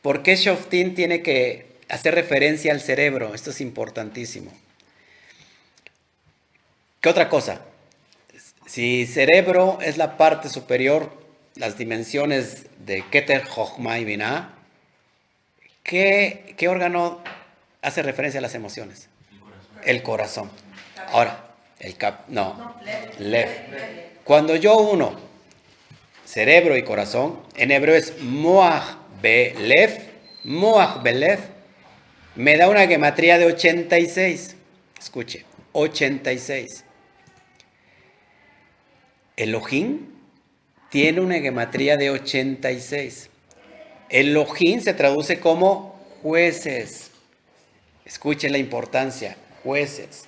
Porque 0.01 0.37
Shoftin 0.37 0.95
tiene 0.95 1.21
que 1.23 1.67
hacer 1.89 2.15
referencia 2.15 2.73
al 2.73 2.81
cerebro. 2.81 3.35
Esto 3.35 3.51
es 3.51 3.61
importantísimo. 3.61 4.51
¿Qué 7.01 7.09
otra 7.09 7.29
cosa? 7.29 7.61
Si 8.67 9.07
cerebro 9.07 9.79
es 9.83 9.97
la 9.97 10.17
parte 10.17 10.49
superior, 10.49 11.13
las 11.55 11.79
dimensiones 11.79 12.67
de 12.85 13.05
Keter, 13.11 13.45
Jochma 13.45 13.99
y 13.99 14.05
Binah, 14.05 14.58
¿qué, 15.89 16.55
¿qué, 16.59 16.69
órgano 16.69 17.21
hace 17.81 18.03
referencia 18.03 18.39
a 18.39 18.43
las 18.43 18.55
emociones? 18.55 19.09
El 19.85 20.03
corazón. 20.03 20.51
Ahora, 21.09 21.55
el 21.81 21.97
cap, 21.97 22.29
no, 22.29 22.77
lev. 23.19 23.49
Cuando 24.23 24.55
yo 24.55 24.77
uno 24.77 25.19
cerebro 26.27 26.77
y 26.77 26.85
corazón, 26.85 27.41
en 27.57 27.71
hebreo 27.71 27.95
es 27.95 28.21
moach 28.21 28.99
belev, 29.23 29.99
moach 30.45 31.03
belev, 31.03 31.41
me 32.37 32.59
da 32.59 32.69
una 32.69 32.87
gematría 32.87 33.39
de 33.39 33.47
86. 33.47 34.57
Escuche, 35.01 35.47
86. 35.73 36.85
Elohim 39.37 40.07
tiene 40.91 41.21
una 41.21 41.39
gematría 41.39 41.97
de 41.97 42.11
86. 42.11 43.28
Elohim 44.09 44.81
se 44.81 44.95
traduce 44.95 45.41
como 45.41 45.99
jueces. 46.23 47.11
Escuchen 48.05 48.53
la 48.53 48.59
importancia, 48.59 49.37
jueces. 49.63 50.25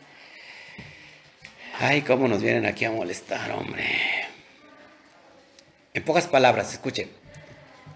Ay, 1.78 2.02
cómo 2.02 2.28
nos 2.28 2.42
vienen 2.42 2.66
aquí 2.66 2.84
a 2.84 2.90
molestar, 2.90 3.52
hombre. 3.52 3.84
En 5.94 6.04
pocas 6.04 6.26
palabras, 6.26 6.72
escuchen. 6.72 7.08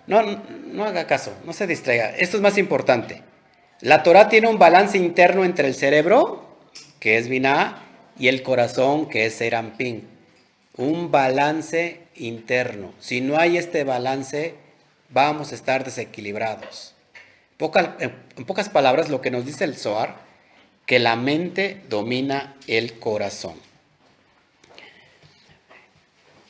No, 0.07 0.23
no, 0.23 0.85
haga 0.85 1.07
caso, 1.07 1.37
no 1.45 1.53
se 1.53 1.67
distraiga. 1.67 2.11
Esto 2.11 2.37
es 2.37 2.43
más 2.43 2.59
importante. 2.59 3.23
La 3.81 4.03
Torah 4.03 4.29
tiene 4.29 4.49
un 4.49 4.59
balance 4.59 4.97
interno 4.97 5.45
entre 5.45 5.69
el 5.69 5.75
cerebro, 5.75 6.59
que 6.99 7.19
es 7.19 7.29
Binah, 7.29 7.83
y 8.19 8.29
el 8.29 8.43
corazón, 8.43 9.09
que 9.09 9.27
es 9.27 9.35
Serampín 9.35 10.15
un 10.77 11.11
balance 11.11 12.01
interno. 12.17 12.93
Si 12.99 13.21
no 13.21 13.39
hay 13.39 13.57
este 13.57 13.85
balance, 13.85 14.55
vamos 15.15 15.53
a 15.53 15.55
estar 15.55 15.85
desequilibrados. 15.85 16.95
en 17.59 18.45
pocas 18.45 18.69
palabras, 18.69 19.09
lo 19.09 19.23
que 19.23 19.31
nos 19.31 19.47
dice 19.47 19.65
el 19.65 19.77
Zohar, 19.77 20.17
que 20.85 20.99
la 20.99 21.17
mente 21.17 21.81
domina 21.89 22.57
el 22.67 22.99
corazón. 22.99 23.55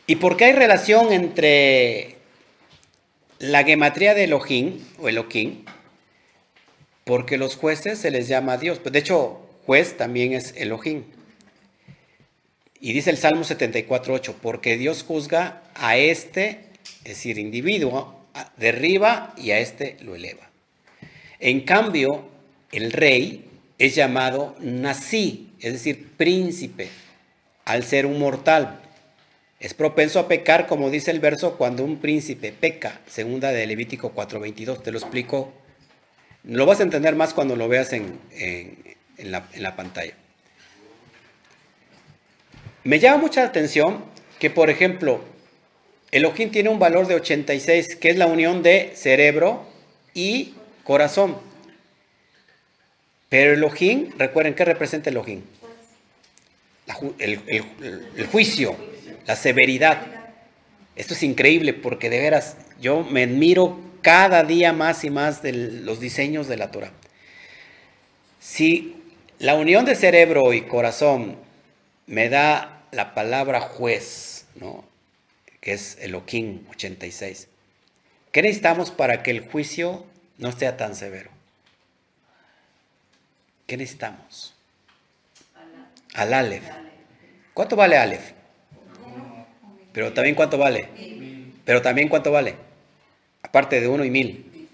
¿Y 0.06 0.16
por 0.16 0.36
qué 0.36 0.46
hay 0.46 0.52
relación 0.52 1.12
entre 1.12 2.16
la 3.38 3.64
gematría 3.64 4.14
de 4.14 4.24
Elohim 4.24 4.84
o 4.98 5.08
Elohim? 5.08 5.64
Porque 7.04 7.36
los 7.36 7.56
jueces 7.56 7.98
se 7.98 8.10
les 8.10 8.28
llama 8.28 8.56
Dios. 8.56 8.80
De 8.82 8.98
hecho, 8.98 9.40
juez 9.66 9.96
también 9.96 10.32
es 10.32 10.54
Elohim. 10.56 11.04
Y 12.80 12.92
dice 12.92 13.10
el 13.10 13.18
Salmo 13.18 13.44
74.8, 13.44 14.34
porque 14.42 14.76
Dios 14.76 15.04
juzga 15.04 15.62
a 15.74 15.96
este, 15.96 16.66
es 16.98 17.04
decir, 17.04 17.38
individuo, 17.38 18.23
derriba 18.56 19.34
y 19.36 19.50
a 19.50 19.58
este 19.58 19.96
lo 20.00 20.14
eleva. 20.14 20.50
En 21.40 21.62
cambio, 21.62 22.28
el 22.72 22.92
rey 22.92 23.50
es 23.78 23.94
llamado 23.94 24.56
nací, 24.60 25.52
es 25.60 25.72
decir, 25.72 26.12
príncipe, 26.16 26.88
al 27.64 27.84
ser 27.84 28.06
un 28.06 28.18
mortal. 28.18 28.80
Es 29.60 29.74
propenso 29.74 30.18
a 30.18 30.28
pecar, 30.28 30.66
como 30.66 30.90
dice 30.90 31.10
el 31.10 31.20
verso, 31.20 31.56
cuando 31.56 31.84
un 31.84 31.98
príncipe 31.98 32.52
peca, 32.52 33.00
segunda 33.06 33.50
de 33.50 33.66
Levítico 33.66 34.14
4.22. 34.14 34.82
Te 34.82 34.92
lo 34.92 34.98
explico. 34.98 35.52
Lo 36.44 36.66
vas 36.66 36.80
a 36.80 36.82
entender 36.82 37.16
más 37.16 37.32
cuando 37.32 37.56
lo 37.56 37.68
veas 37.68 37.92
en, 37.94 38.18
la, 39.18 39.48
en 39.52 39.62
la 39.62 39.76
pantalla. 39.76 40.12
Me 42.82 42.98
llama 42.98 43.16
mucha 43.16 43.44
atención 43.44 44.04
que, 44.38 44.50
por 44.50 44.68
ejemplo, 44.68 45.24
el 46.14 46.24
ojín 46.26 46.52
tiene 46.52 46.68
un 46.68 46.78
valor 46.78 47.08
de 47.08 47.16
86, 47.16 47.96
que 47.96 48.08
es 48.08 48.16
la 48.16 48.26
unión 48.26 48.62
de 48.62 48.92
cerebro 48.94 49.66
y 50.14 50.54
corazón. 50.84 51.36
Pero 53.28 53.52
el 53.52 53.64
ojín, 53.64 54.14
recuerden, 54.16 54.54
¿qué 54.54 54.64
representa 54.64 55.10
el 55.10 55.16
el, 57.18 57.40
el, 57.48 58.26
juicio, 58.28 58.76
la 59.26 59.34
severidad. 59.34 60.06
Esto 60.94 61.14
es 61.14 61.22
increíble 61.24 61.74
porque 61.74 62.08
de 62.08 62.20
veras 62.20 62.58
yo 62.80 63.02
me 63.02 63.24
admiro 63.24 63.80
cada 64.00 64.44
día 64.44 64.72
más 64.72 65.02
y 65.02 65.10
más 65.10 65.42
de 65.42 65.52
los 65.52 65.98
diseños 65.98 66.46
de 66.46 66.56
la 66.56 66.70
Torah. 66.70 66.92
Si 68.38 68.94
la 69.40 69.56
unión 69.56 69.84
de 69.84 69.96
cerebro 69.96 70.52
y 70.52 70.60
corazón 70.60 71.34
me 72.06 72.28
da 72.28 72.84
la 72.92 73.14
palabra 73.14 73.60
juez, 73.60 74.46
¿no? 74.54 74.93
Que 75.64 75.72
es 75.72 75.96
Elohim 76.02 76.66
86. 76.72 77.48
¿Qué 78.30 78.42
necesitamos 78.42 78.90
para 78.90 79.22
que 79.22 79.30
el 79.30 79.40
juicio 79.40 80.04
no 80.36 80.52
sea 80.52 80.76
tan 80.76 80.94
severo? 80.94 81.30
¿Qué 83.66 83.78
necesitamos? 83.78 84.54
Al 86.12 86.34
Aleph. 86.34 86.64
¿Cuánto 87.54 87.76
vale 87.76 87.96
Aleph? 87.96 88.32
Pero 89.94 90.12
también 90.12 90.34
cuánto 90.34 90.58
vale. 90.58 90.90
Pero 91.64 91.80
también 91.80 92.10
cuánto 92.10 92.30
vale. 92.30 92.56
Aparte 93.42 93.80
de 93.80 93.88
uno 93.88 94.04
y 94.04 94.10
mil. 94.10 94.68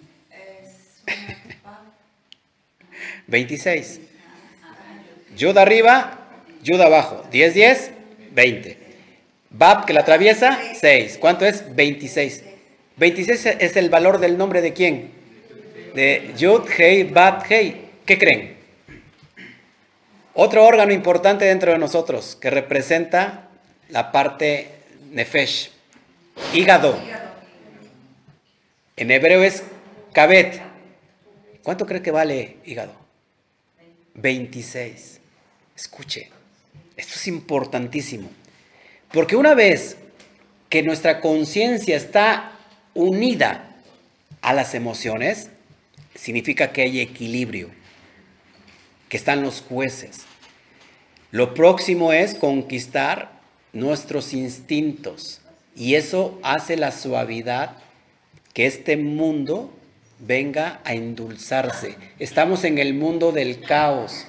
26. 3.28 4.00
Yud 5.36 5.56
arriba, 5.56 6.18
Yud 6.64 6.80
abajo. 6.80 7.24
10, 7.30 7.54
10. 7.54 7.90
20. 8.32 8.79
Bab 9.50 9.84
que 9.84 9.92
la 9.92 10.00
atraviesa, 10.00 10.58
6. 10.74 11.18
¿Cuánto 11.20 11.44
es? 11.44 11.74
26. 11.74 12.44
26 12.96 13.46
es 13.58 13.76
el 13.76 13.90
valor 13.90 14.18
del 14.18 14.38
nombre 14.38 14.62
de 14.62 14.72
quién? 14.72 15.10
De 15.94 16.32
Yud, 16.36 16.68
Hei, 16.78 17.04
Bab, 17.04 17.44
Hei. 17.50 17.88
¿Qué 18.06 18.16
creen? 18.16 18.56
Otro 20.34 20.64
órgano 20.64 20.92
importante 20.92 21.44
dentro 21.44 21.72
de 21.72 21.78
nosotros 21.78 22.36
que 22.40 22.50
representa 22.50 23.48
la 23.88 24.12
parte 24.12 24.68
Nefesh, 25.10 25.72
hígado. 26.54 26.96
En 28.96 29.10
hebreo 29.10 29.42
es 29.42 29.64
Kabet. 30.12 30.60
¿Cuánto 31.64 31.86
cree 31.86 32.02
que 32.02 32.12
vale 32.12 32.58
hígado? 32.64 32.94
26. 34.14 35.20
Escuche. 35.74 36.30
Esto 36.96 37.14
es 37.16 37.26
importantísimo. 37.26 38.30
Porque 39.12 39.36
una 39.36 39.54
vez 39.54 39.96
que 40.68 40.82
nuestra 40.82 41.20
conciencia 41.20 41.96
está 41.96 42.52
unida 42.94 43.76
a 44.40 44.52
las 44.52 44.74
emociones, 44.74 45.50
significa 46.14 46.72
que 46.72 46.82
hay 46.82 47.00
equilibrio, 47.00 47.70
que 49.08 49.16
están 49.16 49.42
los 49.42 49.62
jueces. 49.62 50.20
Lo 51.32 51.54
próximo 51.54 52.12
es 52.12 52.34
conquistar 52.34 53.32
nuestros 53.72 54.32
instintos 54.32 55.40
y 55.76 55.94
eso 55.94 56.38
hace 56.42 56.76
la 56.76 56.92
suavidad 56.92 57.76
que 58.52 58.66
este 58.66 58.96
mundo 58.96 59.72
venga 60.18 60.80
a 60.84 60.94
endulzarse. 60.94 61.96
Estamos 62.18 62.64
en 62.64 62.78
el 62.78 62.94
mundo 62.94 63.32
del 63.32 63.60
caos. 63.60 64.26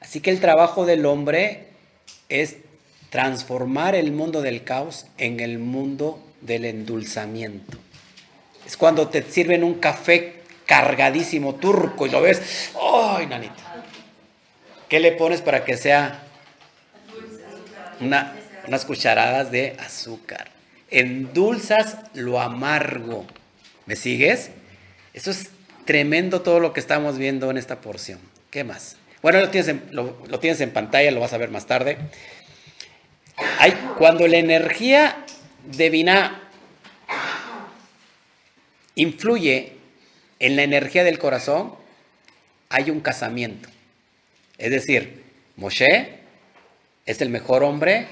Así 0.00 0.20
que 0.20 0.30
el 0.30 0.40
trabajo 0.40 0.86
del 0.86 1.06
hombre 1.06 1.66
es 2.28 2.56
transformar 3.12 3.94
el 3.94 4.10
mundo 4.10 4.40
del 4.40 4.64
caos 4.64 5.04
en 5.18 5.40
el 5.40 5.58
mundo 5.58 6.18
del 6.40 6.64
endulzamiento. 6.64 7.76
Es 8.66 8.78
cuando 8.78 9.08
te 9.08 9.22
sirven 9.22 9.62
un 9.62 9.74
café 9.74 10.40
cargadísimo 10.64 11.56
turco 11.56 12.06
y 12.06 12.10
lo 12.10 12.22
ves, 12.22 12.72
¡ay, 12.80 13.26
nanita! 13.26 13.84
¿Qué 14.88 14.98
le 14.98 15.12
pones 15.12 15.42
para 15.42 15.62
que 15.62 15.76
sea 15.76 16.22
una, 18.00 18.34
unas 18.66 18.86
cucharadas 18.86 19.50
de 19.50 19.76
azúcar? 19.78 20.50
Endulzas 20.90 21.98
lo 22.14 22.40
amargo. 22.40 23.26
¿Me 23.84 23.94
sigues? 23.94 24.52
Eso 25.12 25.30
es 25.30 25.50
tremendo 25.84 26.40
todo 26.40 26.60
lo 26.60 26.72
que 26.72 26.80
estamos 26.80 27.18
viendo 27.18 27.50
en 27.50 27.58
esta 27.58 27.82
porción. 27.82 28.20
¿Qué 28.50 28.64
más? 28.64 28.96
Bueno, 29.22 29.38
lo 29.38 29.50
tienes, 29.50 29.68
en, 29.68 29.82
lo, 29.92 30.14
tienes 30.40 30.60
en 30.60 30.70
pantalla, 30.70 31.10
lo 31.12 31.20
vas 31.20 31.32
a 31.32 31.38
ver 31.38 31.50
más 31.50 31.66
tarde. 31.66 31.96
Cuando 33.98 34.26
la 34.26 34.38
energía 34.38 35.24
de 35.64 35.90
influye 38.94 39.72
en 40.38 40.56
la 40.56 40.62
energía 40.62 41.04
del 41.04 41.18
corazón, 41.18 41.74
hay 42.68 42.90
un 42.90 43.00
casamiento. 43.00 43.68
Es 44.58 44.70
decir, 44.70 45.22
Moshe 45.56 46.18
es 47.06 47.20
el 47.20 47.28
mejor 47.28 47.62
hombre 47.62 48.06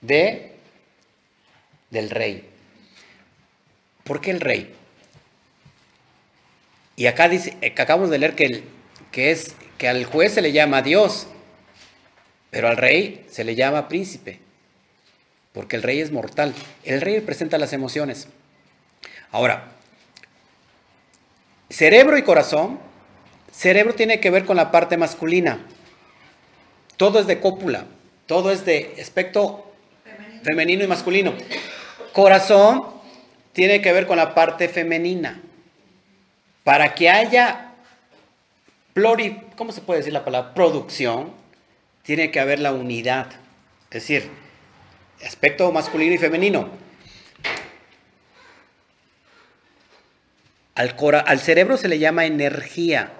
de 0.00 0.52
del 1.90 2.10
rey. 2.10 2.44
¿Por 4.04 4.20
qué 4.20 4.30
el 4.30 4.40
rey? 4.40 4.74
Y 6.96 7.06
acá 7.06 7.28
dice, 7.28 7.56
acabamos 7.66 8.10
de 8.10 8.18
leer 8.18 8.34
que, 8.34 8.62
que, 9.10 9.30
es, 9.30 9.54
que 9.78 9.88
al 9.88 10.04
juez 10.04 10.34
se 10.34 10.42
le 10.42 10.52
llama 10.52 10.82
Dios, 10.82 11.26
pero 12.50 12.68
al 12.68 12.76
rey 12.76 13.24
se 13.30 13.44
le 13.44 13.54
llama 13.54 13.88
príncipe, 13.88 14.38
porque 15.52 15.76
el 15.76 15.82
rey 15.82 16.00
es 16.00 16.12
mortal. 16.12 16.54
El 16.84 17.00
rey 17.00 17.16
representa 17.16 17.58
las 17.58 17.72
emociones. 17.72 18.28
Ahora, 19.32 19.72
cerebro 21.68 22.16
y 22.18 22.22
corazón, 22.22 22.78
cerebro 23.52 23.94
tiene 23.94 24.20
que 24.20 24.30
ver 24.30 24.44
con 24.44 24.56
la 24.56 24.70
parte 24.70 24.96
masculina. 24.96 25.60
Todo 26.96 27.20
es 27.20 27.26
de 27.26 27.40
cópula, 27.40 27.86
todo 28.26 28.50
es 28.50 28.64
de 28.64 28.94
aspecto 29.00 29.72
femenino 30.42 30.84
y 30.84 30.86
masculino. 30.86 31.32
Corazón 32.12 32.84
tiene 33.52 33.80
que 33.80 33.92
ver 33.92 34.06
con 34.06 34.16
la 34.16 34.34
parte 34.34 34.68
femenina. 34.68 35.40
Para 36.64 36.94
que 36.94 37.08
haya 37.08 37.72
pluri, 38.92 39.40
¿cómo 39.56 39.72
se 39.72 39.80
puede 39.80 40.00
decir 40.00 40.12
la 40.12 40.24
palabra? 40.24 40.54
Producción, 40.54 41.32
tiene 42.02 42.30
que 42.30 42.40
haber 42.40 42.60
la 42.60 42.72
unidad. 42.72 43.28
Es 43.84 44.02
decir, 44.02 44.30
aspecto 45.24 45.70
masculino 45.72 46.14
y 46.14 46.18
femenino. 46.18 46.68
Al, 50.74 51.40
cerebro 51.40 51.76
se 51.76 51.88
le 51.88 51.98
llama 51.98 52.24
energía. 52.24 53.12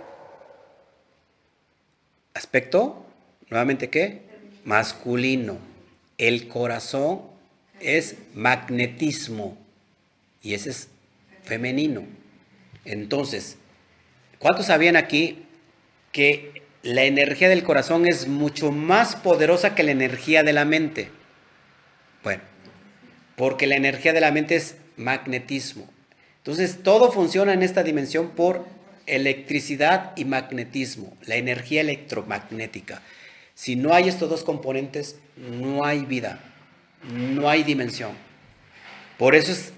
Aspecto, 2.33 3.05
nuevamente, 3.51 3.91
¿qué? 3.91 4.23
Masculino. 4.65 5.59
El 6.17 6.49
corazón 6.49 7.23
es 7.81 8.17
magnetismo 8.35 9.59
y 10.43 10.55
ese 10.55 10.71
es 10.71 10.89
femenino. 11.43 12.05
Entonces, 12.87 13.57
¿cuántos 14.39 14.67
sabían 14.67 14.97
aquí 14.97 15.45
que 16.13 16.63
la 16.83 17.05
energía 17.05 17.51
del 17.51 17.63
corazón 17.63 18.07
es 18.07 18.27
mucho 18.27 18.73
más 18.73 19.17
poderosa 19.17 19.75
que 19.75 19.83
la 19.83 19.91
energía 19.91 20.43
de 20.43 20.55
la 20.55 20.65
mente? 20.65 21.11
Bueno, 22.23 22.43
porque 23.37 23.67
la 23.67 23.77
energía 23.77 24.13
de 24.13 24.21
la 24.21 24.33
mente 24.33 24.57
es 24.57 24.77
magnetismo. 24.97 25.89
Entonces, 26.39 26.83
todo 26.83 27.13
funciona 27.13 27.53
en 27.53 27.63
esta 27.63 27.83
dimensión 27.83 28.31
por 28.31 28.65
electricidad 29.07 30.13
y 30.17 30.25
magnetismo, 30.25 31.17
la 31.27 31.37
energía 31.37 31.81
electromagnética. 31.81 33.03
Si 33.55 33.77
no 33.77 33.93
hay 33.93 34.09
estos 34.09 34.31
dos 34.31 34.45
componentes, 34.45 35.17
no 35.37 35.85
hay 35.85 36.05
vida, 36.05 36.41
no 37.13 37.49
hay 37.49 37.63
dimensión. 37.63 38.13
Por 39.19 39.35
eso 39.35 39.53
es 39.53 39.73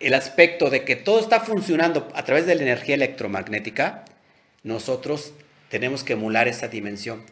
el 0.00 0.14
aspecto 0.14 0.70
de 0.70 0.84
que 0.84 0.96
todo 0.96 1.20
está 1.20 1.40
funcionando 1.40 2.08
a 2.14 2.24
través 2.24 2.46
de 2.46 2.54
la 2.54 2.62
energía 2.62 2.94
electromagnética, 2.94 4.04
nosotros 4.62 5.32
tenemos 5.70 6.04
que 6.04 6.14
emular 6.14 6.48
esa 6.48 6.68
dimensión. 6.68 7.22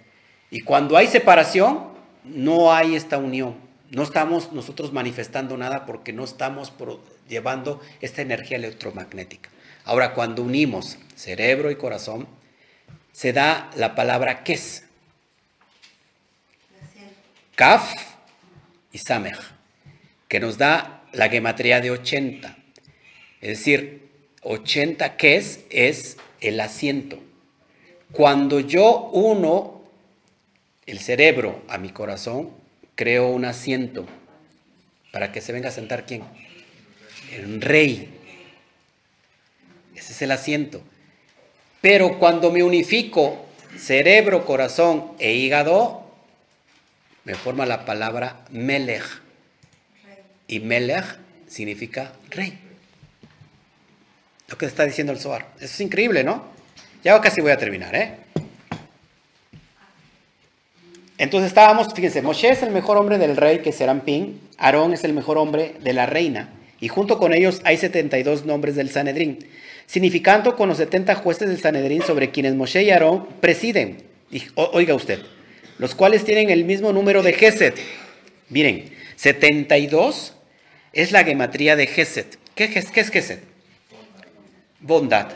Y 0.50 0.60
cuando 0.60 0.96
hay 0.96 1.08
separación, 1.08 1.88
no 2.24 2.72
hay 2.72 2.94
esta 2.94 3.18
unión. 3.18 3.65
No 3.90 4.02
estamos 4.02 4.52
nosotros 4.52 4.92
manifestando 4.92 5.56
nada 5.56 5.86
porque 5.86 6.12
no 6.12 6.24
estamos 6.24 6.72
llevando 7.28 7.80
esta 8.00 8.22
energía 8.22 8.56
electromagnética. 8.56 9.50
Ahora, 9.84 10.14
cuando 10.14 10.42
unimos 10.42 10.98
cerebro 11.14 11.70
y 11.70 11.76
corazón, 11.76 12.26
se 13.12 13.32
da 13.32 13.70
la 13.76 13.94
palabra 13.94 14.42
kes. 14.42 14.84
Kaf 17.54 17.94
y 18.92 18.98
Samech, 18.98 19.38
que 20.28 20.40
nos 20.40 20.58
da 20.58 21.04
la 21.12 21.28
gematría 21.28 21.80
de 21.80 21.90
80. 21.90 22.56
Es 23.40 23.58
decir, 23.58 24.10
80 24.42 25.16
kes 25.16 25.60
es 25.70 26.18
el 26.40 26.60
asiento. 26.60 27.18
Cuando 28.12 28.60
yo 28.60 29.10
uno 29.12 29.82
el 30.84 30.98
cerebro 30.98 31.62
a 31.68 31.78
mi 31.78 31.90
corazón, 31.90 32.50
creo 32.96 33.28
un 33.28 33.44
asiento 33.44 34.06
para 35.12 35.30
que 35.30 35.40
se 35.40 35.52
venga 35.52 35.68
a 35.68 35.72
sentar 35.72 36.04
quién? 36.04 36.24
El 37.32 37.60
rey. 37.60 38.12
Ese 39.94 40.12
es 40.12 40.22
el 40.22 40.32
asiento. 40.32 40.82
Pero 41.80 42.18
cuando 42.18 42.50
me 42.50 42.62
unifico 42.62 43.46
cerebro, 43.78 44.44
corazón 44.44 45.12
e 45.18 45.34
hígado, 45.34 46.10
me 47.24 47.34
forma 47.34 47.64
la 47.66 47.84
palabra 47.84 48.44
Melech. 48.50 49.04
Y 50.48 50.60
Melech 50.60 51.04
significa 51.46 52.12
rey. 52.30 52.58
Lo 54.48 54.56
que 54.56 54.66
está 54.66 54.84
diciendo 54.84 55.12
el 55.12 55.18
Zohar. 55.18 55.46
Eso 55.56 55.64
es 55.66 55.80
increíble, 55.80 56.24
¿no? 56.24 56.44
Ya 57.02 57.20
casi 57.20 57.40
voy 57.40 57.50
a 57.50 57.58
terminar, 57.58 57.94
¿eh? 57.94 58.25
Entonces 61.18 61.48
estábamos, 61.48 61.94
fíjense, 61.94 62.20
Moshe 62.20 62.50
es 62.50 62.62
el 62.62 62.70
mejor 62.70 62.98
hombre 62.98 63.18
del 63.18 63.36
rey 63.36 63.60
que 63.60 63.72
serán 63.72 64.02
Pin, 64.02 64.40
Aarón 64.58 64.92
es 64.92 65.02
el 65.04 65.14
mejor 65.14 65.38
hombre 65.38 65.74
de 65.82 65.92
la 65.94 66.04
reina, 66.04 66.50
y 66.78 66.88
junto 66.88 67.18
con 67.18 67.32
ellos 67.32 67.62
hay 67.64 67.78
72 67.78 68.44
nombres 68.44 68.76
del 68.76 68.90
Sanedrín, 68.90 69.38
significando 69.86 70.56
con 70.56 70.68
los 70.68 70.76
70 70.78 71.14
jueces 71.14 71.48
del 71.48 71.60
Sanedrín 71.60 72.02
sobre 72.02 72.30
quienes 72.30 72.54
Moshe 72.54 72.82
y 72.82 72.90
Aarón 72.90 73.26
presiden. 73.40 74.02
oiga 74.54 74.94
usted, 74.94 75.20
los 75.78 75.94
cuales 75.94 76.24
tienen 76.24 76.50
el 76.50 76.64
mismo 76.64 76.92
número 76.92 77.22
de 77.22 77.32
Geset. 77.32 77.78
Miren, 78.50 78.90
72 79.16 80.34
es 80.92 81.12
la 81.12 81.24
gematría 81.24 81.76
de 81.76 81.86
Geset. 81.86 82.38
¿Qué, 82.54 82.68
qué 82.70 83.00
es 83.00 83.10
Geset? 83.10 83.42
Bondad. 84.80 85.28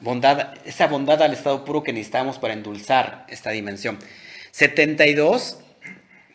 Bondad, 0.00 0.54
esa 0.64 0.86
bondad 0.86 1.22
al 1.22 1.32
estado 1.32 1.64
puro 1.64 1.82
que 1.82 1.92
necesitamos 1.92 2.38
para 2.38 2.54
endulzar 2.54 3.26
esta 3.28 3.50
dimensión. 3.50 3.98
72, 4.56 5.58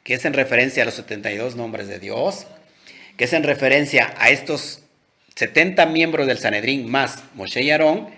que 0.04 0.14
es 0.14 0.26
en 0.26 0.34
referencia 0.34 0.84
a 0.84 0.86
los 0.86 0.94
72 0.94 1.56
nombres 1.56 1.88
de 1.88 1.98
Dios, 1.98 2.46
que 3.18 3.24
es 3.24 3.34
en 3.34 3.42
referencia 3.42 4.14
a 4.20 4.30
estos 4.30 4.84
70 5.34 5.88
miembros 5.88 6.28
del 6.28 6.38
Sanedrín 6.38 6.88
más 6.88 7.24
Moshe 7.34 7.64
y 7.64 7.72
Aarón, 7.72 8.10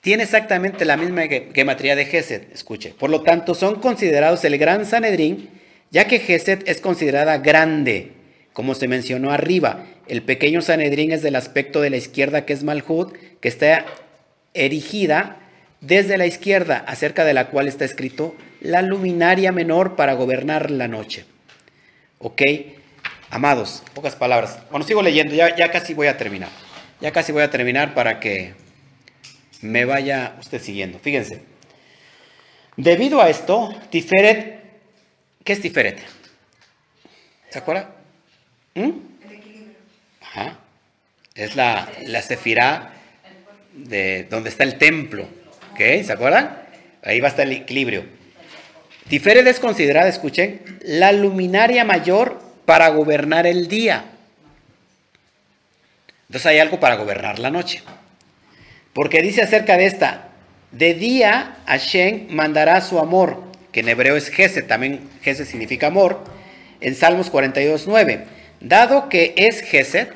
tiene 0.00 0.22
exactamente 0.22 0.84
la 0.84 0.96
misma 0.96 1.22
gematría 1.52 1.96
de 1.96 2.04
Geset, 2.04 2.54
escuche. 2.54 2.94
Por 2.96 3.10
lo 3.10 3.22
tanto, 3.22 3.56
son 3.56 3.80
considerados 3.80 4.44
el 4.44 4.58
gran 4.58 4.86
Sanedrín, 4.86 5.50
ya 5.90 6.06
que 6.06 6.20
Geset 6.20 6.62
es 6.68 6.80
considerada 6.80 7.38
grande, 7.38 8.12
como 8.52 8.76
se 8.76 8.86
mencionó 8.86 9.32
arriba. 9.32 9.86
El 10.06 10.22
pequeño 10.22 10.62
Sanedrín 10.62 11.10
es 11.10 11.22
del 11.22 11.34
aspecto 11.34 11.80
de 11.80 11.90
la 11.90 11.96
izquierda, 11.96 12.46
que 12.46 12.52
es 12.52 12.62
Malhut, 12.62 13.12
que 13.40 13.48
está 13.48 13.86
erigida 14.54 15.40
desde 15.86 16.18
la 16.18 16.26
izquierda, 16.26 16.84
acerca 16.86 17.24
de 17.24 17.34
la 17.34 17.48
cual 17.48 17.68
está 17.68 17.84
escrito 17.84 18.34
la 18.60 18.82
luminaria 18.82 19.52
menor 19.52 19.94
para 19.94 20.14
gobernar 20.14 20.70
la 20.70 20.88
noche. 20.88 21.24
¿Ok? 22.18 22.42
Amados, 23.30 23.82
pocas 23.94 24.16
palabras. 24.16 24.58
Bueno, 24.70 24.86
sigo 24.86 25.02
leyendo, 25.02 25.34
ya, 25.34 25.70
casi 25.70 25.94
voy 25.94 26.08
a 26.08 26.16
terminar. 26.16 26.48
Ya 27.00 27.12
casi 27.12 27.32
voy 27.32 27.42
a 27.42 27.50
terminar 27.50 27.94
para 27.94 28.20
que 28.20 28.54
me 29.60 29.84
vaya 29.84 30.36
usted 30.40 30.60
siguiendo. 30.60 30.98
Fíjense. 30.98 31.42
Debido 32.76 33.20
a 33.20 33.30
esto, 33.30 33.74
Tiferet, 33.90 34.60
¿qué 35.44 35.52
es 35.52 35.60
Tiferet? 35.60 36.00
¿Se 37.50 37.58
acuerda? 37.58 37.90
¿Mm? 38.74 38.90
Ajá. 40.20 40.58
Es 41.34 41.54
la, 41.54 41.88
la 42.06 42.22
de 43.72 44.26
donde 44.30 44.48
está 44.48 44.64
el 44.64 44.78
templo. 44.78 45.35
¿Ok? 45.76 46.04
¿Se 46.04 46.12
acuerdan? 46.12 46.56
Ahí 47.02 47.20
va 47.20 47.28
a 47.28 47.30
estar 47.30 47.46
el 47.46 47.52
equilibrio. 47.52 48.06
Tiferet 49.08 49.46
es 49.46 49.60
considerada, 49.60 50.08
escuchen, 50.08 50.62
la 50.80 51.12
luminaria 51.12 51.84
mayor 51.84 52.40
para 52.64 52.88
gobernar 52.88 53.46
el 53.46 53.68
día. 53.68 54.06
Entonces 56.28 56.46
hay 56.46 56.58
algo 56.60 56.80
para 56.80 56.96
gobernar 56.96 57.38
la 57.38 57.50
noche. 57.50 57.82
Porque 58.94 59.20
dice 59.20 59.42
acerca 59.42 59.76
de 59.76 59.84
esta, 59.84 60.28
de 60.72 60.94
día 60.94 61.58
Hashem 61.66 62.28
mandará 62.30 62.80
su 62.80 62.98
amor, 62.98 63.42
que 63.70 63.80
en 63.80 63.90
hebreo 63.90 64.16
es 64.16 64.30
Gesed, 64.30 64.66
también 64.66 65.10
Gesed 65.20 65.44
significa 65.44 65.88
amor, 65.88 66.24
en 66.80 66.94
Salmos 66.94 67.28
42, 67.28 67.86
9. 67.86 68.24
Dado 68.60 69.10
que 69.10 69.34
es 69.36 69.60
Gesed, 69.60 70.08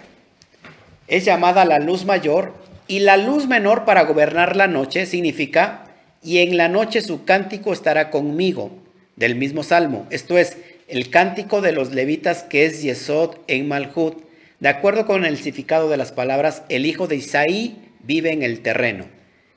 es 1.06 1.26
llamada 1.26 1.66
la 1.66 1.78
luz 1.78 2.06
mayor, 2.06 2.54
y 2.90 2.98
la 2.98 3.16
luz 3.16 3.46
menor 3.46 3.84
para 3.84 4.02
gobernar 4.02 4.56
la 4.56 4.66
noche 4.66 5.06
significa 5.06 5.84
y 6.24 6.38
en 6.38 6.56
la 6.56 6.66
noche 6.66 7.02
su 7.02 7.24
cántico 7.24 7.72
estará 7.72 8.10
conmigo, 8.10 8.72
del 9.14 9.36
mismo 9.36 9.62
salmo. 9.62 10.08
Esto 10.10 10.36
es 10.36 10.56
el 10.88 11.08
cántico 11.08 11.60
de 11.60 11.70
los 11.70 11.92
levitas 11.94 12.42
que 12.42 12.64
es 12.64 12.82
Yesod 12.82 13.36
en 13.46 13.68
Malhut, 13.68 14.24
de 14.58 14.68
acuerdo 14.68 15.06
con 15.06 15.24
el 15.24 15.36
significado 15.36 15.88
de 15.88 15.98
las 15.98 16.10
palabras, 16.10 16.64
el 16.68 16.84
hijo 16.84 17.06
de 17.06 17.14
Isaí 17.14 17.76
vive 18.00 18.32
en 18.32 18.42
el 18.42 18.58
terreno. 18.58 19.04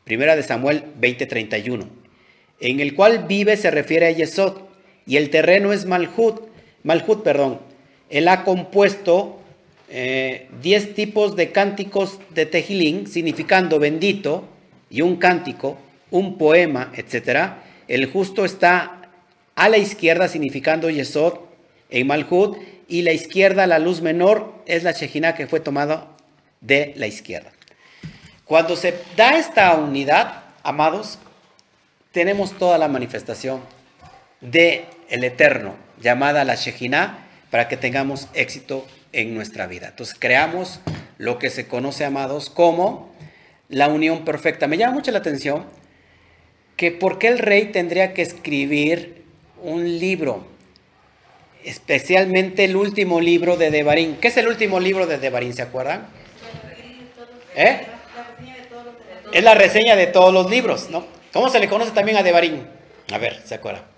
Primera 0.03 0.36
de 0.36 0.43
Samuel 0.43 0.84
20:31. 1.01 1.88
En 2.59 2.81
el 2.81 2.93
cual 2.93 3.25
vive 3.27 3.57
se 3.57 3.71
refiere 3.71 4.05
a 4.05 4.11
Yesod, 4.11 4.61
y 5.07 5.17
el 5.17 5.31
terreno 5.31 5.73
es 5.73 5.88
Malhut, 5.88 6.39
Malhut, 6.84 7.23
perdón. 7.23 7.61
Él 8.11 8.27
ha 8.27 8.43
compuesto 8.43 9.41
eh, 9.95 10.47
10 10.63 10.95
tipos 10.95 11.35
de 11.35 11.51
cánticos 11.51 12.19
de 12.31 12.47
Tejilín, 12.47 13.05
significando 13.05 13.77
bendito, 13.77 14.43
y 14.89 15.01
un 15.01 15.17
cántico, 15.17 15.77
un 16.09 16.39
poema, 16.39 16.91
etc. 16.95 17.51
El 17.87 18.07
justo 18.11 18.43
está 18.43 19.11
a 19.53 19.69
la 19.69 19.77
izquierda, 19.77 20.27
significando 20.27 20.89
Yesod 20.89 21.35
en 21.91 22.07
Malhud, 22.07 22.57
y 22.87 23.03
la 23.03 23.13
izquierda, 23.13 23.67
la 23.67 23.77
luz 23.77 24.01
menor, 24.01 24.55
es 24.65 24.81
la 24.81 24.93
Shejina 24.93 25.35
que 25.35 25.45
fue 25.45 25.59
tomada 25.59 26.07
de 26.59 26.93
la 26.97 27.05
izquierda. 27.05 27.51
Cuando 28.45 28.75
se 28.75 28.95
da 29.15 29.37
esta 29.37 29.75
unidad, 29.75 30.45
amados, 30.63 31.19
tenemos 32.11 32.57
toda 32.57 32.79
la 32.79 32.87
manifestación 32.87 33.61
de 34.41 34.85
el 35.09 35.23
Eterno, 35.23 35.75
llamada 36.01 36.43
la 36.45 36.55
Shejina, 36.55 37.27
para 37.51 37.67
que 37.67 37.77
tengamos 37.77 38.27
éxito 38.33 38.87
en 39.14 39.34
nuestra 39.34 39.68
vida. 39.68 39.88
Entonces, 39.89 40.16
creamos 40.20 40.80
lo 41.18 41.39
que 41.39 41.49
se 41.49 41.68
conoce, 41.68 42.03
amados, 42.03 42.49
como 42.49 43.14
la 43.70 43.88
unión 43.88 44.26
perfecta. 44.26 44.68
Me 44.68 44.78
llama 44.78 44.93
mucho 44.93 45.11
la 45.11 45.20
atención 45.20 45.66
que 46.76 46.91
por 46.91 47.20
qué 47.20 47.30
el 47.30 47.39
rey 47.39 47.66
tendría 47.72 48.14
que 48.14 48.22
escribir 48.22 49.24
un 49.61 49.99
libro, 49.99 50.45
especialmente 51.64 52.66
el 52.66 52.76
último 52.76 53.22
libro 53.22 53.55
de 53.55 53.72
Devarín. 53.72 54.18
¿Qué 54.18 54.28
es 54.28 54.38
el 54.38 54.47
último 54.47 54.80
libro 54.80 55.07
de 55.07 55.18
Devarín? 55.18 55.53
¿Se 55.53 55.61
acuerdan? 55.61 56.07
¿Eh? 57.55 57.82
Es 59.32 59.43
la 59.43 59.55
reseña 59.55 59.95
de 59.95 60.07
todos 60.07 60.34
los 60.34 60.49
libros, 60.49 60.89
¿no? 60.89 61.05
¿Cómo 61.32 61.49
se 61.49 61.59
le 61.59 61.68
conoce 61.68 61.91
también 61.91 62.18
a 62.18 62.24
Devarín? 62.24 62.68
A 63.11 63.18
ver, 63.18 63.41
¿se 63.45 63.55
acuerda? 63.55 63.92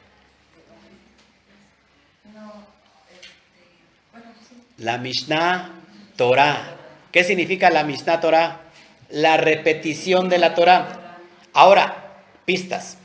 La 4.78 4.97
Mishnah 4.97 5.71
Torah. 6.15 6.76
¿Qué 7.11 7.23
significa 7.23 7.69
la 7.69 7.84
Mishnah 7.84 8.19
Torah? 8.19 8.61
La 9.09 9.38
repetición 9.38 10.30
de 10.30 10.38
la 10.38 10.53
Torah. 10.53 11.17
Ahora, 11.53 12.21
pistas. 12.45 12.97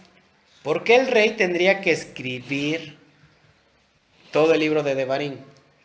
¿Por 0.62 0.84
qué 0.84 0.96
el 0.96 1.06
rey 1.06 1.30
tendría 1.30 1.80
que 1.80 1.92
escribir 1.92 2.98
todo 4.30 4.52
el 4.52 4.60
libro 4.60 4.82
de 4.82 4.94
Devarim? 4.94 5.38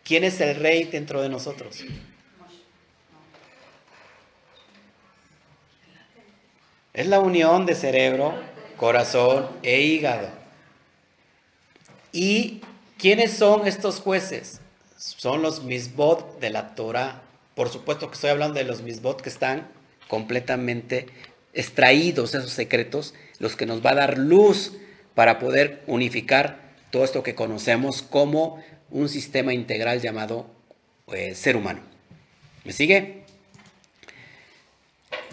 ¿Quién 0.03 0.23
es 0.23 0.41
el 0.41 0.55
rey 0.55 0.83
dentro 0.83 1.21
de 1.21 1.29
nosotros? 1.29 1.83
Es 6.93 7.07
la 7.07 7.19
unión 7.19 7.65
de 7.65 7.75
cerebro, 7.75 8.33
corazón 8.77 9.49
e 9.63 9.81
hígado. 9.81 10.29
¿Y 12.11 12.61
quiénes 12.97 13.37
son 13.37 13.67
estos 13.67 13.99
jueces? 13.99 14.61
Son 15.05 15.43
los 15.43 15.63
misbot 15.63 16.39
de 16.39 16.49
la 16.49 16.73
Torah. 16.73 17.21
Por 17.53 17.69
supuesto 17.69 18.07
que 18.07 18.15
estoy 18.15 18.31
hablando 18.31 18.57
de 18.57 18.65
los 18.65 18.81
misbot 18.81 19.21
que 19.21 19.29
están 19.29 19.67
completamente 20.07 21.05
extraídos, 21.53 22.33
esos 22.33 22.49
secretos, 22.49 23.13
los 23.37 23.55
que 23.55 23.67
nos 23.67 23.85
va 23.85 23.91
a 23.91 23.95
dar 23.95 24.17
luz 24.17 24.73
para 25.13 25.37
poder 25.37 25.83
unificar 25.85 26.59
todo 26.89 27.03
esto 27.03 27.21
que 27.21 27.35
conocemos 27.35 28.01
como 28.01 28.63
un 28.89 29.07
sistema 29.07 29.53
integral 29.53 30.01
llamado 30.01 30.47
eh, 31.13 31.35
ser 31.35 31.55
humano. 31.55 31.81
¿Me 32.63 32.73
sigue? 32.73 33.25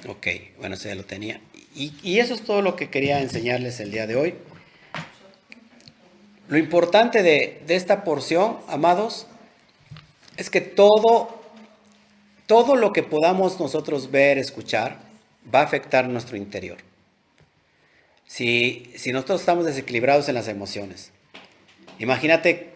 Ok, 0.06 0.26
bueno, 0.58 0.74
eso 0.74 0.88
ya 0.88 0.94
lo 0.94 1.04
tenía. 1.04 1.40
Y, 1.74 2.18
eso 2.18 2.34
es 2.34 2.42
todo 2.42 2.60
lo 2.60 2.76
que 2.76 2.90
quería 2.90 3.22
enseñarles 3.22 3.80
el 3.80 3.90
día 3.90 4.06
de 4.06 4.16
hoy. 4.16 4.34
Lo 6.48 6.58
importante 6.58 7.22
de, 7.22 7.62
de 7.66 7.76
esta 7.76 8.04
porción, 8.04 8.58
amados, 8.68 9.26
es 10.36 10.50
que 10.50 10.60
todo, 10.60 11.42
todo 12.46 12.76
lo 12.76 12.92
que 12.92 13.02
podamos 13.02 13.60
nosotros 13.60 14.10
ver, 14.10 14.38
escuchar, 14.38 14.98
va 15.52 15.60
a 15.60 15.64
afectar 15.64 16.08
nuestro 16.08 16.36
interior. 16.36 16.78
Si, 18.26 18.90
si 18.96 19.12
nosotros 19.12 19.40
estamos 19.40 19.66
desequilibrados 19.66 20.28
en 20.28 20.34
las 20.34 20.48
emociones, 20.48 21.10
imagínate, 21.98 22.70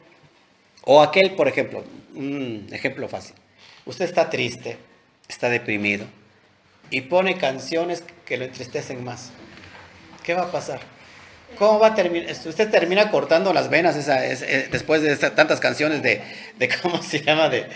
o 0.84 1.02
aquel, 1.02 1.34
por 1.34 1.48
ejemplo, 1.48 1.84
un 2.14 2.68
ejemplo 2.72 3.09
fácil. 3.09 3.34
Usted 3.86 4.04
está 4.04 4.28
triste, 4.28 4.76
está 5.28 5.48
deprimido, 5.48 6.07
y 6.90 7.02
pone 7.02 7.38
canciones 7.38 8.04
que 8.24 8.36
lo 8.36 8.44
entristecen 8.44 9.02
más. 9.04 9.30
¿Qué 10.22 10.34
va 10.34 10.42
a 10.42 10.52
pasar? 10.52 10.80
¿Cómo 11.59 11.78
va 11.78 11.88
a 11.88 11.94
terminar? 11.94 12.30
Usted 12.30 12.70
termina 12.70 13.11
cortando 13.11 13.52
las 13.52 13.70
venas 13.70 13.96
eh, 14.09 14.68
después 14.70 15.02
de 15.02 15.16
tantas 15.16 15.61
canciones 15.61 16.02
de, 16.02 16.22
¿cómo 16.82 17.02
se 17.02 17.22
llama? 17.22 17.48
De, 17.48 17.66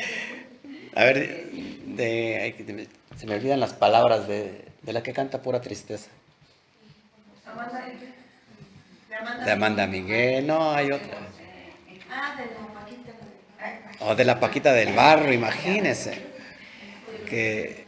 a 0.95 1.05
ver, 1.05 1.51
de, 1.51 2.89
se 3.17 3.27
me 3.27 3.35
olvidan 3.35 3.61
las 3.61 3.73
palabras 3.73 4.29
de, 4.29 4.65
la 4.85 5.03
que 5.03 5.13
canta 5.13 5.43
pura 5.43 5.61
tristeza. 5.61 6.11
De 9.45 9.51
Amanda 9.51 9.87
Miguel, 9.87 10.47
no, 10.47 10.73
hay 10.73 10.93
otra. 10.93 11.19
Ah, 12.11 12.35
de 12.37 12.47
la 12.47 12.73
Paquita. 12.75 13.13
O 14.01 14.15
de 14.15 14.25
la 14.25 14.41
Paquita 14.41 14.73
del 14.73 14.95
Barro, 14.95 15.33
imagínese. 15.33 16.31
Que 17.29 17.80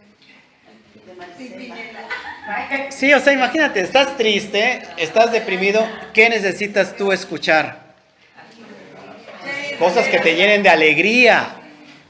Sí, 2.91 3.13
o 3.13 3.21
sea, 3.21 3.33
imagínate, 3.33 3.81
estás 3.81 4.17
triste, 4.17 4.83
estás 4.97 5.33
deprimido, 5.33 5.87
¿qué 6.13 6.29
necesitas 6.29 6.97
tú 6.97 7.13
escuchar? 7.13 7.81
Cosas 9.79 10.09
que 10.09 10.19
te 10.19 10.35
llenen 10.35 10.63
de 10.63 10.69
alegría, 10.69 11.57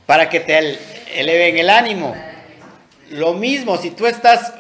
para 0.07 0.29
que 0.29 0.41
te 0.41 0.79
eleven 1.15 1.59
el 1.59 1.71
ánimo. 1.71 2.15
Lo 3.11 3.35
mismo, 3.35 3.77
si 3.79 3.91
tú 3.91 4.07
estás, 4.07 4.53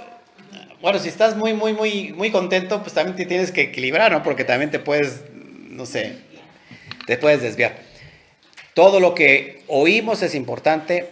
bueno, 0.80 0.98
si 0.98 1.08
estás 1.08 1.36
muy, 1.36 1.54
muy, 1.54 1.72
muy, 1.72 2.12
muy 2.12 2.30
contento, 2.30 2.80
pues 2.82 2.94
también 2.94 3.16
te 3.16 3.26
tienes 3.26 3.50
que 3.50 3.62
equilibrar, 3.62 4.12
¿no? 4.12 4.22
Porque 4.22 4.44
también 4.44 4.70
te 4.70 4.78
puedes, 4.78 5.22
no 5.32 5.86
sé, 5.86 6.18
te 7.06 7.16
puedes 7.16 7.42
desviar. 7.42 7.76
Todo 8.74 9.00
lo 9.00 9.14
que 9.14 9.62
oímos 9.68 10.22
es 10.22 10.34
importante 10.34 11.08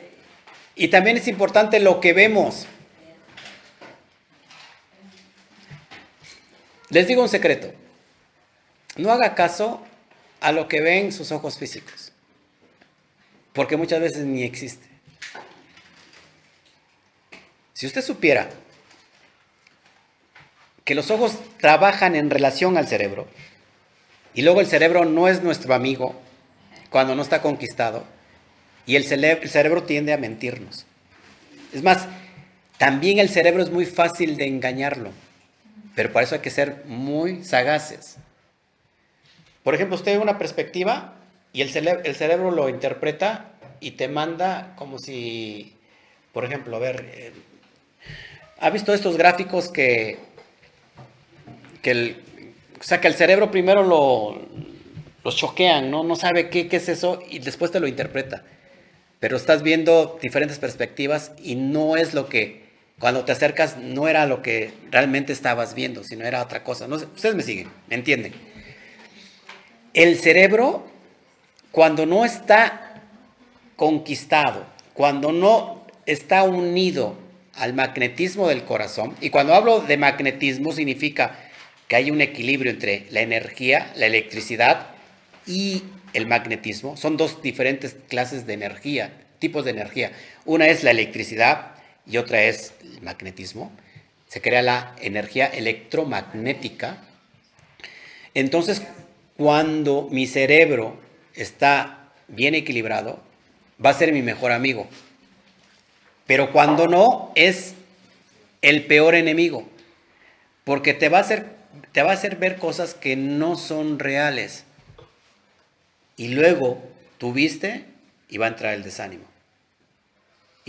y 0.74 0.88
también 0.88 1.16
es 1.16 1.28
importante 1.28 1.80
lo 1.80 2.00
que 2.00 2.12
vemos. 2.12 2.66
Les 6.90 7.06
digo 7.06 7.22
un 7.22 7.28
secreto. 7.28 7.72
No 8.96 9.10
haga 9.12 9.34
caso 9.34 9.82
a 10.40 10.52
lo 10.52 10.68
que 10.68 10.80
ven 10.80 11.12
sus 11.12 11.32
ojos 11.32 11.56
físicos. 11.56 12.12
Porque 13.52 13.76
muchas 13.76 14.00
veces 14.00 14.24
ni 14.24 14.42
existe. 14.42 14.86
Si 17.72 17.86
usted 17.86 18.02
supiera 18.02 18.50
que 20.84 20.94
los 20.94 21.10
ojos 21.10 21.38
trabajan 21.58 22.16
en 22.16 22.30
relación 22.30 22.76
al 22.76 22.88
cerebro, 22.88 23.26
y 24.34 24.42
luego 24.42 24.60
el 24.60 24.66
cerebro 24.66 25.04
no 25.04 25.28
es 25.28 25.42
nuestro 25.42 25.74
amigo 25.74 26.20
cuando 26.90 27.14
no 27.14 27.22
está 27.22 27.40
conquistado, 27.40 28.04
y 28.86 28.96
el, 28.96 29.04
cerebro 29.04 29.84
tiende 29.84 30.12
a 30.12 30.18
mentirnos. 30.18 30.84
Es 31.72 31.82
más, 31.82 32.06
también 32.76 33.18
el 33.18 33.28
cerebro 33.28 33.62
es 33.62 33.70
muy 33.70 33.86
fácil 33.86 34.36
de 34.36 34.46
engañarlo. 34.46 35.12
Pero 36.00 36.14
para 36.14 36.24
eso 36.24 36.34
hay 36.34 36.40
que 36.40 36.48
ser 36.48 36.84
muy 36.86 37.44
sagaces. 37.44 38.16
Por 39.62 39.74
ejemplo, 39.74 39.96
usted 39.96 40.12
ve 40.12 40.18
una 40.18 40.38
perspectiva 40.38 41.12
y 41.52 41.60
el, 41.60 41.68
cerebro, 41.68 42.50
lo 42.50 42.70
interpreta 42.70 43.52
y 43.80 43.90
te 43.90 44.08
manda 44.08 44.72
como 44.76 44.98
si, 44.98 45.76
por 46.32 46.46
ejemplo, 46.46 46.74
a 46.74 46.78
ver, 46.78 47.04
eh, 47.12 47.32
¿ha 48.60 48.70
visto 48.70 48.94
estos 48.94 49.18
gráficos 49.18 49.68
que, 49.68 50.20
que 51.82 51.90
el, 51.90 52.22
o 52.80 52.82
sea, 52.82 53.02
que 53.02 53.08
el 53.08 53.14
cerebro 53.14 53.50
primero 53.50 53.82
lo, 53.82 54.40
lo 55.22 55.32
choquean, 55.32 55.90
¿no? 55.90 56.02
No 56.02 56.16
sabe 56.16 56.48
qué, 56.48 56.66
qué 56.66 56.76
es 56.76 56.88
eso 56.88 57.22
y 57.28 57.40
después 57.40 57.72
te 57.72 57.78
lo 57.78 57.86
interpreta. 57.86 58.42
Pero 59.18 59.36
estás 59.36 59.62
viendo 59.62 60.18
diferentes 60.22 60.58
perspectivas 60.58 61.32
y 61.42 61.56
no 61.56 61.98
es 61.98 62.14
lo 62.14 62.26
que 62.26 62.59
cuando 63.00 63.24
te 63.24 63.32
acercas 63.32 63.78
no 63.78 64.08
era 64.08 64.26
lo 64.26 64.42
que 64.42 64.74
realmente 64.90 65.32
estabas 65.32 65.74
viendo, 65.74 66.04
sino 66.04 66.26
era 66.26 66.42
otra 66.42 66.62
cosa. 66.62 66.86
No 66.86 66.96
ustedes 66.96 67.34
me 67.34 67.42
siguen, 67.42 67.68
me 67.88 67.96
entienden. 67.96 68.34
El 69.94 70.18
cerebro, 70.18 70.86
cuando 71.72 72.04
no 72.04 72.26
está 72.26 73.02
conquistado, 73.74 74.66
cuando 74.92 75.32
no 75.32 75.86
está 76.04 76.42
unido 76.42 77.16
al 77.54 77.72
magnetismo 77.72 78.48
del 78.48 78.64
corazón, 78.64 79.16
y 79.22 79.30
cuando 79.30 79.54
hablo 79.54 79.80
de 79.80 79.96
magnetismo 79.96 80.72
significa 80.72 81.36
que 81.88 81.96
hay 81.96 82.10
un 82.10 82.20
equilibrio 82.20 82.70
entre 82.70 83.06
la 83.10 83.22
energía, 83.22 83.90
la 83.96 84.06
electricidad 84.06 84.88
y 85.46 85.84
el 86.12 86.26
magnetismo. 86.26 86.98
Son 86.98 87.16
dos 87.16 87.40
diferentes 87.40 87.96
clases 88.08 88.46
de 88.46 88.52
energía, 88.52 89.10
tipos 89.38 89.64
de 89.64 89.70
energía. 89.70 90.12
Una 90.44 90.66
es 90.66 90.84
la 90.84 90.90
electricidad 90.90 91.79
y 92.10 92.16
otra 92.18 92.42
es 92.42 92.72
el 92.82 93.02
magnetismo, 93.02 93.70
se 94.28 94.40
crea 94.40 94.62
la 94.62 94.94
energía 95.00 95.46
electromagnética. 95.46 96.98
Entonces, 98.34 98.82
cuando 99.36 100.08
mi 100.10 100.26
cerebro 100.26 100.98
está 101.34 102.10
bien 102.28 102.54
equilibrado, 102.54 103.22
va 103.84 103.90
a 103.90 103.94
ser 103.94 104.12
mi 104.12 104.22
mejor 104.22 104.52
amigo. 104.52 104.88
Pero 106.26 106.52
cuando 106.52 106.86
no, 106.86 107.32
es 107.34 107.74
el 108.62 108.86
peor 108.86 109.14
enemigo. 109.14 109.68
Porque 110.64 110.94
te 110.94 111.08
va 111.08 111.18
a 111.18 111.22
hacer, 111.22 111.46
te 111.92 112.02
va 112.02 112.12
a 112.12 112.20
ver 112.38 112.56
cosas 112.56 112.94
que 112.94 113.16
no 113.16 113.56
son 113.56 113.98
reales. 113.98 114.64
Y 116.16 116.28
luego 116.28 116.82
tuviste 117.18 117.84
y 118.28 118.38
va 118.38 118.46
a 118.46 118.50
entrar 118.50 118.74
el 118.74 118.82
desánimo. 118.82 119.29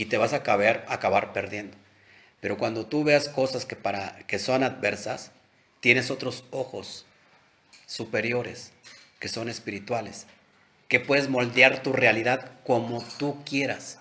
Y 0.02 0.06
te 0.06 0.18
vas 0.18 0.34
a 0.34 0.38
acabar, 0.38 0.84
acabar 0.89 1.32
perdiendo. 1.32 1.78
Pero 2.39 2.58
cuando 2.58 2.88
tú 2.88 3.04
veas 3.04 3.30
cosas 3.30 3.68
que, 3.68 3.76
para, 3.76 4.18
que 4.26 4.39
son 4.39 4.64
adversas, 4.64 5.30
tienes 5.80 6.10
otros 6.10 6.43
ojos 6.49 7.06
superiores, 7.86 8.72
que 9.20 9.28
son 9.28 9.47
espirituales, 9.47 10.26
que 10.88 10.99
puedes 10.99 11.30
moldear 11.30 11.84
tu 11.84 11.93
realidad 11.93 12.49
como 12.66 13.06
tú 13.20 13.43
quieras, 13.45 13.99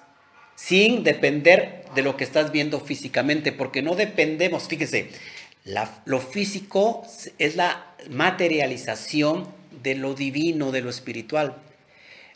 sin 0.57 1.05
depender 1.05 1.85
de 1.95 2.01
lo 2.01 2.17
que 2.17 2.25
estás 2.25 2.51
viendo 2.51 2.81
físicamente, 2.81 3.53
porque 3.53 3.83
no 3.83 3.95
dependemos, 3.95 4.69
fíjese, 4.69 5.11
lo 6.07 6.21
físico 6.21 7.07
es 7.37 7.57
la 7.57 7.93
materialización 8.09 9.53
de 9.83 9.97
lo 9.97 10.15
divino, 10.15 10.73
de 10.73 10.81
lo 10.81 10.89
espiritual. 10.89 11.59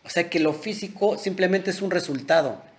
O 0.04 0.10
sea 0.10 0.28
que 0.28 0.38
lo 0.38 0.52
físico 0.52 1.16
simplemente 1.16 1.70
es 1.70 1.80
un 1.80 1.90
resultado. 1.90 2.73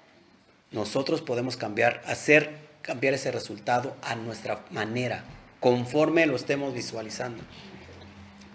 Nosotros 0.76 1.22
podemos 1.22 1.56
cambiar, 1.56 2.02
hacer 2.06 2.52
cambiar 2.82 3.14
ese 3.14 3.32
resultado 3.32 3.96
a 4.04 4.16
nuestra 4.16 4.60
manera, 4.72 5.24
conforme 5.62 6.26
lo 6.26 6.36
estemos 6.36 6.74
visualizando. 6.74 7.42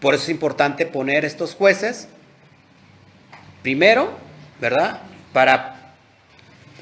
Por 0.01 0.15
eso 0.15 0.25
es 0.25 0.29
importante 0.29 0.85
poner 0.85 1.25
estos 1.25 1.55
jueces 1.55 2.09
primero, 3.63 4.11
¿verdad? 4.61 5.01
Para, 5.33 5.95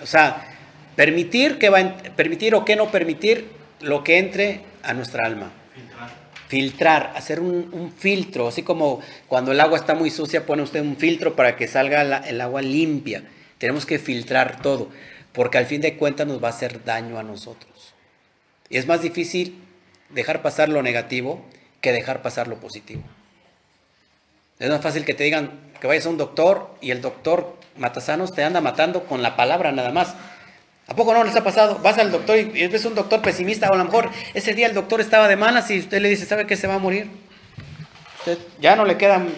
o 0.03 0.07
sea, 0.07 0.45
permitir 0.97 1.59
que 1.59 1.71
va 1.71 1.97
permitir 2.17 2.57
o 2.57 2.65
que 2.65 2.75
no 2.75 2.91
permitir 2.91 3.49
lo 3.81 4.03
que 4.03 4.19
entre 4.19 4.63
a 4.83 4.93
nuestra 4.93 5.25
alma. 5.25 5.53
Filtrar. 5.73 6.11
Filtrar, 6.49 7.13
hacer 7.15 7.39
un, 7.39 7.93
filtro, 7.97 8.49
así 8.49 8.65
como 8.65 9.01
cuando 9.29 9.53
el 9.53 9.61
agua 9.61 9.79
está 9.79 9.95
muy 9.95 10.11
sucia, 10.11 10.45
pone 10.45 10.63
usted 10.63 10.81
un 10.81 10.97
filtro 10.97 11.37
para 11.37 11.55
que 11.55 11.69
salga 11.69 12.03
el 12.27 12.41
agua 12.41 12.61
limpia. 12.61 13.23
Tenemos 13.59 13.87
que 13.87 13.99
filtrar 13.99 14.63
todo 14.63 14.91
porque 15.33 15.59
al 15.59 15.67
fin 15.67 15.81
de 15.81 15.97
cuentas 15.97 16.27
nos 16.27 16.43
va 16.43 16.49
a 16.49 16.51
hacer 16.51 16.85
daño 16.85 17.19
a 17.19 17.23
nosotros. 17.23 17.95
Y 18.69 18.77
es 18.77 18.87
más 18.87 19.03
difícil 19.03 19.63
dejar 20.11 20.43
pasar 20.43 20.69
lo 20.69 20.83
negativo 20.83 21.45
que 21.81 21.93
dejar 21.93 22.23
pasar 22.23 22.49
lo 22.49 22.57
positivo. 22.57 23.03
Es 24.59 24.69
más 24.69 24.81
fácil 24.81 25.05
que 25.05 25.15
te 25.15 25.25
digan 25.25 25.53
que 25.81 25.87
vayas 25.87 26.07
a 26.07 26.09
un 26.09 26.19
doctor 26.19 26.75
y 26.81 26.91
el 26.91 27.01
doctor 27.01 27.57
matasanos 27.77 28.35
te 28.35 28.43
anda 28.43 28.61
matando 28.61 29.05
con 29.05 29.23
la 29.23 29.37
palabra 29.37 29.71
nada 29.71 29.93
más. 29.93 30.15
¿A 30.89 30.97
poco 30.97 31.15
no 31.15 31.23
les 31.23 31.37
ha 31.37 31.45
pasado? 31.45 31.79
Vas 31.79 31.99
al 31.99 32.11
doctor 32.11 32.39
y 32.39 32.67
ves 32.67 32.85
un 32.85 32.95
doctor 32.95 33.23
pesimista 33.23 33.69
o 33.71 33.75
a 33.75 33.77
lo 33.77 33.85
mejor 33.85 34.11
ese 34.35 34.55
día 34.55 34.67
el 34.67 34.75
doctor 34.75 35.01
estaba 35.01 35.29
de 35.29 35.37
malas 35.37 35.71
y 35.71 35.79
usted 35.79 36.01
le 36.01 36.09
dice, 36.09 36.25
¿sabe 36.25 36.47
que 36.47 36.57
se 36.57 36.67
va 36.67 36.75
a 36.75 36.79
morir? 36.79 37.09
Usted 38.19 38.39
ya 38.61 38.75
no 38.75 38.85
le 38.85 38.97
quedan 38.97 39.29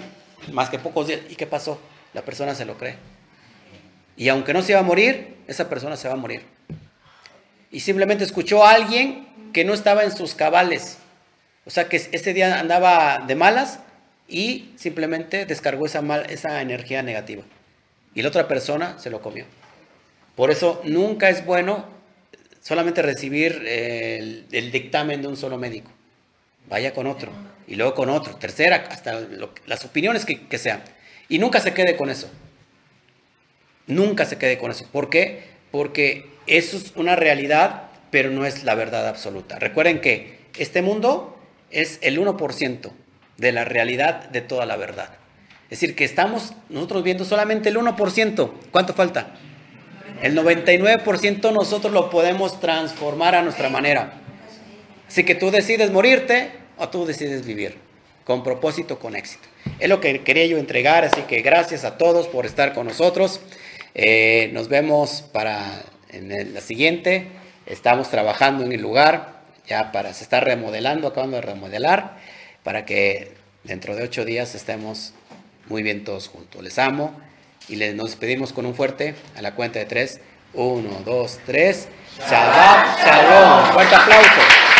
más 0.53 0.71
que 0.71 0.79
pocos 0.79 1.09
días. 1.09 1.21
¿Y 1.29 1.35
qué 1.35 1.47
pasó? 1.47 1.79
La 2.15 2.23
persona 2.23 2.55
se 2.55 2.65
lo 2.65 2.79
cree. 2.79 2.97
Y 4.21 4.29
aunque 4.29 4.53
no 4.53 4.61
se 4.61 4.75
va 4.75 4.81
a 4.81 4.83
morir, 4.83 5.39
esa 5.47 5.71
persona 5.71 5.97
se 5.97 6.07
va 6.07 6.13
a 6.13 6.19
morir. 6.19 6.43
Y 7.71 7.81
simplemente 7.81 8.23
escuchó 8.23 8.63
a 8.63 8.73
alguien 8.73 9.27
que 9.55 9.65
no 9.65 9.73
estaba 9.73 10.05
en 10.05 10.15
sus 10.15 10.35
cabales. 10.35 10.99
O 11.65 11.71
sea 11.71 11.89
que 11.89 11.97
ese 11.97 12.35
día 12.35 12.61
andaba 12.61 13.25
de 13.27 13.35
malas 13.35 13.79
y 14.29 14.73
simplemente 14.77 15.47
descargó 15.47 15.87
esa, 15.87 16.61
energía 16.61 17.03
negativa. 17.03 17.45
Y 18.15 18.21
la 18.21 18.29
otra 18.29 18.47
persona 18.47 18.99
se 18.99 19.09
lo 19.09 19.23
comió. 19.23 19.47
Por 20.37 20.51
eso 20.51 20.83
nunca 20.85 21.31
es 21.31 21.47
bueno 21.47 21.87
solamente 22.61 23.01
recibir 23.01 23.63
el, 23.67 24.71
dictamen 24.71 25.23
de 25.23 25.29
un 25.29 25.39
solo 25.39 25.57
médico. 25.57 25.91
Vaya 26.69 26.93
con 26.93 27.07
otro. 27.07 27.33
Y 27.67 27.77
luego 27.77 27.95
con 27.95 28.11
otro. 28.11 28.37
Tercera, 28.37 28.87
hasta 28.91 29.19
las 29.65 29.83
opiniones 29.87 30.27
que, 30.27 30.47
que 30.47 30.59
sean. 30.59 30.83
Y 31.31 31.39
nunca 31.39 31.59
se 31.59 31.73
quede 31.73 31.97
con 31.97 32.11
eso. 32.11 32.31
Nunca 33.91 34.25
se 34.25 34.39
quede 34.39 34.59
con 34.59 34.71
eso. 34.71 34.87
¿Por 34.91 35.11
qué? 35.11 35.45
Porque 35.71 36.31
eso 36.47 36.77
es 36.77 36.93
una 36.97 37.17
realidad, 37.17 37.91
pero 38.11 38.31
no 38.31 38.47
es 38.47 38.65
la 38.65 38.75
verdad 38.75 39.07
absoluta. 39.09 39.59
Recuerden 39.59 40.01
que 40.01 40.39
este 40.59 40.83
mundo 40.83 41.39
es 41.71 41.99
el 42.03 42.19
1% 42.19 42.91
de 43.37 43.53
la 43.53 43.65
realidad 43.65 44.29
de 44.31 44.41
toda 44.41 44.67
la 44.67 44.77
verdad. 44.77 45.11
Es 45.65 45.81
decir, 45.81 45.95
que 45.95 46.05
estamos 46.05 46.55
nosotros 46.69 47.05
viendo 47.05 47.25
solamente 47.25 47.69
el 47.69 47.77
1%. 47.77 48.51
¿Cuánto 48.71 48.93
falta? 48.93 49.35
El 50.23 50.37
99% 50.37 51.53
nosotros 51.53 51.93
lo 51.93 52.11
podemos 52.11 52.61
transformar 52.61 53.35
a 53.35 53.43
nuestra 53.43 53.69
manera. 53.69 54.15
Así 55.09 55.25
que 55.25 55.35
tú 55.35 55.51
decides 55.51 55.91
morirte 55.91 56.51
o 56.77 56.89
tú 56.89 57.07
decides 57.07 57.47
vivir 57.47 57.77
con 58.25 58.43
propósito, 58.43 58.99
con 58.99 59.17
éxito. 59.17 59.49
Es 59.79 59.89
lo 59.89 60.01
que 60.01 60.23
quería 60.23 60.47
yo 60.47 60.59
entregar, 60.59 61.05
así 61.05 61.23
que 61.23 61.41
gracias 61.41 61.85
a 61.85 61.99
todos 61.99 62.29
por 62.29 62.47
estar 62.47 62.75
con 62.75 62.87
nosotros. 62.87 63.41
Eh, 63.95 64.51
nos 64.53 64.69
vemos 64.69 65.23
para 65.33 65.83
en 66.13 66.55
la 66.55 66.61
siguiente. 66.61 67.29
Estamos 67.67 68.11
trabajando 68.11 68.65
en 68.65 68.73
el 68.73 68.81
lugar, 68.81 69.43
ya 69.67 69.93
para, 69.93 70.13
se 70.13 70.25
está 70.25 70.41
remodelando, 70.41 71.09
acabando 71.09 71.37
de 71.37 71.43
remodelar, 71.43 72.17
para 72.63 72.85
que 72.85 73.33
dentro 73.65 73.95
de 73.95 74.03
ocho 74.03 74.25
días 74.25 74.55
estemos 74.55 75.15
muy 75.69 75.83
bien 75.83 76.05
todos 76.05 76.29
juntos. 76.29 76.63
Les 76.63 76.79
amo 76.79 77.13
y 77.69 77.77
les, 77.77 77.95
nos 77.95 78.11
despedimos 78.11 78.53
con 78.53 78.67
un 78.67 78.75
fuerte 78.75 79.15
a 79.37 79.43
la 79.43 79.55
cuenta 79.55 79.79
de 79.79 79.85
tres. 79.87 80.21
Uno, 80.53 81.03
dos, 81.05 81.39
tres. 81.47 81.87
Shabbat 82.19 82.99
Shalom. 82.99 83.73
Fuerte 83.73 83.95
aplauso. 83.95 84.80